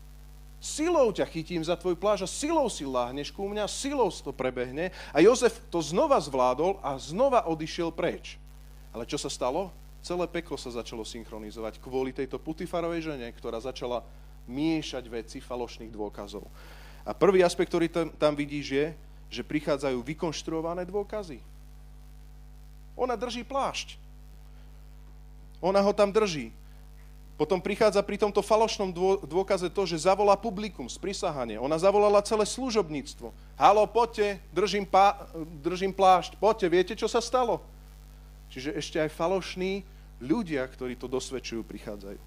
silou 0.64 1.12
ťa 1.12 1.28
chytím 1.28 1.60
za 1.60 1.76
tvoj 1.76 2.00
pláž 2.00 2.24
a 2.24 2.30
silou 2.32 2.72
si 2.72 2.88
láhneš 2.88 3.36
ku 3.36 3.44
mňa, 3.52 3.68
silou 3.68 4.08
to 4.08 4.32
prebehne. 4.32 4.96
A 5.12 5.20
Jozef 5.20 5.60
to 5.68 5.84
znova 5.84 6.16
zvládol 6.24 6.80
a 6.80 6.96
znova 6.96 7.44
odišiel 7.52 7.92
preč. 7.92 8.40
Ale 8.96 9.04
čo 9.04 9.20
sa 9.20 9.28
stalo? 9.28 9.76
Celé 10.00 10.24
peklo 10.32 10.56
sa 10.56 10.72
začalo 10.72 11.04
synchronizovať 11.04 11.84
kvôli 11.84 12.16
tejto 12.16 12.40
Putifarovej 12.40 13.12
žene, 13.12 13.28
ktorá 13.36 13.60
začala 13.60 14.08
miešať 14.48 15.04
veci 15.12 15.38
falošných 15.44 15.92
dôkazov. 15.92 16.48
A 17.04 17.12
prvý 17.12 17.44
aspekt, 17.44 17.72
ktorý 17.72 17.92
tam, 17.92 18.08
tam 18.16 18.34
vidíš, 18.36 18.68
je, 18.72 18.88
že 19.28 19.44
prichádzajú 19.44 20.00
vykonštruované 20.00 20.88
dôkazy. 20.88 21.44
Ona 22.96 23.20
drží 23.20 23.44
plášť. 23.44 24.00
Ona 25.60 25.80
ho 25.84 25.92
tam 25.92 26.12
drží. 26.12 26.52
Potom 27.34 27.58
prichádza 27.58 27.98
pri 28.06 28.22
tomto 28.22 28.46
falošnom 28.46 28.94
dôkaze 29.26 29.66
to, 29.74 29.90
že 29.90 30.06
zavolá 30.06 30.38
publikum, 30.38 30.86
sprisahanie. 30.86 31.58
Ona 31.58 31.82
zavolala 31.82 32.22
celé 32.22 32.46
služobníctvo. 32.46 33.34
Halo, 33.58 33.90
poďte, 33.90 34.38
držím, 34.54 34.86
pá, 34.86 35.26
držím 35.66 35.90
plášť, 35.90 36.38
poďte, 36.38 36.68
viete, 36.70 36.94
čo 36.94 37.10
sa 37.10 37.18
stalo? 37.18 37.66
Čiže 38.54 38.78
ešte 38.78 38.98
aj 39.02 39.18
falošní 39.18 39.82
ľudia, 40.22 40.62
ktorí 40.70 40.94
to 40.94 41.10
dosvedčujú, 41.10 41.66
prichádzajú. 41.66 42.22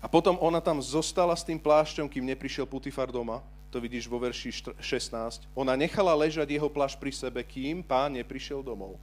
A 0.00 0.06
potom 0.08 0.38
ona 0.40 0.62
tam 0.62 0.78
zostala 0.80 1.34
s 1.34 1.44
tým 1.44 1.58
plášťom, 1.60 2.08
kým 2.08 2.24
neprišiel 2.30 2.64
Putifar 2.64 3.10
doma. 3.10 3.42
To 3.74 3.82
vidíš 3.82 4.06
vo 4.06 4.22
verši 4.22 4.78
16. 4.78 5.50
Ona 5.54 5.74
nechala 5.74 6.14
ležať 6.14 6.46
jeho 6.46 6.70
plášť 6.70 6.96
pri 6.96 7.12
sebe, 7.12 7.40
kým 7.42 7.82
pán 7.82 8.14
neprišiel 8.14 8.62
domov. 8.64 8.96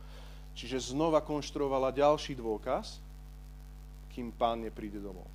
Čiže 0.58 0.96
znova 0.96 1.22
konštruovala 1.22 1.94
ďalší 1.94 2.34
dôkaz, 2.34 2.98
kým 4.18 4.34
pán 4.34 4.66
nepríde 4.66 4.98
domov. 4.98 5.30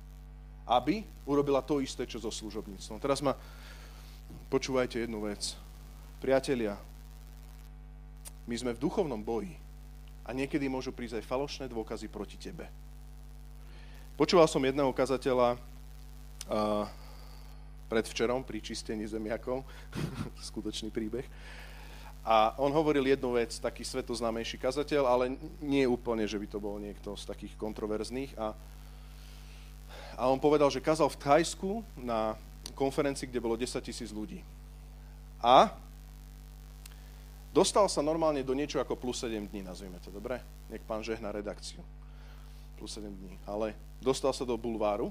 Aby 0.67 1.07
urobila 1.23 1.63
to 1.63 1.79
isté, 1.79 2.03
čo 2.03 2.19
so 2.19 2.27
služobníctvom. 2.27 2.99
Teraz 2.99 3.23
ma 3.23 3.31
počúvajte 4.51 5.07
jednu 5.07 5.23
vec. 5.23 5.55
Priatelia, 6.19 6.75
my 8.43 8.55
sme 8.59 8.75
v 8.75 8.83
duchovnom 8.83 9.23
boji 9.23 9.55
a 10.27 10.35
niekedy 10.35 10.67
môžu 10.67 10.91
prísť 10.91 11.23
aj 11.23 11.29
falošné 11.31 11.65
dôkazy 11.71 12.11
proti 12.11 12.35
tebe. 12.35 12.67
Počúval 14.19 14.51
som 14.51 14.59
jedného 14.59 14.91
kazateľa 14.91 15.55
uh, 15.55 16.85
predvčerom 17.87 18.43
pri 18.43 18.59
čistení 18.59 19.07
zemiakov, 19.07 19.63
skutočný 20.51 20.91
príbeh, 20.91 21.23
a 22.23 22.55
on 22.55 22.71
hovoril 22.71 23.03
jednu 23.03 23.35
vec, 23.35 23.59
taký 23.59 23.83
svetoznámejší 23.83 24.55
kazateľ, 24.55 25.03
ale 25.03 25.35
nie 25.59 25.83
úplne, 25.83 26.23
že 26.23 26.39
by 26.39 26.47
to 26.47 26.59
bol 26.59 26.79
niekto 26.79 27.19
z 27.19 27.27
takých 27.27 27.53
kontroverzných. 27.59 28.31
A 28.39 28.55
a 30.17 30.29
on 30.29 30.37
povedal, 30.37 30.69
že 30.69 30.83
kazal 30.83 31.09
v 31.09 31.21
Thajsku 31.21 31.81
na 31.97 32.37
konferencii, 32.77 33.29
kde 33.29 33.41
bolo 33.41 33.57
10 33.57 33.81
tisíc 33.81 34.13
ľudí. 34.13 34.45
A 35.41 35.73
dostal 37.49 37.89
sa 37.89 38.05
normálne 38.05 38.45
do 38.45 38.53
niečo 38.53 38.77
ako 38.77 38.95
plus 38.95 39.25
7 39.25 39.49
dní, 39.49 39.65
nazvime 39.65 39.97
to, 39.99 40.13
dobre? 40.13 40.39
Nech 40.69 40.85
pán 40.85 41.01
žehna 41.01 41.33
redakciu. 41.33 41.81
Plus 42.77 42.93
7 42.93 43.09
dní. 43.09 43.35
Ale 43.49 43.73
dostal 43.99 44.31
sa 44.31 44.45
do 44.45 44.53
bulváru 44.53 45.09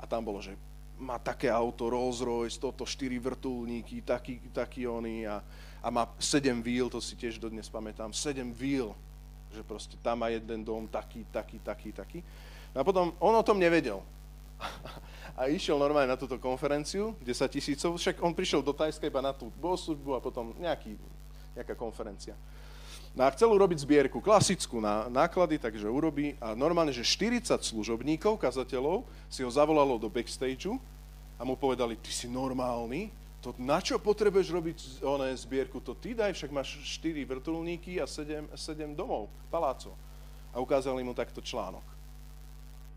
a 0.00 0.08
tam 0.08 0.24
bolo, 0.24 0.40
že 0.40 0.56
má 0.96 1.20
také 1.20 1.52
auto 1.52 1.92
Rolls 1.92 2.24
Royce, 2.24 2.56
toto 2.56 2.88
4 2.88 3.12
vrtulníky, 3.20 4.00
taký, 4.00 4.40
taký 4.56 4.88
oný 4.88 5.28
a, 5.28 5.44
a 5.86 5.90
má 5.90 6.10
7 6.18 6.42
víl, 6.66 6.90
to 6.90 6.98
si 6.98 7.14
tiež 7.14 7.38
dodnes 7.38 7.70
pamätám, 7.70 8.10
7 8.10 8.50
víl, 8.50 8.90
že 9.54 9.62
proste 9.62 9.94
tam 10.02 10.26
má 10.26 10.34
jeden 10.34 10.66
dom, 10.66 10.90
taký, 10.90 11.22
taký, 11.30 11.62
taký, 11.62 11.94
taký. 11.94 12.18
No 12.74 12.82
a 12.82 12.84
potom 12.84 13.14
on 13.22 13.38
o 13.38 13.46
tom 13.46 13.62
nevedel. 13.62 14.02
A 15.38 15.52
išiel 15.52 15.76
normálne 15.76 16.08
na 16.08 16.16
túto 16.16 16.40
konferenciu, 16.40 17.12
10 17.20 17.28
tisícov, 17.52 18.00
však 18.00 18.18
on 18.24 18.32
prišiel 18.32 18.64
do 18.64 18.72
Tajska 18.72 19.04
iba 19.04 19.20
na 19.20 19.30
tú 19.30 19.52
bohoslužbu 19.60 20.16
a 20.16 20.20
potom 20.24 20.56
nejaký, 20.56 20.96
nejaká 21.52 21.76
konferencia. 21.76 22.32
No 23.12 23.28
a 23.28 23.32
chcel 23.36 23.52
urobiť 23.52 23.84
zbierku, 23.84 24.18
klasickú 24.24 24.80
na 24.80 25.12
náklady, 25.12 25.60
takže 25.60 25.92
urobí 25.92 26.34
a 26.40 26.56
normálne, 26.56 26.90
že 26.90 27.04
40 27.04 27.52
služobníkov, 27.60 28.40
kazateľov, 28.40 29.04
si 29.28 29.44
ho 29.44 29.50
zavolalo 29.52 30.00
do 30.00 30.08
backstageu 30.08 30.80
a 31.36 31.44
mu 31.44 31.52
povedali, 31.52 32.00
ty 32.00 32.08
si 32.08 32.24
normálny, 32.26 33.12
to 33.46 33.54
na 33.62 33.78
čo 33.78 33.94
potrebuješ 34.02 34.50
robiť 34.50 34.78
oné 35.06 35.30
zbierku, 35.38 35.78
to 35.78 35.94
ty 35.94 36.18
daj, 36.18 36.34
však 36.34 36.50
máš 36.50 36.82
4 36.82 37.14
vrtulníky 37.22 38.02
a 38.02 38.06
7, 38.10 38.50
7 38.50 38.98
domov, 38.98 39.30
palácov. 39.54 39.94
A 40.50 40.58
ukázali 40.58 41.06
mu 41.06 41.14
takto 41.14 41.38
článok. 41.38 41.86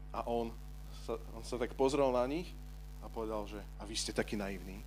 A 0.10 0.26
on 0.26 0.50
sa, 1.06 1.22
on 1.38 1.46
sa 1.46 1.62
tak 1.62 1.78
pozrel 1.78 2.10
na 2.10 2.26
nich 2.26 2.50
a 3.06 3.06
povedal, 3.06 3.46
že 3.46 3.62
a 3.78 3.86
vy 3.86 3.94
ste 3.94 4.10
takí 4.10 4.34
naivní. 4.34 4.82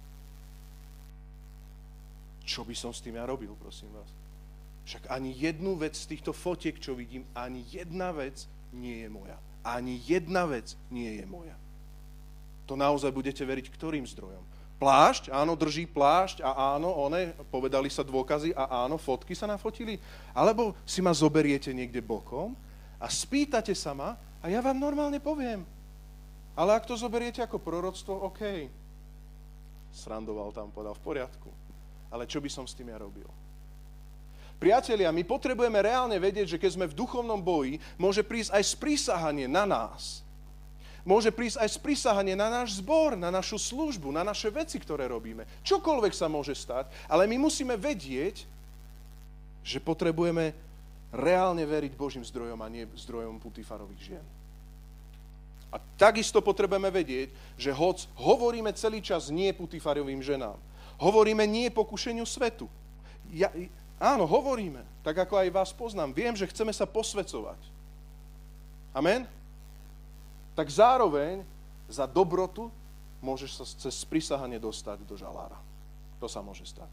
Čo 2.42 2.66
by 2.66 2.74
som 2.74 2.90
s 2.90 2.98
tým 2.98 3.14
ja 3.14 3.22
robil, 3.22 3.54
prosím 3.54 3.94
vás? 3.94 4.10
Však 4.82 5.14
ani 5.14 5.30
jednu 5.30 5.78
vec 5.78 5.94
z 5.94 6.10
týchto 6.10 6.34
fotiek, 6.34 6.74
čo 6.74 6.98
vidím, 6.98 7.22
ani 7.38 7.62
jedna 7.70 8.10
vec 8.10 8.50
nie 8.74 9.06
je 9.06 9.08
moja. 9.14 9.38
Ani 9.62 10.02
jedna 10.02 10.42
vec 10.42 10.74
nie 10.90 11.22
je 11.22 11.24
moja. 11.30 11.54
To 12.66 12.74
naozaj 12.74 13.14
budete 13.14 13.46
veriť 13.46 13.70
ktorým 13.70 14.02
zdrojom? 14.10 14.51
Plášť, 14.82 15.30
áno, 15.30 15.54
drží 15.54 15.86
plášť 15.86 16.42
a 16.42 16.74
áno, 16.74 16.90
one, 16.90 17.30
povedali 17.54 17.86
sa 17.86 18.02
dôkazy 18.02 18.50
a 18.50 18.82
áno, 18.82 18.98
fotky 18.98 19.30
sa 19.30 19.46
nafotili? 19.46 20.02
Alebo 20.34 20.74
si 20.82 20.98
ma 20.98 21.14
zoberiete 21.14 21.70
niekde 21.70 22.02
bokom 22.02 22.58
a 22.98 23.06
spýtate 23.06 23.78
sa 23.78 23.94
ma, 23.94 24.18
a 24.42 24.50
ja 24.50 24.58
vám 24.58 24.74
normálne 24.74 25.22
poviem. 25.22 25.62
Ale 26.58 26.74
ak 26.74 26.90
to 26.90 26.98
zoberiete 26.98 27.38
ako 27.38 27.62
proroctvo, 27.62 28.26
OK. 28.26 28.42
Srandoval 29.94 30.50
tam, 30.50 30.74
povedal, 30.74 30.98
v 30.98 31.06
poriadku. 31.06 31.50
Ale 32.10 32.26
čo 32.26 32.42
by 32.42 32.50
som 32.50 32.66
s 32.66 32.74
tým 32.74 32.90
ja 32.90 32.98
robil? 32.98 33.30
Priatelia, 34.58 35.14
my 35.14 35.22
potrebujeme 35.22 35.78
reálne 35.78 36.18
vedieť, 36.18 36.58
že 36.58 36.60
keď 36.60 36.70
sme 36.74 36.86
v 36.90 36.98
duchovnom 36.98 37.38
boji, 37.38 37.78
môže 37.94 38.26
prísť 38.26 38.50
aj 38.50 38.74
sprísahanie 38.74 39.46
na 39.46 39.62
nás. 39.62 40.26
Môže 41.02 41.34
prísť 41.34 41.58
aj 41.58 41.74
sprísahanie 41.82 42.38
na 42.38 42.46
náš 42.46 42.78
zbor, 42.78 43.18
na 43.18 43.26
našu 43.26 43.58
službu, 43.58 44.14
na 44.14 44.22
naše 44.22 44.46
veci, 44.54 44.78
ktoré 44.78 45.10
robíme. 45.10 45.42
Čokoľvek 45.66 46.14
sa 46.14 46.30
môže 46.30 46.54
stať, 46.54 46.86
ale 47.10 47.26
my 47.26 47.42
musíme 47.42 47.74
vedieť, 47.74 48.46
že 49.66 49.82
potrebujeme 49.82 50.54
reálne 51.10 51.66
veriť 51.66 51.92
Božím 51.98 52.22
zdrojom 52.22 52.58
a 52.62 52.70
nie 52.70 52.86
zdrojom 52.94 53.42
Putifarových 53.42 54.14
žien. 54.14 54.26
A 55.74 55.80
takisto 55.98 56.38
potrebujeme 56.38 56.92
vedieť, 56.92 57.34
že 57.58 57.74
hoc 57.74 58.06
hovoríme 58.14 58.70
celý 58.78 59.02
čas 59.02 59.32
nie 59.32 59.50
Putifarovým 59.50 60.22
ženám, 60.22 60.58
hovoríme 61.02 61.42
nie 61.50 61.66
pokušeniu 61.72 62.22
svetu. 62.22 62.70
Ja, 63.32 63.50
Áno, 64.02 64.26
hovoríme, 64.26 64.82
tak 65.06 65.14
ako 65.14 65.38
aj 65.38 65.54
vás 65.54 65.70
poznám. 65.70 66.10
Viem, 66.10 66.34
že 66.34 66.50
chceme 66.50 66.74
sa 66.74 66.90
posvecovať. 66.90 67.62
Amen? 68.90 69.30
Tak 70.52 70.68
zároveň 70.68 71.44
za 71.88 72.04
dobrotu 72.04 72.68
môžeš 73.24 73.50
sa 73.62 73.64
cez 73.64 74.04
prisahanie 74.04 74.58
dostať 74.60 75.04
do 75.06 75.16
žalára. 75.16 75.56
To 76.18 76.26
sa 76.26 76.44
môže 76.44 76.66
stať. 76.68 76.90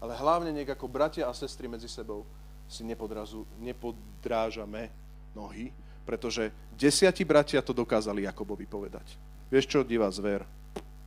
Ale 0.00 0.12
hlavne 0.16 0.52
nech 0.52 0.68
ako 0.68 0.90
bratia 0.90 1.28
a 1.28 1.32
sestry 1.32 1.70
medzi 1.70 1.88
sebou 1.88 2.26
si 2.66 2.82
nepodrazu, 2.82 3.46
nepodrážame 3.62 4.90
nohy, 5.32 5.70
pretože 6.02 6.50
desiati 6.74 7.22
bratia 7.22 7.62
to 7.62 7.72
dokázali 7.72 8.26
Jakobovi 8.26 8.66
povedať. 8.66 9.06
Vieš 9.48 9.66
čo, 9.70 9.80
divá 9.86 10.10
zver, 10.10 10.42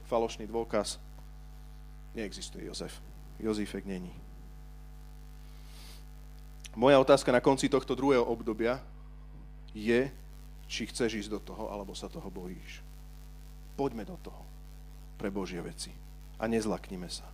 falošný 0.07 0.47
dôkaz, 0.47 0.97
neexistuje 2.15 2.65
Jozef. 2.65 2.95
Jozífek 3.39 3.83
není. 3.83 4.11
Moja 6.75 6.99
otázka 7.01 7.31
na 7.31 7.43
konci 7.43 7.67
tohto 7.67 7.95
druhého 7.95 8.23
obdobia 8.23 8.79
je, 9.75 10.07
či 10.69 10.85
chceš 10.85 11.25
ísť 11.25 11.31
do 11.33 11.39
toho, 11.41 11.73
alebo 11.73 11.97
sa 11.97 12.05
toho 12.05 12.29
bojíš. 12.29 12.85
Poďme 13.73 14.05
do 14.05 14.15
toho 14.21 14.45
pre 15.17 15.33
Božie 15.33 15.59
veci 15.59 15.89
a 16.37 16.45
nezlaknime 16.45 17.09
sa. 17.09 17.25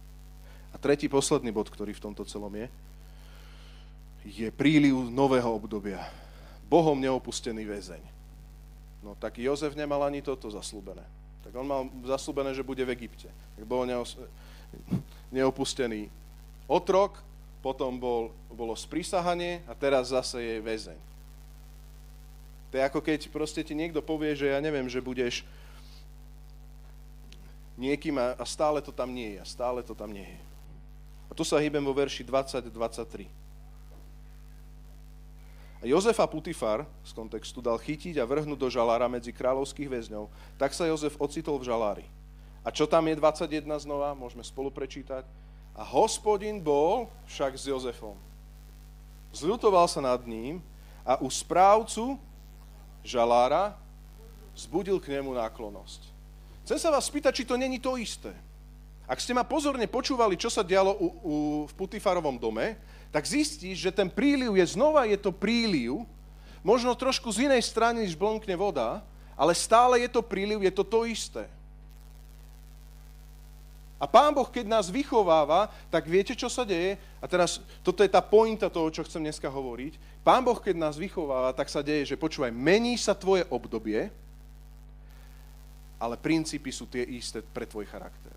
A 0.72 0.80
tretí, 0.80 1.12
posledný 1.12 1.52
bod, 1.52 1.68
ktorý 1.68 1.92
v 1.92 2.04
tomto 2.10 2.24
celom 2.24 2.52
je, 2.56 2.68
je 4.26 4.48
príliv 4.50 5.12
nového 5.12 5.52
obdobia. 5.52 6.02
Bohom 6.66 6.98
neopustený 6.98 7.62
väzeň. 7.68 8.04
No 9.06 9.14
tak 9.14 9.38
Jozef 9.38 9.78
nemal 9.78 10.02
ani 10.02 10.26
toto 10.26 10.50
zaslúbené. 10.50 11.06
Tak 11.46 11.54
on 11.54 11.68
mal 11.70 11.82
zaslúbené, 12.10 12.58
že 12.58 12.66
bude 12.66 12.82
v 12.82 12.98
Egypte. 12.98 13.30
Tak 13.30 13.64
bol 13.70 13.86
neos- 13.86 14.18
neopustený 15.30 16.10
otrok, 16.66 17.22
potom 17.62 18.02
bol, 18.02 18.34
bolo 18.50 18.74
sprísahanie 18.74 19.62
a 19.70 19.78
teraz 19.78 20.10
zase 20.10 20.42
je 20.42 20.56
väzeň. 20.62 21.15
To 22.76 22.84
je 22.84 22.92
ako 22.92 23.00
keď 23.00 23.32
proste 23.32 23.64
ti 23.64 23.72
niekto 23.72 24.04
povie, 24.04 24.36
že 24.36 24.52
ja 24.52 24.60
neviem, 24.60 24.84
že 24.92 25.00
budeš 25.00 25.48
niekým 27.80 28.20
a 28.20 28.44
stále 28.44 28.84
to 28.84 28.92
tam 28.92 29.16
nie 29.16 29.40
je. 29.40 29.40
A 29.40 29.48
stále 29.48 29.80
to 29.80 29.96
tam 29.96 30.12
nie 30.12 30.28
je. 30.28 30.40
A 31.32 31.32
tu 31.32 31.48
sa 31.48 31.56
hýbem 31.56 31.80
vo 31.80 31.96
verši 31.96 32.28
20-23. 32.28 33.32
A 35.80 35.88
Jozefa 35.88 36.28
Putifar 36.28 36.84
z 37.08 37.16
kontextu 37.16 37.64
dal 37.64 37.80
chytiť 37.80 38.20
a 38.20 38.28
vrhnúť 38.28 38.60
do 38.60 38.68
žalára 38.68 39.08
medzi 39.08 39.32
kráľovských 39.32 39.88
väzňov. 39.88 40.28
Tak 40.60 40.76
sa 40.76 40.84
Jozef 40.84 41.16
ocitol 41.16 41.56
v 41.64 41.72
žalári. 41.72 42.06
A 42.60 42.76
čo 42.76 42.84
tam 42.84 43.08
je 43.08 43.16
21 43.16 43.72
znova, 43.88 44.12
môžeme 44.12 44.44
spolu 44.44 44.68
prečítať. 44.68 45.24
A 45.72 45.88
hospodin 45.96 46.60
bol 46.60 47.08
však 47.24 47.56
s 47.56 47.72
Jozefom. 47.72 48.20
Zľutoval 49.32 49.88
sa 49.88 50.04
nad 50.04 50.20
ním 50.28 50.60
a 51.08 51.16
u 51.24 51.32
správcu 51.32 52.20
žalára 53.06 53.78
zbudil 54.58 54.98
k 54.98 55.14
nemu 55.14 55.38
náklonosť. 55.38 56.02
Chcem 56.66 56.82
sa 56.82 56.90
vás 56.90 57.06
spýtať, 57.06 57.32
či 57.32 57.48
to 57.48 57.56
není 57.56 57.78
to 57.78 57.94
isté. 58.02 58.34
Ak 59.06 59.22
ste 59.22 59.38
ma 59.38 59.46
pozorne 59.46 59.86
počúvali, 59.86 60.34
čo 60.34 60.50
sa 60.50 60.66
dialo 60.66 60.98
u, 60.98 61.08
u, 61.22 61.36
v 61.70 61.74
Putifarovom 61.78 62.42
dome, 62.42 62.74
tak 63.14 63.30
zistíš, 63.30 63.86
že 63.86 63.94
ten 63.94 64.10
príliv 64.10 64.58
je 64.58 64.66
znova, 64.74 65.06
je 65.06 65.16
to 65.22 65.30
príliv, 65.30 66.02
možno 66.66 66.98
trošku 66.98 67.30
z 67.30 67.46
inej 67.46 67.62
strany, 67.62 68.02
než 68.02 68.18
blomkne 68.18 68.58
voda, 68.58 69.06
ale 69.38 69.54
stále 69.54 70.02
je 70.02 70.10
to 70.10 70.26
príliv, 70.26 70.66
je 70.66 70.74
to 70.74 70.82
to 70.82 71.06
isté. 71.06 71.46
A 73.96 74.06
Pán 74.12 74.36
Boh, 74.36 74.48
keď 74.52 74.68
nás 74.68 74.92
vychováva, 74.92 75.72
tak 75.88 76.04
viete, 76.12 76.36
čo 76.36 76.52
sa 76.52 76.68
deje? 76.68 77.00
A 77.24 77.26
teraz, 77.32 77.64
toto 77.80 78.04
je 78.04 78.12
tá 78.12 78.20
pointa 78.20 78.68
toho, 78.68 78.92
čo 78.92 79.08
chcem 79.08 79.24
dneska 79.24 79.48
hovoriť. 79.48 79.96
Pán 80.20 80.44
Boh, 80.44 80.60
keď 80.60 80.76
nás 80.76 81.00
vychováva, 81.00 81.56
tak 81.56 81.72
sa 81.72 81.80
deje, 81.80 82.12
že 82.12 82.20
počúvaj, 82.20 82.52
mení 82.52 83.00
sa 83.00 83.16
tvoje 83.16 83.48
obdobie, 83.48 84.12
ale 85.96 86.20
princípy 86.20 86.76
sú 86.76 86.92
tie 86.92 87.08
isté 87.08 87.40
pre 87.40 87.64
tvoj 87.64 87.88
charakter. 87.88 88.36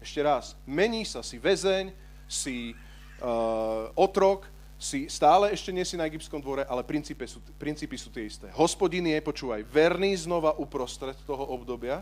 Ešte 0.00 0.24
raz, 0.24 0.56
mení 0.64 1.04
sa, 1.04 1.20
si 1.20 1.36
väzeň, 1.36 1.92
si 2.24 2.72
uh, 3.20 3.92
otrok, 3.92 4.48
si 4.80 5.12
stále 5.12 5.52
ešte 5.52 5.68
nie 5.76 5.84
si 5.84 6.00
na 6.00 6.08
egyptskom 6.08 6.40
dvore, 6.40 6.64
ale 6.64 6.80
princípy 6.80 7.28
sú, 7.28 7.44
princípy 7.60 8.00
sú 8.00 8.08
tie 8.08 8.24
isté. 8.24 8.48
Hospodin 8.56 9.04
je, 9.04 9.20
počúvaj, 9.20 9.60
verný 9.68 10.16
znova 10.16 10.56
uprostred 10.56 11.20
toho 11.28 11.44
obdobia, 11.52 12.00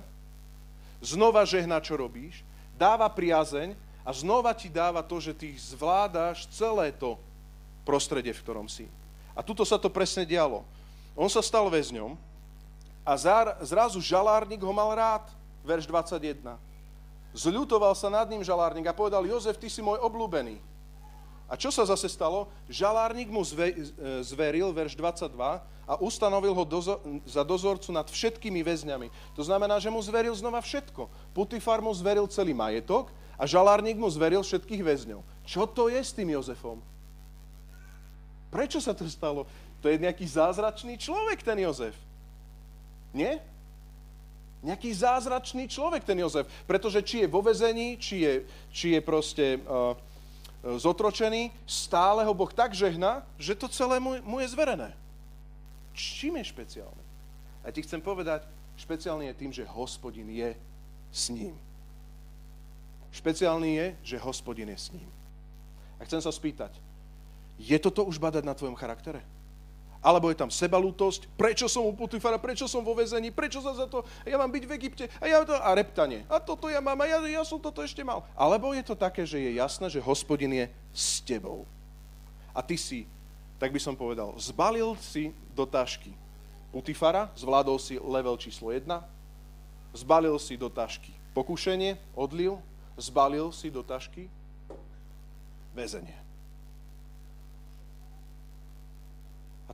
znova 1.03 1.43
žehná, 1.43 1.83
čo 1.83 1.99
robíš, 1.99 2.47
dáva 2.79 3.11
priazeň 3.11 3.75
a 4.07 4.11
znova 4.15 4.55
ti 4.55 4.71
dáva 4.71 5.03
to, 5.03 5.19
že 5.19 5.35
ty 5.35 5.51
zvládáš 5.59 6.47
celé 6.55 6.95
to 6.95 7.19
prostredie, 7.83 8.31
v 8.31 8.43
ktorom 8.47 8.71
si. 8.71 8.87
A 9.35 9.43
tuto 9.43 9.67
sa 9.67 9.75
to 9.75 9.91
presne 9.91 10.23
dialo. 10.23 10.63
On 11.19 11.27
sa 11.27 11.43
stal 11.43 11.67
väzňom 11.67 12.15
a 13.03 13.13
zrazu 13.67 13.99
žalárnik 13.99 14.63
ho 14.63 14.71
mal 14.71 14.95
rád, 14.95 15.27
verš 15.67 15.91
21. 15.91 16.55
Zľutoval 17.35 17.93
sa 17.99 18.09
nad 18.09 18.31
ním 18.31 18.47
žalárnik 18.47 18.87
a 18.87 18.97
povedal, 18.97 19.27
Jozef, 19.27 19.59
ty 19.59 19.67
si 19.67 19.83
môj 19.83 19.99
obľúbený. 20.01 20.63
A 21.49 21.57
čo 21.57 21.73
sa 21.73 21.89
zase 21.89 22.13
stalo? 22.13 22.53
Žalárnik 22.69 23.33
mu 23.33 23.41
e, 23.41 23.73
zveril, 24.21 24.69
verš 24.69 24.93
22, 25.01 25.65
a 25.89 25.97
ustanovil 26.05 26.53
ho 26.53 26.65
dozo, 26.69 27.01
za 27.25 27.41
dozorcu 27.41 27.89
nad 27.89 28.05
všetkými 28.05 28.61
väzňami. 28.61 29.09
To 29.33 29.41
znamená, 29.41 29.81
že 29.81 29.89
mu 29.89 29.97
zveril 30.05 30.37
znova 30.37 30.61
všetko. 30.61 31.09
Putifar 31.33 31.81
mu 31.81 31.89
zveril 31.97 32.29
celý 32.29 32.53
majetok 32.53 33.09
a 33.41 33.49
žalárnik 33.49 33.97
mu 33.97 34.05
zveril 34.13 34.45
všetkých 34.45 34.85
väzňov. 34.85 35.25
Čo 35.49 35.65
to 35.65 35.89
je 35.89 35.97
s 35.97 36.13
tým 36.13 36.37
Jozefom? 36.37 36.85
Prečo 38.53 38.85
sa 38.85 38.93
to 38.93 39.09
stalo? 39.09 39.49
To 39.81 39.89
je 39.89 39.97
nejaký 39.97 40.29
zázračný 40.29 41.01
človek, 41.01 41.41
ten 41.41 41.57
Jozef. 41.65 41.97
Nie? 43.17 43.41
Nejaký 44.61 44.93
zázračný 44.93 45.65
človek, 45.73 46.05
ten 46.05 46.21
Jozef. 46.21 46.45
Pretože 46.69 47.01
či 47.01 47.25
je 47.25 47.33
vo 47.33 47.41
vezení, 47.41 47.97
či 47.97 48.29
je, 48.29 48.35
či 48.69 48.87
je 48.93 49.01
proste... 49.01 49.65
Uh, 49.65 49.97
zotročený, 50.77 51.55
stále 51.65 52.25
ho 52.25 52.35
Boh 52.35 52.53
tak 52.53 52.75
žehna, 52.75 53.25
že 53.41 53.55
to 53.55 53.69
celé 53.69 53.97
mu, 53.97 54.21
mu 54.21 54.37
je 54.43 54.53
zverené. 54.53 54.93
Čím 55.97 56.37
je 56.37 56.51
špeciálny? 56.53 57.05
A 57.65 57.71
ti 57.71 57.81
chcem 57.83 58.03
povedať, 58.03 58.45
špeciálny 58.77 59.33
je 59.33 59.39
tým, 59.39 59.53
že 59.55 59.65
hospodin 59.65 60.29
je 60.29 60.53
s 61.13 61.33
ním. 61.33 61.57
Špeciálny 63.15 63.71
je, 63.75 63.87
že 64.03 64.25
hospodin 64.25 64.69
je 64.69 64.79
s 64.79 64.93
ním. 64.93 65.09
A 65.99 66.05
chcem 66.05 66.21
sa 66.21 66.31
spýtať, 66.31 66.77
je 67.59 67.79
toto 67.81 68.07
už 68.07 68.21
badať 68.23 68.45
na 68.47 68.55
tvojom 68.55 68.79
charaktere? 68.79 69.25
Alebo 69.99 70.31
je 70.31 70.39
tam 70.39 70.47
sebalútosť, 70.47 71.27
prečo 71.35 71.67
som 71.67 71.83
u 71.83 71.91
Putifara, 71.91 72.39
prečo 72.39 72.71
som 72.71 72.87
vo 72.87 72.95
vezení, 72.95 73.35
prečo 73.35 73.59
sa 73.59 73.75
za 73.75 73.91
to, 73.91 74.07
ja 74.23 74.39
mám 74.39 74.51
byť 74.55 74.65
v 74.65 74.75
Egypte 74.79 75.05
a, 75.19 75.25
ja 75.27 75.43
to, 75.43 75.59
a 75.59 75.71
reptanie. 75.75 76.23
A 76.31 76.39
toto 76.39 76.71
ja 76.71 76.79
mám 76.79 77.03
a 77.03 77.07
ja, 77.11 77.19
ja 77.27 77.43
som 77.43 77.59
toto 77.59 77.83
ešte 77.83 78.07
mal. 78.07 78.23
Alebo 78.39 78.71
je 78.71 78.87
to 78.87 78.95
také, 78.95 79.27
že 79.27 79.43
je 79.43 79.59
jasné, 79.59 79.91
že 79.91 79.99
hospodin 79.99 80.55
je 80.55 80.67
s 80.95 81.19
tebou. 81.27 81.67
A 82.55 82.63
ty 82.63 82.79
si, 82.79 83.11
tak 83.59 83.75
by 83.75 83.81
som 83.83 83.99
povedal, 83.99 84.31
zbalil 84.39 84.95
si 85.03 85.35
do 85.51 85.67
tašky 85.67 86.15
Putifara, 86.69 87.33
zvládol 87.35 87.81
si 87.81 87.97
level 87.97 88.37
číslo 88.37 88.71
1, 88.71 88.87
zbalil 89.97 90.37
si 90.37 90.55
do 90.55 90.69
tašky 90.69 91.11
pokušenie, 91.33 91.97
odliv, 92.13 92.61
zbalil 93.01 93.49
si 93.51 93.73
do 93.73 93.81
tašky 93.81 94.29
väzenie. 95.73 96.28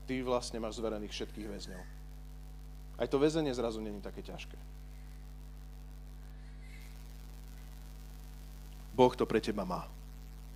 Ty 0.04 0.20
vlastne 0.20 0.60
máš 0.60 0.78
zverených 0.78 1.12
všetkých 1.12 1.48
väzňov. 1.48 1.82
Aj 2.94 3.08
to 3.10 3.18
väzenie 3.18 3.50
zrazu 3.50 3.82
není 3.82 3.98
také 3.98 4.22
ťažké. 4.22 4.54
Boh 8.94 9.10
to 9.18 9.26
pre 9.26 9.42
teba 9.42 9.66
má. 9.66 9.90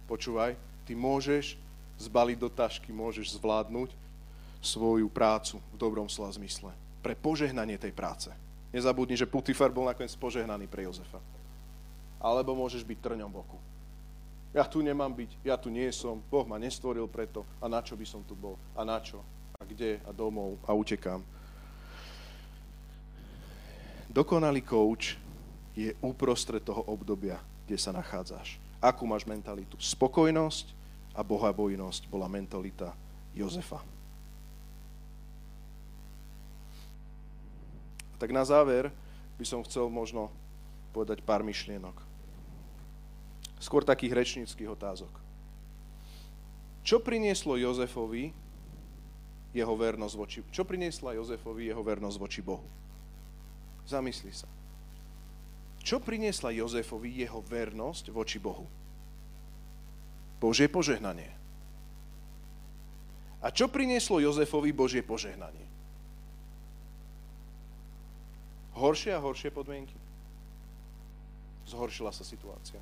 Počúvaj, 0.07 0.55
ty 0.87 0.95
môžeš 0.95 1.59
zbaliť 1.99 2.39
do 2.39 2.47
tašky, 2.47 2.95
môžeš 2.95 3.35
zvládnuť 3.43 3.91
svoju 4.63 5.11
prácu 5.11 5.59
v 5.75 5.77
dobrom 5.77 6.07
slova 6.07 6.31
zmysle. 6.39 6.71
Pre 7.03 7.19
požehnanie 7.19 7.75
tej 7.75 7.91
práce. 7.91 8.31
Nezabudni, 8.71 9.19
že 9.19 9.27
Putifar 9.27 9.75
bol 9.75 9.91
nakoniec 9.91 10.15
požehnaný 10.15 10.71
pre 10.71 10.87
Jozefa. 10.87 11.19
Alebo 12.23 12.55
môžeš 12.55 12.87
byť 12.87 12.99
trňom 13.03 13.31
boku. 13.31 13.59
Ja 14.55 14.65
tu 14.65 14.81
nemám 14.81 15.13
byť, 15.13 15.31
ja 15.45 15.59
tu 15.59 15.69
nie 15.69 15.91
som, 15.91 16.23
Boh 16.31 16.47
ma 16.47 16.57
nestvoril 16.57 17.05
preto 17.11 17.45
a 17.59 17.69
na 17.69 17.83
čo 17.85 17.99
by 17.99 18.07
som 18.07 18.25
tu 18.25 18.33
bol 18.33 18.57
a 18.73 18.81
na 18.87 18.97
čo 19.03 19.21
a 19.59 19.67
kde 19.67 19.99
a 20.07 20.15
domov 20.15 20.55
a 20.63 20.71
utekám. 20.71 21.19
Dokonalý 24.07 24.63
coach 24.63 25.19
je 25.75 25.91
uprostred 25.99 26.63
toho 26.63 26.87
obdobia, 26.87 27.43
kde 27.67 27.75
sa 27.75 27.91
nachádzaš. 27.91 28.63
Akú 28.79 29.03
máš 29.03 29.27
mentalitu? 29.27 29.75
Spokojnosť 29.83 30.71
a 31.11 31.27
bohabojnosť 31.27 32.07
bola 32.07 32.31
mentalita 32.31 32.95
Jozefa. 33.35 33.83
Tak 38.23 38.31
na 38.31 38.47
záver 38.47 38.95
by 39.43 39.45
som 39.47 39.67
chcel 39.67 39.91
možno 39.91 40.31
povedať 40.95 41.19
pár 41.27 41.43
myšlienok. 41.43 41.99
Skôr 43.59 43.83
takých 43.83 44.15
rečníckých 44.15 44.71
otázok. 44.71 45.11
Čo 46.87 47.03
prinieslo 47.03 47.59
Jozefovi 47.59 48.47
jeho 49.53 49.75
vernosť 49.75 50.15
voči, 50.15 50.39
čo 50.53 50.65
priniesla 50.69 51.17
Jozefovi 51.17 51.73
jeho 51.73 51.81
vernosť 51.81 52.17
voči 52.21 52.41
Bohu? 52.45 52.67
Zamysli 53.89 54.33
sa. 54.33 54.49
Čo 55.81 56.05
priniesla 56.05 56.53
Jozefovi 56.53 57.25
jeho 57.25 57.41
vernosť 57.41 58.13
voči 58.13 58.37
Bohu? 58.37 58.69
Božie 60.37 60.69
požehnanie. 60.69 61.33
A 63.41 63.49
čo 63.49 63.71
prinieslo 63.71 64.21
Jozefovi 64.21 64.75
Božie 64.75 65.01
požehnanie? 65.01 65.65
Horšie 68.77 69.17
a 69.17 69.23
horšie 69.23 69.51
podmienky. 69.51 69.97
Zhoršila 71.67 72.15
sa 72.15 72.23
situácia. 72.23 72.79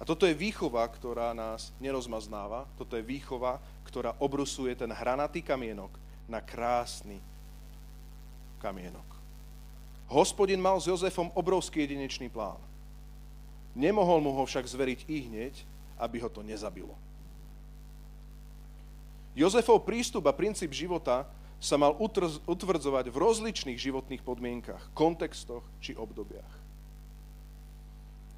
A 0.00 0.02
toto 0.02 0.26
je 0.26 0.34
výchova, 0.34 0.82
ktorá 0.90 1.30
nás 1.30 1.70
nerozmaznáva. 1.78 2.66
Toto 2.74 2.98
je 2.98 3.06
výchova, 3.06 3.62
ktorá 3.92 4.16
obrusuje 4.16 4.72
ten 4.72 4.88
hranatý 4.88 5.44
kamienok 5.44 5.92
na 6.24 6.40
krásny 6.40 7.20
kamienok. 8.56 9.04
Hospodin 10.08 10.56
mal 10.56 10.80
s 10.80 10.88
Jozefom 10.88 11.28
obrovský 11.36 11.84
jedinečný 11.84 12.32
plán. 12.32 12.56
Nemohol 13.76 14.24
mu 14.24 14.32
ho 14.32 14.48
však 14.48 14.64
zveriť 14.64 15.00
i 15.12 15.16
hneď, 15.28 15.54
aby 16.00 16.24
ho 16.24 16.32
to 16.32 16.40
nezabilo. 16.40 16.96
Jozefov 19.36 19.84
prístup 19.84 20.24
a 20.28 20.32
princíp 20.32 20.72
života 20.72 21.28
sa 21.60 21.76
mal 21.76 21.92
utvrdzovať 22.48 23.12
v 23.12 23.16
rozličných 23.16 23.76
životných 23.76 24.24
podmienkach, 24.24 24.92
kontextoch 24.96 25.64
či 25.84 25.92
obdobiach. 25.96 26.52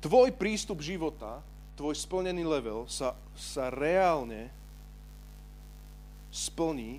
Tvoj 0.03 0.35
prístup 0.35 0.83
života 0.83 1.43
tvoj 1.75 1.95
splnený 1.99 2.47
level 2.47 2.87
sa, 2.87 3.19
sa 3.35 3.71
reálne 3.71 4.51
splní 6.35 6.99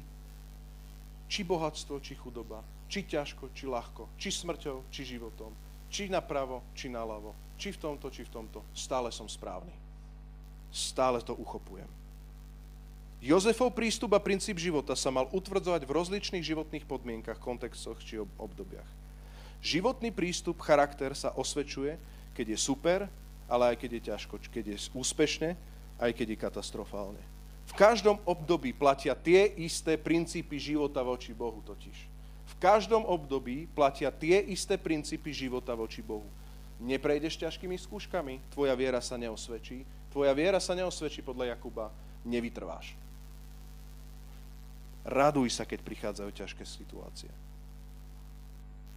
či 1.28 1.44
bohatstvo, 1.44 2.00
či 2.00 2.16
chudoba, 2.16 2.64
či 2.88 3.04
ťažko, 3.04 3.52
či 3.52 3.68
ľahko, 3.68 4.08
či 4.16 4.32
smrťou, 4.32 4.88
či 4.88 5.04
životom, 5.04 5.52
či 5.92 6.08
napravo, 6.08 6.64
či 6.72 6.88
naľavo, 6.88 7.36
či 7.60 7.76
v 7.76 7.82
tomto, 7.84 8.08
či 8.08 8.24
v 8.24 8.32
tomto. 8.32 8.64
Stále 8.72 9.12
som 9.12 9.28
správny. 9.28 9.76
Stále 10.72 11.20
to 11.20 11.36
uchopujem. 11.36 11.88
Jozefov 13.20 13.76
prístup 13.76 14.16
a 14.16 14.22
princíp 14.24 14.56
života 14.56 14.96
sa 14.96 15.12
mal 15.12 15.28
utvrdzovať 15.34 15.82
v 15.84 15.96
rozličných 15.98 16.46
životných 16.46 16.86
podmienkach, 16.88 17.42
kontextoch 17.42 18.00
či 18.00 18.22
obdobiach. 18.22 18.88
Životný 19.66 20.14
prístup, 20.14 20.62
charakter 20.62 21.12
sa 21.18 21.34
osvedčuje, 21.34 21.98
keď 22.38 22.54
je 22.54 22.60
super 22.60 23.10
ale 23.46 23.74
aj 23.74 23.76
keď 23.78 23.92
je 23.98 24.02
ťažko, 24.10 24.34
keď 24.50 24.66
je 24.74 24.78
úspešne, 24.98 25.50
aj 26.02 26.12
keď 26.18 26.28
je 26.34 26.38
katastrofálne. 26.42 27.22
V 27.66 27.74
každom 27.74 28.22
období 28.24 28.72
platia 28.72 29.18
tie 29.18 29.50
isté 29.60 29.98
princípy 29.98 30.62
života 30.62 31.02
voči 31.02 31.34
Bohu 31.34 31.60
totiž. 31.66 31.98
V 32.46 32.56
každom 32.62 33.04
období 33.04 33.66
platia 33.74 34.14
tie 34.14 34.40
isté 34.40 34.78
princípy 34.78 35.34
života 35.34 35.74
voči 35.74 36.00
Bohu. 36.00 36.28
Neprejdeš 36.80 37.40
ťažkými 37.40 37.76
skúškami, 37.80 38.40
tvoja 38.52 38.76
viera 38.76 39.00
sa 39.00 39.16
neosvedčí. 39.16 39.88
Tvoja 40.12 40.32
viera 40.32 40.60
sa 40.64 40.72
neosvedčí 40.76 41.20
podľa 41.24 41.56
Jakuba, 41.56 41.92
nevytrváš. 42.24 42.96
Raduj 45.06 45.54
sa, 45.54 45.68
keď 45.68 45.80
prichádzajú 45.86 46.32
ťažké 46.32 46.64
situácie. 46.66 47.32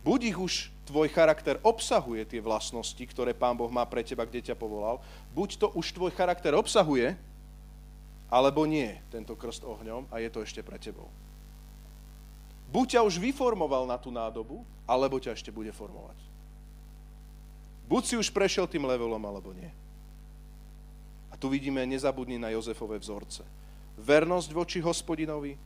Buď 0.07 0.21
ich 0.31 0.39
už 0.39 0.55
tvoj 0.89 1.11
charakter 1.13 1.61
obsahuje 1.61 2.25
tie 2.25 2.41
vlastnosti, 2.41 3.03
ktoré 3.03 3.37
Pán 3.37 3.59
Boh 3.59 3.69
má 3.69 3.85
pre 3.85 4.01
teba, 4.01 4.25
kde 4.25 4.41
ťa 4.41 4.57
povolal, 4.57 5.03
buď 5.37 5.61
to 5.61 5.67
už 5.75 5.93
tvoj 5.93 6.15
charakter 6.15 6.55
obsahuje, 6.57 7.13
alebo 8.29 8.69
nie, 8.69 8.93
tento 9.09 9.33
krst 9.33 9.65
ohňom 9.65 10.05
a 10.13 10.21
je 10.21 10.29
to 10.29 10.45
ešte 10.45 10.61
pre 10.61 10.77
tebou. 10.77 11.09
Buď 12.69 12.97
ťa 12.97 13.01
už 13.09 13.17
vyformoval 13.17 13.89
na 13.89 13.97
tú 13.97 14.13
nádobu, 14.13 14.61
alebo 14.85 15.17
ťa 15.17 15.33
ešte 15.33 15.49
bude 15.49 15.73
formovať. 15.73 16.21
Buď 17.89 18.03
si 18.05 18.15
už 18.21 18.29
prešiel 18.29 18.69
tým 18.69 18.85
levelom, 18.85 19.21
alebo 19.25 19.57
nie. 19.57 19.73
A 21.33 21.35
tu 21.41 21.49
vidíme, 21.49 21.81
nezabudni 21.89 22.37
na 22.37 22.53
Jozefové 22.53 23.01
vzorce. 23.01 23.41
Vernosť 23.97 24.53
voči 24.53 24.79
hospodinovi, 24.85 25.57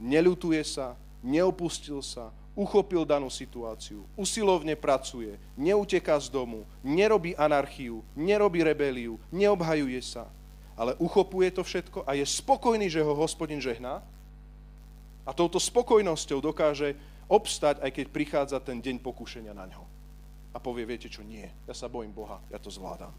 neľutuje 0.00 0.64
sa, 0.64 0.96
neopustil 1.20 2.00
sa, 2.00 2.32
uchopil 2.56 3.04
danú 3.04 3.28
situáciu, 3.28 4.08
usilovne 4.16 4.72
pracuje, 4.80 5.36
neuteká 5.60 6.16
z 6.16 6.32
domu, 6.32 6.64
nerobí 6.80 7.36
anarchiu, 7.36 8.00
nerobí 8.16 8.64
rebeliu, 8.64 9.20
neobhajuje 9.28 10.00
sa, 10.00 10.24
ale 10.76 10.94
uchopuje 11.00 11.50
to 11.50 11.64
všetko 11.64 12.04
a 12.04 12.14
je 12.14 12.24
spokojný, 12.28 12.86
že 12.92 13.00
ho 13.00 13.16
hospodin 13.16 13.58
žehná 13.58 14.04
a 15.24 15.30
touto 15.32 15.56
spokojnosťou 15.56 16.38
dokáže 16.44 16.94
obstať, 17.26 17.82
aj 17.82 17.90
keď 17.90 18.06
prichádza 18.12 18.58
ten 18.62 18.78
deň 18.78 19.02
pokušenia 19.02 19.56
na 19.56 19.66
ňo. 19.66 19.82
A 20.54 20.62
povie, 20.62 20.86
viete 20.86 21.10
čo, 21.10 21.24
nie, 21.24 21.48
ja 21.66 21.74
sa 21.74 21.90
bojím 21.90 22.12
Boha, 22.12 22.38
ja 22.52 22.60
to 22.60 22.70
zvládam. 22.70 23.12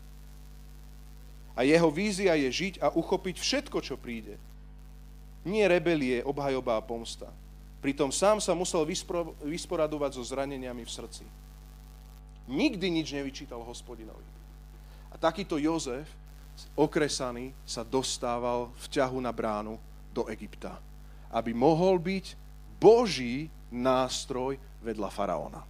A 1.58 1.66
jeho 1.66 1.90
vízia 1.90 2.38
je 2.38 2.50
žiť 2.54 2.74
a 2.86 2.94
uchopiť 2.94 3.42
všetko, 3.42 3.82
čo 3.82 3.98
príde. 3.98 4.38
Nie 5.42 5.66
rebelie, 5.66 6.22
obhajoba 6.22 6.78
a 6.78 6.86
pomsta 6.86 7.34
Pritom 7.78 8.10
sám 8.10 8.42
sa 8.42 8.58
musel 8.58 8.84
vysporadovať 9.46 10.18
so 10.18 10.24
zraneniami 10.26 10.82
v 10.82 10.92
srdci. 10.92 11.26
Nikdy 12.50 12.88
nič 12.90 13.14
nevyčítal 13.14 13.62
hospodinovi. 13.62 14.26
A 15.14 15.16
takýto 15.20 15.62
Jozef, 15.62 16.10
okresaný, 16.74 17.54
sa 17.68 17.86
dostával 17.86 18.74
v 18.74 18.86
ťahu 18.90 19.18
na 19.22 19.30
bránu 19.30 19.78
do 20.14 20.26
Egypta, 20.32 20.82
aby 21.30 21.54
mohol 21.54 22.02
byť 22.02 22.34
Boží 22.82 23.50
nástroj 23.70 24.58
vedľa 24.82 25.10
faraóna. 25.12 25.62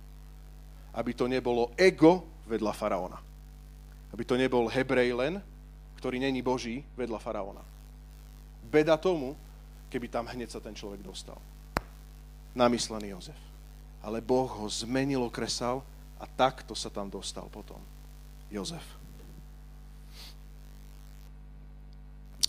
Aby 0.95 1.11
to 1.13 1.25
nebolo 1.27 1.73
ego 1.75 2.23
vedľa 2.47 2.73
faraóna. 2.73 3.19
Aby 4.13 4.23
to 4.23 4.39
nebol 4.39 4.71
Hebrej 4.71 5.11
len, 5.13 5.33
ktorý 5.99 6.21
není 6.21 6.39
Boží 6.39 6.85
vedľa 6.95 7.19
faraóna. 7.19 7.63
Beda 8.67 8.95
tomu, 8.95 9.35
keby 9.91 10.07
tam 10.07 10.27
hneď 10.27 10.55
sa 10.55 10.63
ten 10.63 10.75
človek 10.75 11.03
dostal 11.03 11.37
namyslený 12.57 13.13
Jozef. 13.13 13.37
Ale 14.01 14.17
Boh 14.17 14.49
ho 14.49 14.65
zmenil, 14.65 15.21
okresal 15.21 15.85
a 16.17 16.25
takto 16.25 16.73
sa 16.73 16.89
tam 16.89 17.05
dostal 17.05 17.45
potom 17.53 17.77
Jozef. 18.49 18.83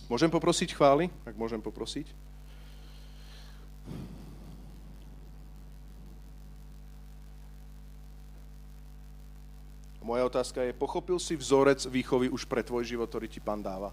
Môžem 0.08 0.32
poprosiť 0.32 0.72
chvály, 0.72 1.12
ak 1.28 1.36
môžem 1.36 1.60
poprosiť? 1.60 2.08
Moja 10.00 10.24
otázka 10.24 10.64
je, 10.64 10.72
pochopil 10.72 11.20
si 11.20 11.36
vzorec 11.36 11.84
výchovy 11.84 12.32
už 12.32 12.48
pre 12.48 12.64
tvoj 12.64 12.88
život, 12.88 13.12
ktorý 13.12 13.28
ti 13.28 13.44
pán 13.44 13.60
dáva? 13.60 13.92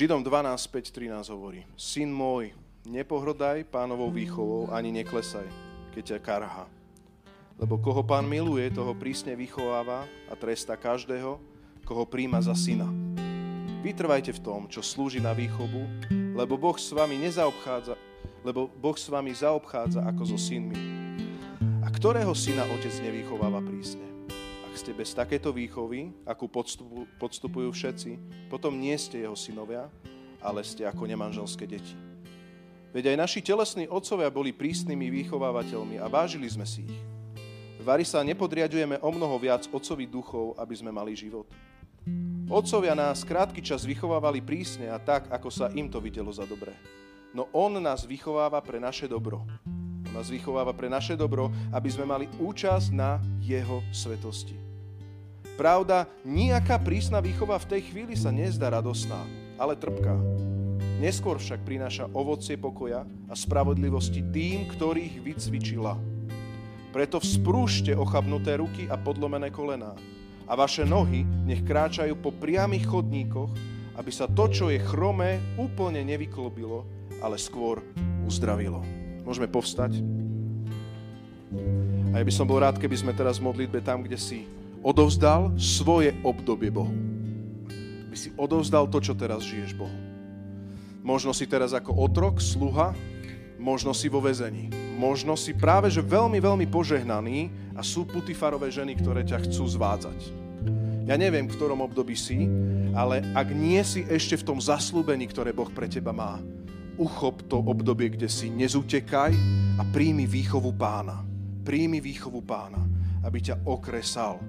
Židom 0.00 0.24
12, 0.24 0.56
5, 0.72 0.96
13 0.96 1.28
hovorí, 1.28 1.60
Syn 1.76 2.08
môj, 2.08 2.56
nepohrdaj 2.88 3.68
pánovou 3.68 4.08
výchovou, 4.08 4.72
ani 4.72 4.88
neklesaj, 4.96 5.44
keď 5.92 6.16
ťa 6.16 6.18
karha. 6.24 6.64
Lebo 7.60 7.76
koho 7.76 8.00
pán 8.00 8.24
miluje, 8.24 8.72
toho 8.72 8.96
prísne 8.96 9.36
vychováva 9.36 10.08
a 10.24 10.32
tresta 10.40 10.72
každého, 10.80 11.36
koho 11.84 12.08
príjma 12.08 12.40
za 12.40 12.56
syna. 12.56 12.88
Vytrvajte 13.84 14.32
v 14.32 14.40
tom, 14.40 14.72
čo 14.72 14.80
slúži 14.80 15.20
na 15.20 15.36
výchovu, 15.36 15.84
lebo 16.32 16.56
Boh 16.56 16.80
s 16.80 16.96
vami 16.96 17.20
nezaobchádza, 17.20 17.92
lebo 18.40 18.72
Boh 18.72 18.96
s 18.96 19.04
vami 19.04 19.36
zaobchádza 19.36 20.00
ako 20.00 20.32
so 20.32 20.40
synmi. 20.40 20.80
A 21.84 21.92
ktorého 21.92 22.32
syna 22.32 22.64
otec 22.72 22.96
nevychováva 23.04 23.60
prísne? 23.60 24.09
Ste 24.80 24.96
bez 24.96 25.12
takéto 25.12 25.52
výchovy, 25.52 26.08
akú 26.24 26.48
podstupu, 26.48 27.04
podstupujú 27.20 27.68
všetci, 27.68 28.16
potom 28.48 28.72
nie 28.80 28.96
ste 28.96 29.20
jeho 29.28 29.36
synovia, 29.36 29.92
ale 30.40 30.64
ste 30.64 30.88
ako 30.88 31.04
nemanželské 31.04 31.68
deti. 31.68 31.92
Veď 32.90 33.12
aj 33.12 33.16
naši 33.20 33.40
telesní 33.44 33.84
otcovia 33.86 34.32
boli 34.32 34.56
prísnymi 34.56 35.12
vychovávateľmi 35.20 36.00
a 36.00 36.08
vážili 36.08 36.48
sme 36.48 36.64
si 36.64 36.88
ich. 36.88 37.00
Vary 37.84 38.08
sa 38.08 38.24
nepodriadujeme 38.24 38.96
o 39.04 39.10
mnoho 39.12 39.36
viac 39.36 39.68
otcovi 39.68 40.08
duchov, 40.08 40.56
aby 40.56 40.72
sme 40.72 40.88
mali 40.88 41.12
život. 41.12 41.44
Otcovia 42.48 42.96
nás 42.96 43.20
krátky 43.22 43.60
čas 43.60 43.84
vychovávali 43.84 44.40
prísne 44.40 44.88
a 44.88 44.96
tak, 44.96 45.28
ako 45.28 45.48
sa 45.52 45.68
im 45.76 45.92
to 45.92 46.00
videlo 46.00 46.32
za 46.32 46.48
dobré. 46.48 46.72
No 47.30 47.46
on 47.52 47.78
nás 47.78 48.08
vychováva 48.08 48.58
pre 48.64 48.80
naše 48.80 49.06
dobro. 49.06 49.44
Nás 50.10 50.26
vychováva 50.26 50.74
pre 50.74 50.90
naše 50.90 51.14
dobro, 51.14 51.54
aby 51.70 51.88
sme 51.92 52.08
mali 52.08 52.26
účasť 52.42 52.90
na 52.90 53.22
jeho 53.38 53.84
svetosti. 53.94 54.69
Pravda, 55.60 56.08
nejaká 56.24 56.80
prísna 56.80 57.20
výchova 57.20 57.60
v 57.60 57.76
tej 57.76 57.92
chvíli 57.92 58.16
sa 58.16 58.32
nezdá 58.32 58.72
radosná, 58.72 59.20
ale 59.60 59.76
trpká. 59.76 60.16
Neskôr 61.04 61.36
však 61.36 61.68
prináša 61.68 62.08
ovocie 62.16 62.56
pokoja 62.56 63.04
a 63.28 63.34
spravodlivosti 63.36 64.24
tým, 64.32 64.64
ktorých 64.72 65.20
vycvičila. 65.20 66.00
Preto 66.96 67.20
vzprúšte 67.20 67.92
ochabnuté 67.92 68.56
ruky 68.56 68.88
a 68.88 68.96
podlomené 68.96 69.52
kolená 69.52 69.92
a 70.48 70.56
vaše 70.56 70.88
nohy 70.88 71.28
nech 71.44 71.60
kráčajú 71.60 72.16
po 72.16 72.32
priamých 72.32 72.88
chodníkoch, 72.88 73.52
aby 74.00 74.08
sa 74.08 74.32
to, 74.32 74.48
čo 74.48 74.72
je 74.72 74.80
chromé, 74.80 75.44
úplne 75.60 76.00
nevyklobilo, 76.08 76.88
ale 77.20 77.36
skôr 77.36 77.84
uzdravilo. 78.24 78.80
Môžeme 79.28 79.44
povstať? 79.44 80.00
A 82.10 82.14
ja 82.16 82.24
by 82.24 82.32
som 82.32 82.48
bol 82.48 82.64
rád, 82.64 82.80
keby 82.80 82.96
sme 82.96 83.12
teraz 83.12 83.36
v 83.36 83.52
modlitbe 83.52 83.84
tam, 83.84 84.00
kde 84.00 84.16
si 84.16 84.48
odovzdal 84.80 85.54
svoje 85.60 86.16
obdobie 86.24 86.72
Bohu. 86.72 86.92
By 88.10 88.16
si 88.16 88.32
odovzdal 88.34 88.88
to, 88.90 88.98
čo 88.98 89.14
teraz 89.14 89.44
žiješ 89.44 89.76
Bohu. 89.76 89.98
Možno 91.00 91.32
si 91.32 91.48
teraz 91.48 91.72
ako 91.72 91.96
otrok, 91.96 92.42
sluha, 92.42 92.92
možno 93.60 93.92
si 93.92 94.08
vo 94.08 94.20
vezení. 94.20 94.68
Možno 95.00 95.32
si 95.36 95.56
práve, 95.56 95.88
že 95.88 96.04
veľmi, 96.04 96.40
veľmi 96.40 96.66
požehnaný 96.68 97.48
a 97.72 97.80
sú 97.80 98.04
putifarové 98.04 98.68
ženy, 98.68 99.00
ktoré 99.00 99.24
ťa 99.24 99.48
chcú 99.48 99.64
zvádzať. 99.64 100.18
Ja 101.08 101.16
neviem, 101.16 101.48
v 101.48 101.56
ktorom 101.56 101.80
období 101.80 102.12
si, 102.12 102.44
ale 102.92 103.24
ak 103.32 103.48
nie 103.56 103.80
si 103.80 104.04
ešte 104.04 104.36
v 104.36 104.46
tom 104.46 104.58
zaslúbení, 104.60 105.24
ktoré 105.24 105.56
Boh 105.56 105.72
pre 105.72 105.88
teba 105.88 106.12
má, 106.12 106.36
uchop 107.00 107.48
to 107.48 107.64
obdobie, 107.64 108.12
kde 108.12 108.28
si 108.28 108.52
nezutekaj 108.52 109.32
a 109.80 109.82
príjmi 109.88 110.28
výchovu 110.28 110.76
pána. 110.76 111.24
Príjmi 111.64 112.00
výchovu 112.04 112.44
pána, 112.44 112.84
aby 113.24 113.38
ťa 113.40 113.64
okresal 113.68 114.40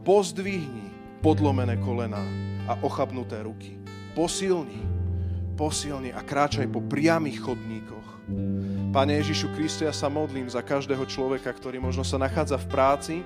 Pozdvihni 0.00 0.90
podlomené 1.20 1.76
kolena 1.84 2.24
a 2.64 2.72
ochabnuté 2.80 3.44
ruky. 3.44 3.76
Posilni, 4.16 4.80
posilni 5.54 6.10
a 6.16 6.24
kráčaj 6.24 6.64
po 6.72 6.80
priamých 6.80 7.44
chodníkoch. 7.44 8.08
Pane 8.90 9.12
Ježišu 9.20 9.52
Kriste, 9.52 9.84
ja 9.84 9.94
sa 9.94 10.08
modlím 10.08 10.48
za 10.48 10.64
každého 10.64 11.04
človeka, 11.04 11.52
ktorý 11.52 11.78
možno 11.78 12.00
sa 12.00 12.16
nachádza 12.16 12.56
v 12.56 12.70
práci, 12.72 13.16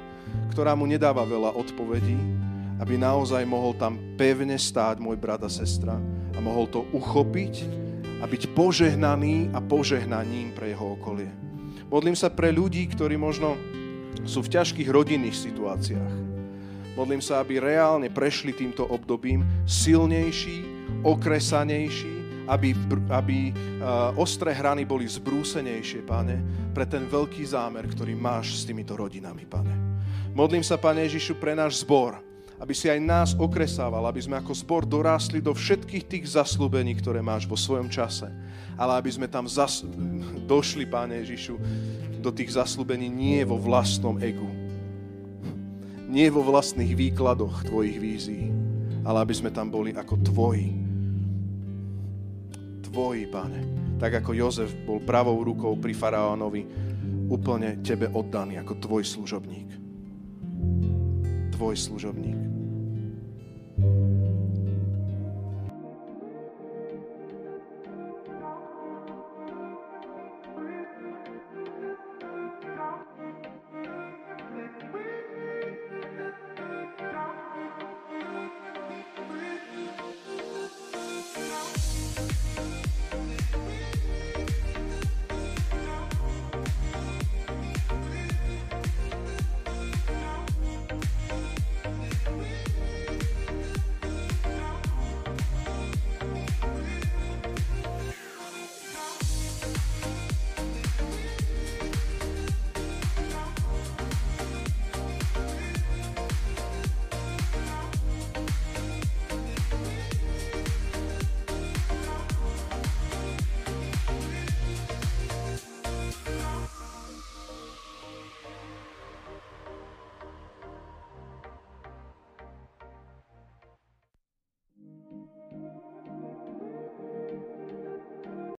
ktorá 0.51 0.74
mu 0.74 0.84
nedáva 0.84 1.22
veľa 1.22 1.55
odpovedí, 1.55 2.18
aby 2.82 2.99
naozaj 2.99 3.47
mohol 3.47 3.72
tam 3.78 3.97
pevne 4.18 4.59
stáť 4.59 4.99
môj 4.99 5.14
brat 5.14 5.47
a 5.47 5.51
sestra 5.51 5.95
a 6.34 6.38
mohol 6.42 6.66
to 6.66 6.82
uchopiť 6.90 7.64
a 8.18 8.26
byť 8.26 8.42
požehnaný 8.53 9.55
a 9.55 9.62
požehnaním 9.62 10.51
pre 10.53 10.74
jeho 10.74 10.99
okolie. 10.99 11.30
Modlím 11.86 12.18
sa 12.18 12.32
pre 12.34 12.51
ľudí, 12.51 12.90
ktorí 12.90 13.14
možno 13.14 13.55
sú 14.25 14.45
v 14.45 14.53
ťažkých 14.53 14.89
rodinných 14.89 15.37
situáciách 15.37 16.35
Modlím 16.95 17.18
sa, 17.18 17.43
aby 17.43 17.59
reálne 17.59 18.07
prešli 18.07 18.55
týmto 18.55 18.87
obdobím 18.87 19.43
silnejší, 19.66 20.62
okresanejší, 21.03 22.47
aby, 22.47 22.70
aby 23.11 23.51
uh, 23.51 24.14
ostré 24.14 24.55
hrany 24.55 24.87
boli 24.87 25.11
zbrúsenejšie, 25.11 26.07
pane, 26.07 26.39
pre 26.70 26.87
ten 26.87 27.11
veľký 27.11 27.43
zámer, 27.51 27.91
ktorý 27.91 28.14
máš 28.14 28.62
s 28.62 28.70
týmito 28.70 28.95
rodinami, 28.95 29.43
pane. 29.43 29.75
Modlím 30.39 30.62
sa, 30.62 30.79
pane 30.79 31.03
Ježišu, 31.03 31.35
pre 31.35 31.59
náš 31.59 31.83
zbor, 31.83 32.22
aby 32.62 32.70
si 32.70 32.87
aj 32.87 33.01
nás 33.03 33.31
okresával, 33.35 34.07
aby 34.07 34.22
sme 34.22 34.39
ako 34.39 34.55
zbor 34.55 34.87
dorástli 34.87 35.43
do 35.43 35.51
všetkých 35.51 36.07
tých 36.07 36.25
zaslúbení, 36.39 36.95
ktoré 36.95 37.18
máš 37.18 37.51
vo 37.51 37.59
svojom 37.59 37.91
čase. 37.91 38.31
Ale 38.79 39.03
aby 39.03 39.11
sme 39.11 39.27
tam 39.27 39.51
zas- 39.51 39.83
došli, 40.47 40.87
Pane 40.87 41.27
Ježišu, 41.27 41.59
do 42.25 42.33
tých 42.33 42.57
zaslúbení 42.57 43.12
nie 43.12 43.45
vo 43.45 43.61
vlastnom 43.61 44.16
egu, 44.16 44.49
nie 46.09 46.33
vo 46.33 46.41
vlastných 46.41 46.97
výkladoch 46.97 47.68
tvojich 47.68 48.01
vízií, 48.01 48.49
ale 49.05 49.20
aby 49.20 49.35
sme 49.37 49.53
tam 49.53 49.68
boli 49.68 49.93
ako 49.93 50.14
tvoji. 50.25 50.72
Tvoji, 52.89 53.29
pane. 53.29 53.61
Tak 54.01 54.25
ako 54.25 54.31
Jozef 54.33 54.72
bol 54.89 55.05
pravou 55.05 55.45
rukou 55.45 55.77
pri 55.77 55.93
faraónovi, 55.93 56.64
úplne 57.29 57.85
tebe 57.85 58.09
oddaný 58.09 58.57
ako 58.64 58.81
tvoj 58.81 59.03
služobník. 59.05 59.68
Tvoj 61.53 61.75
služobník. 61.77 62.43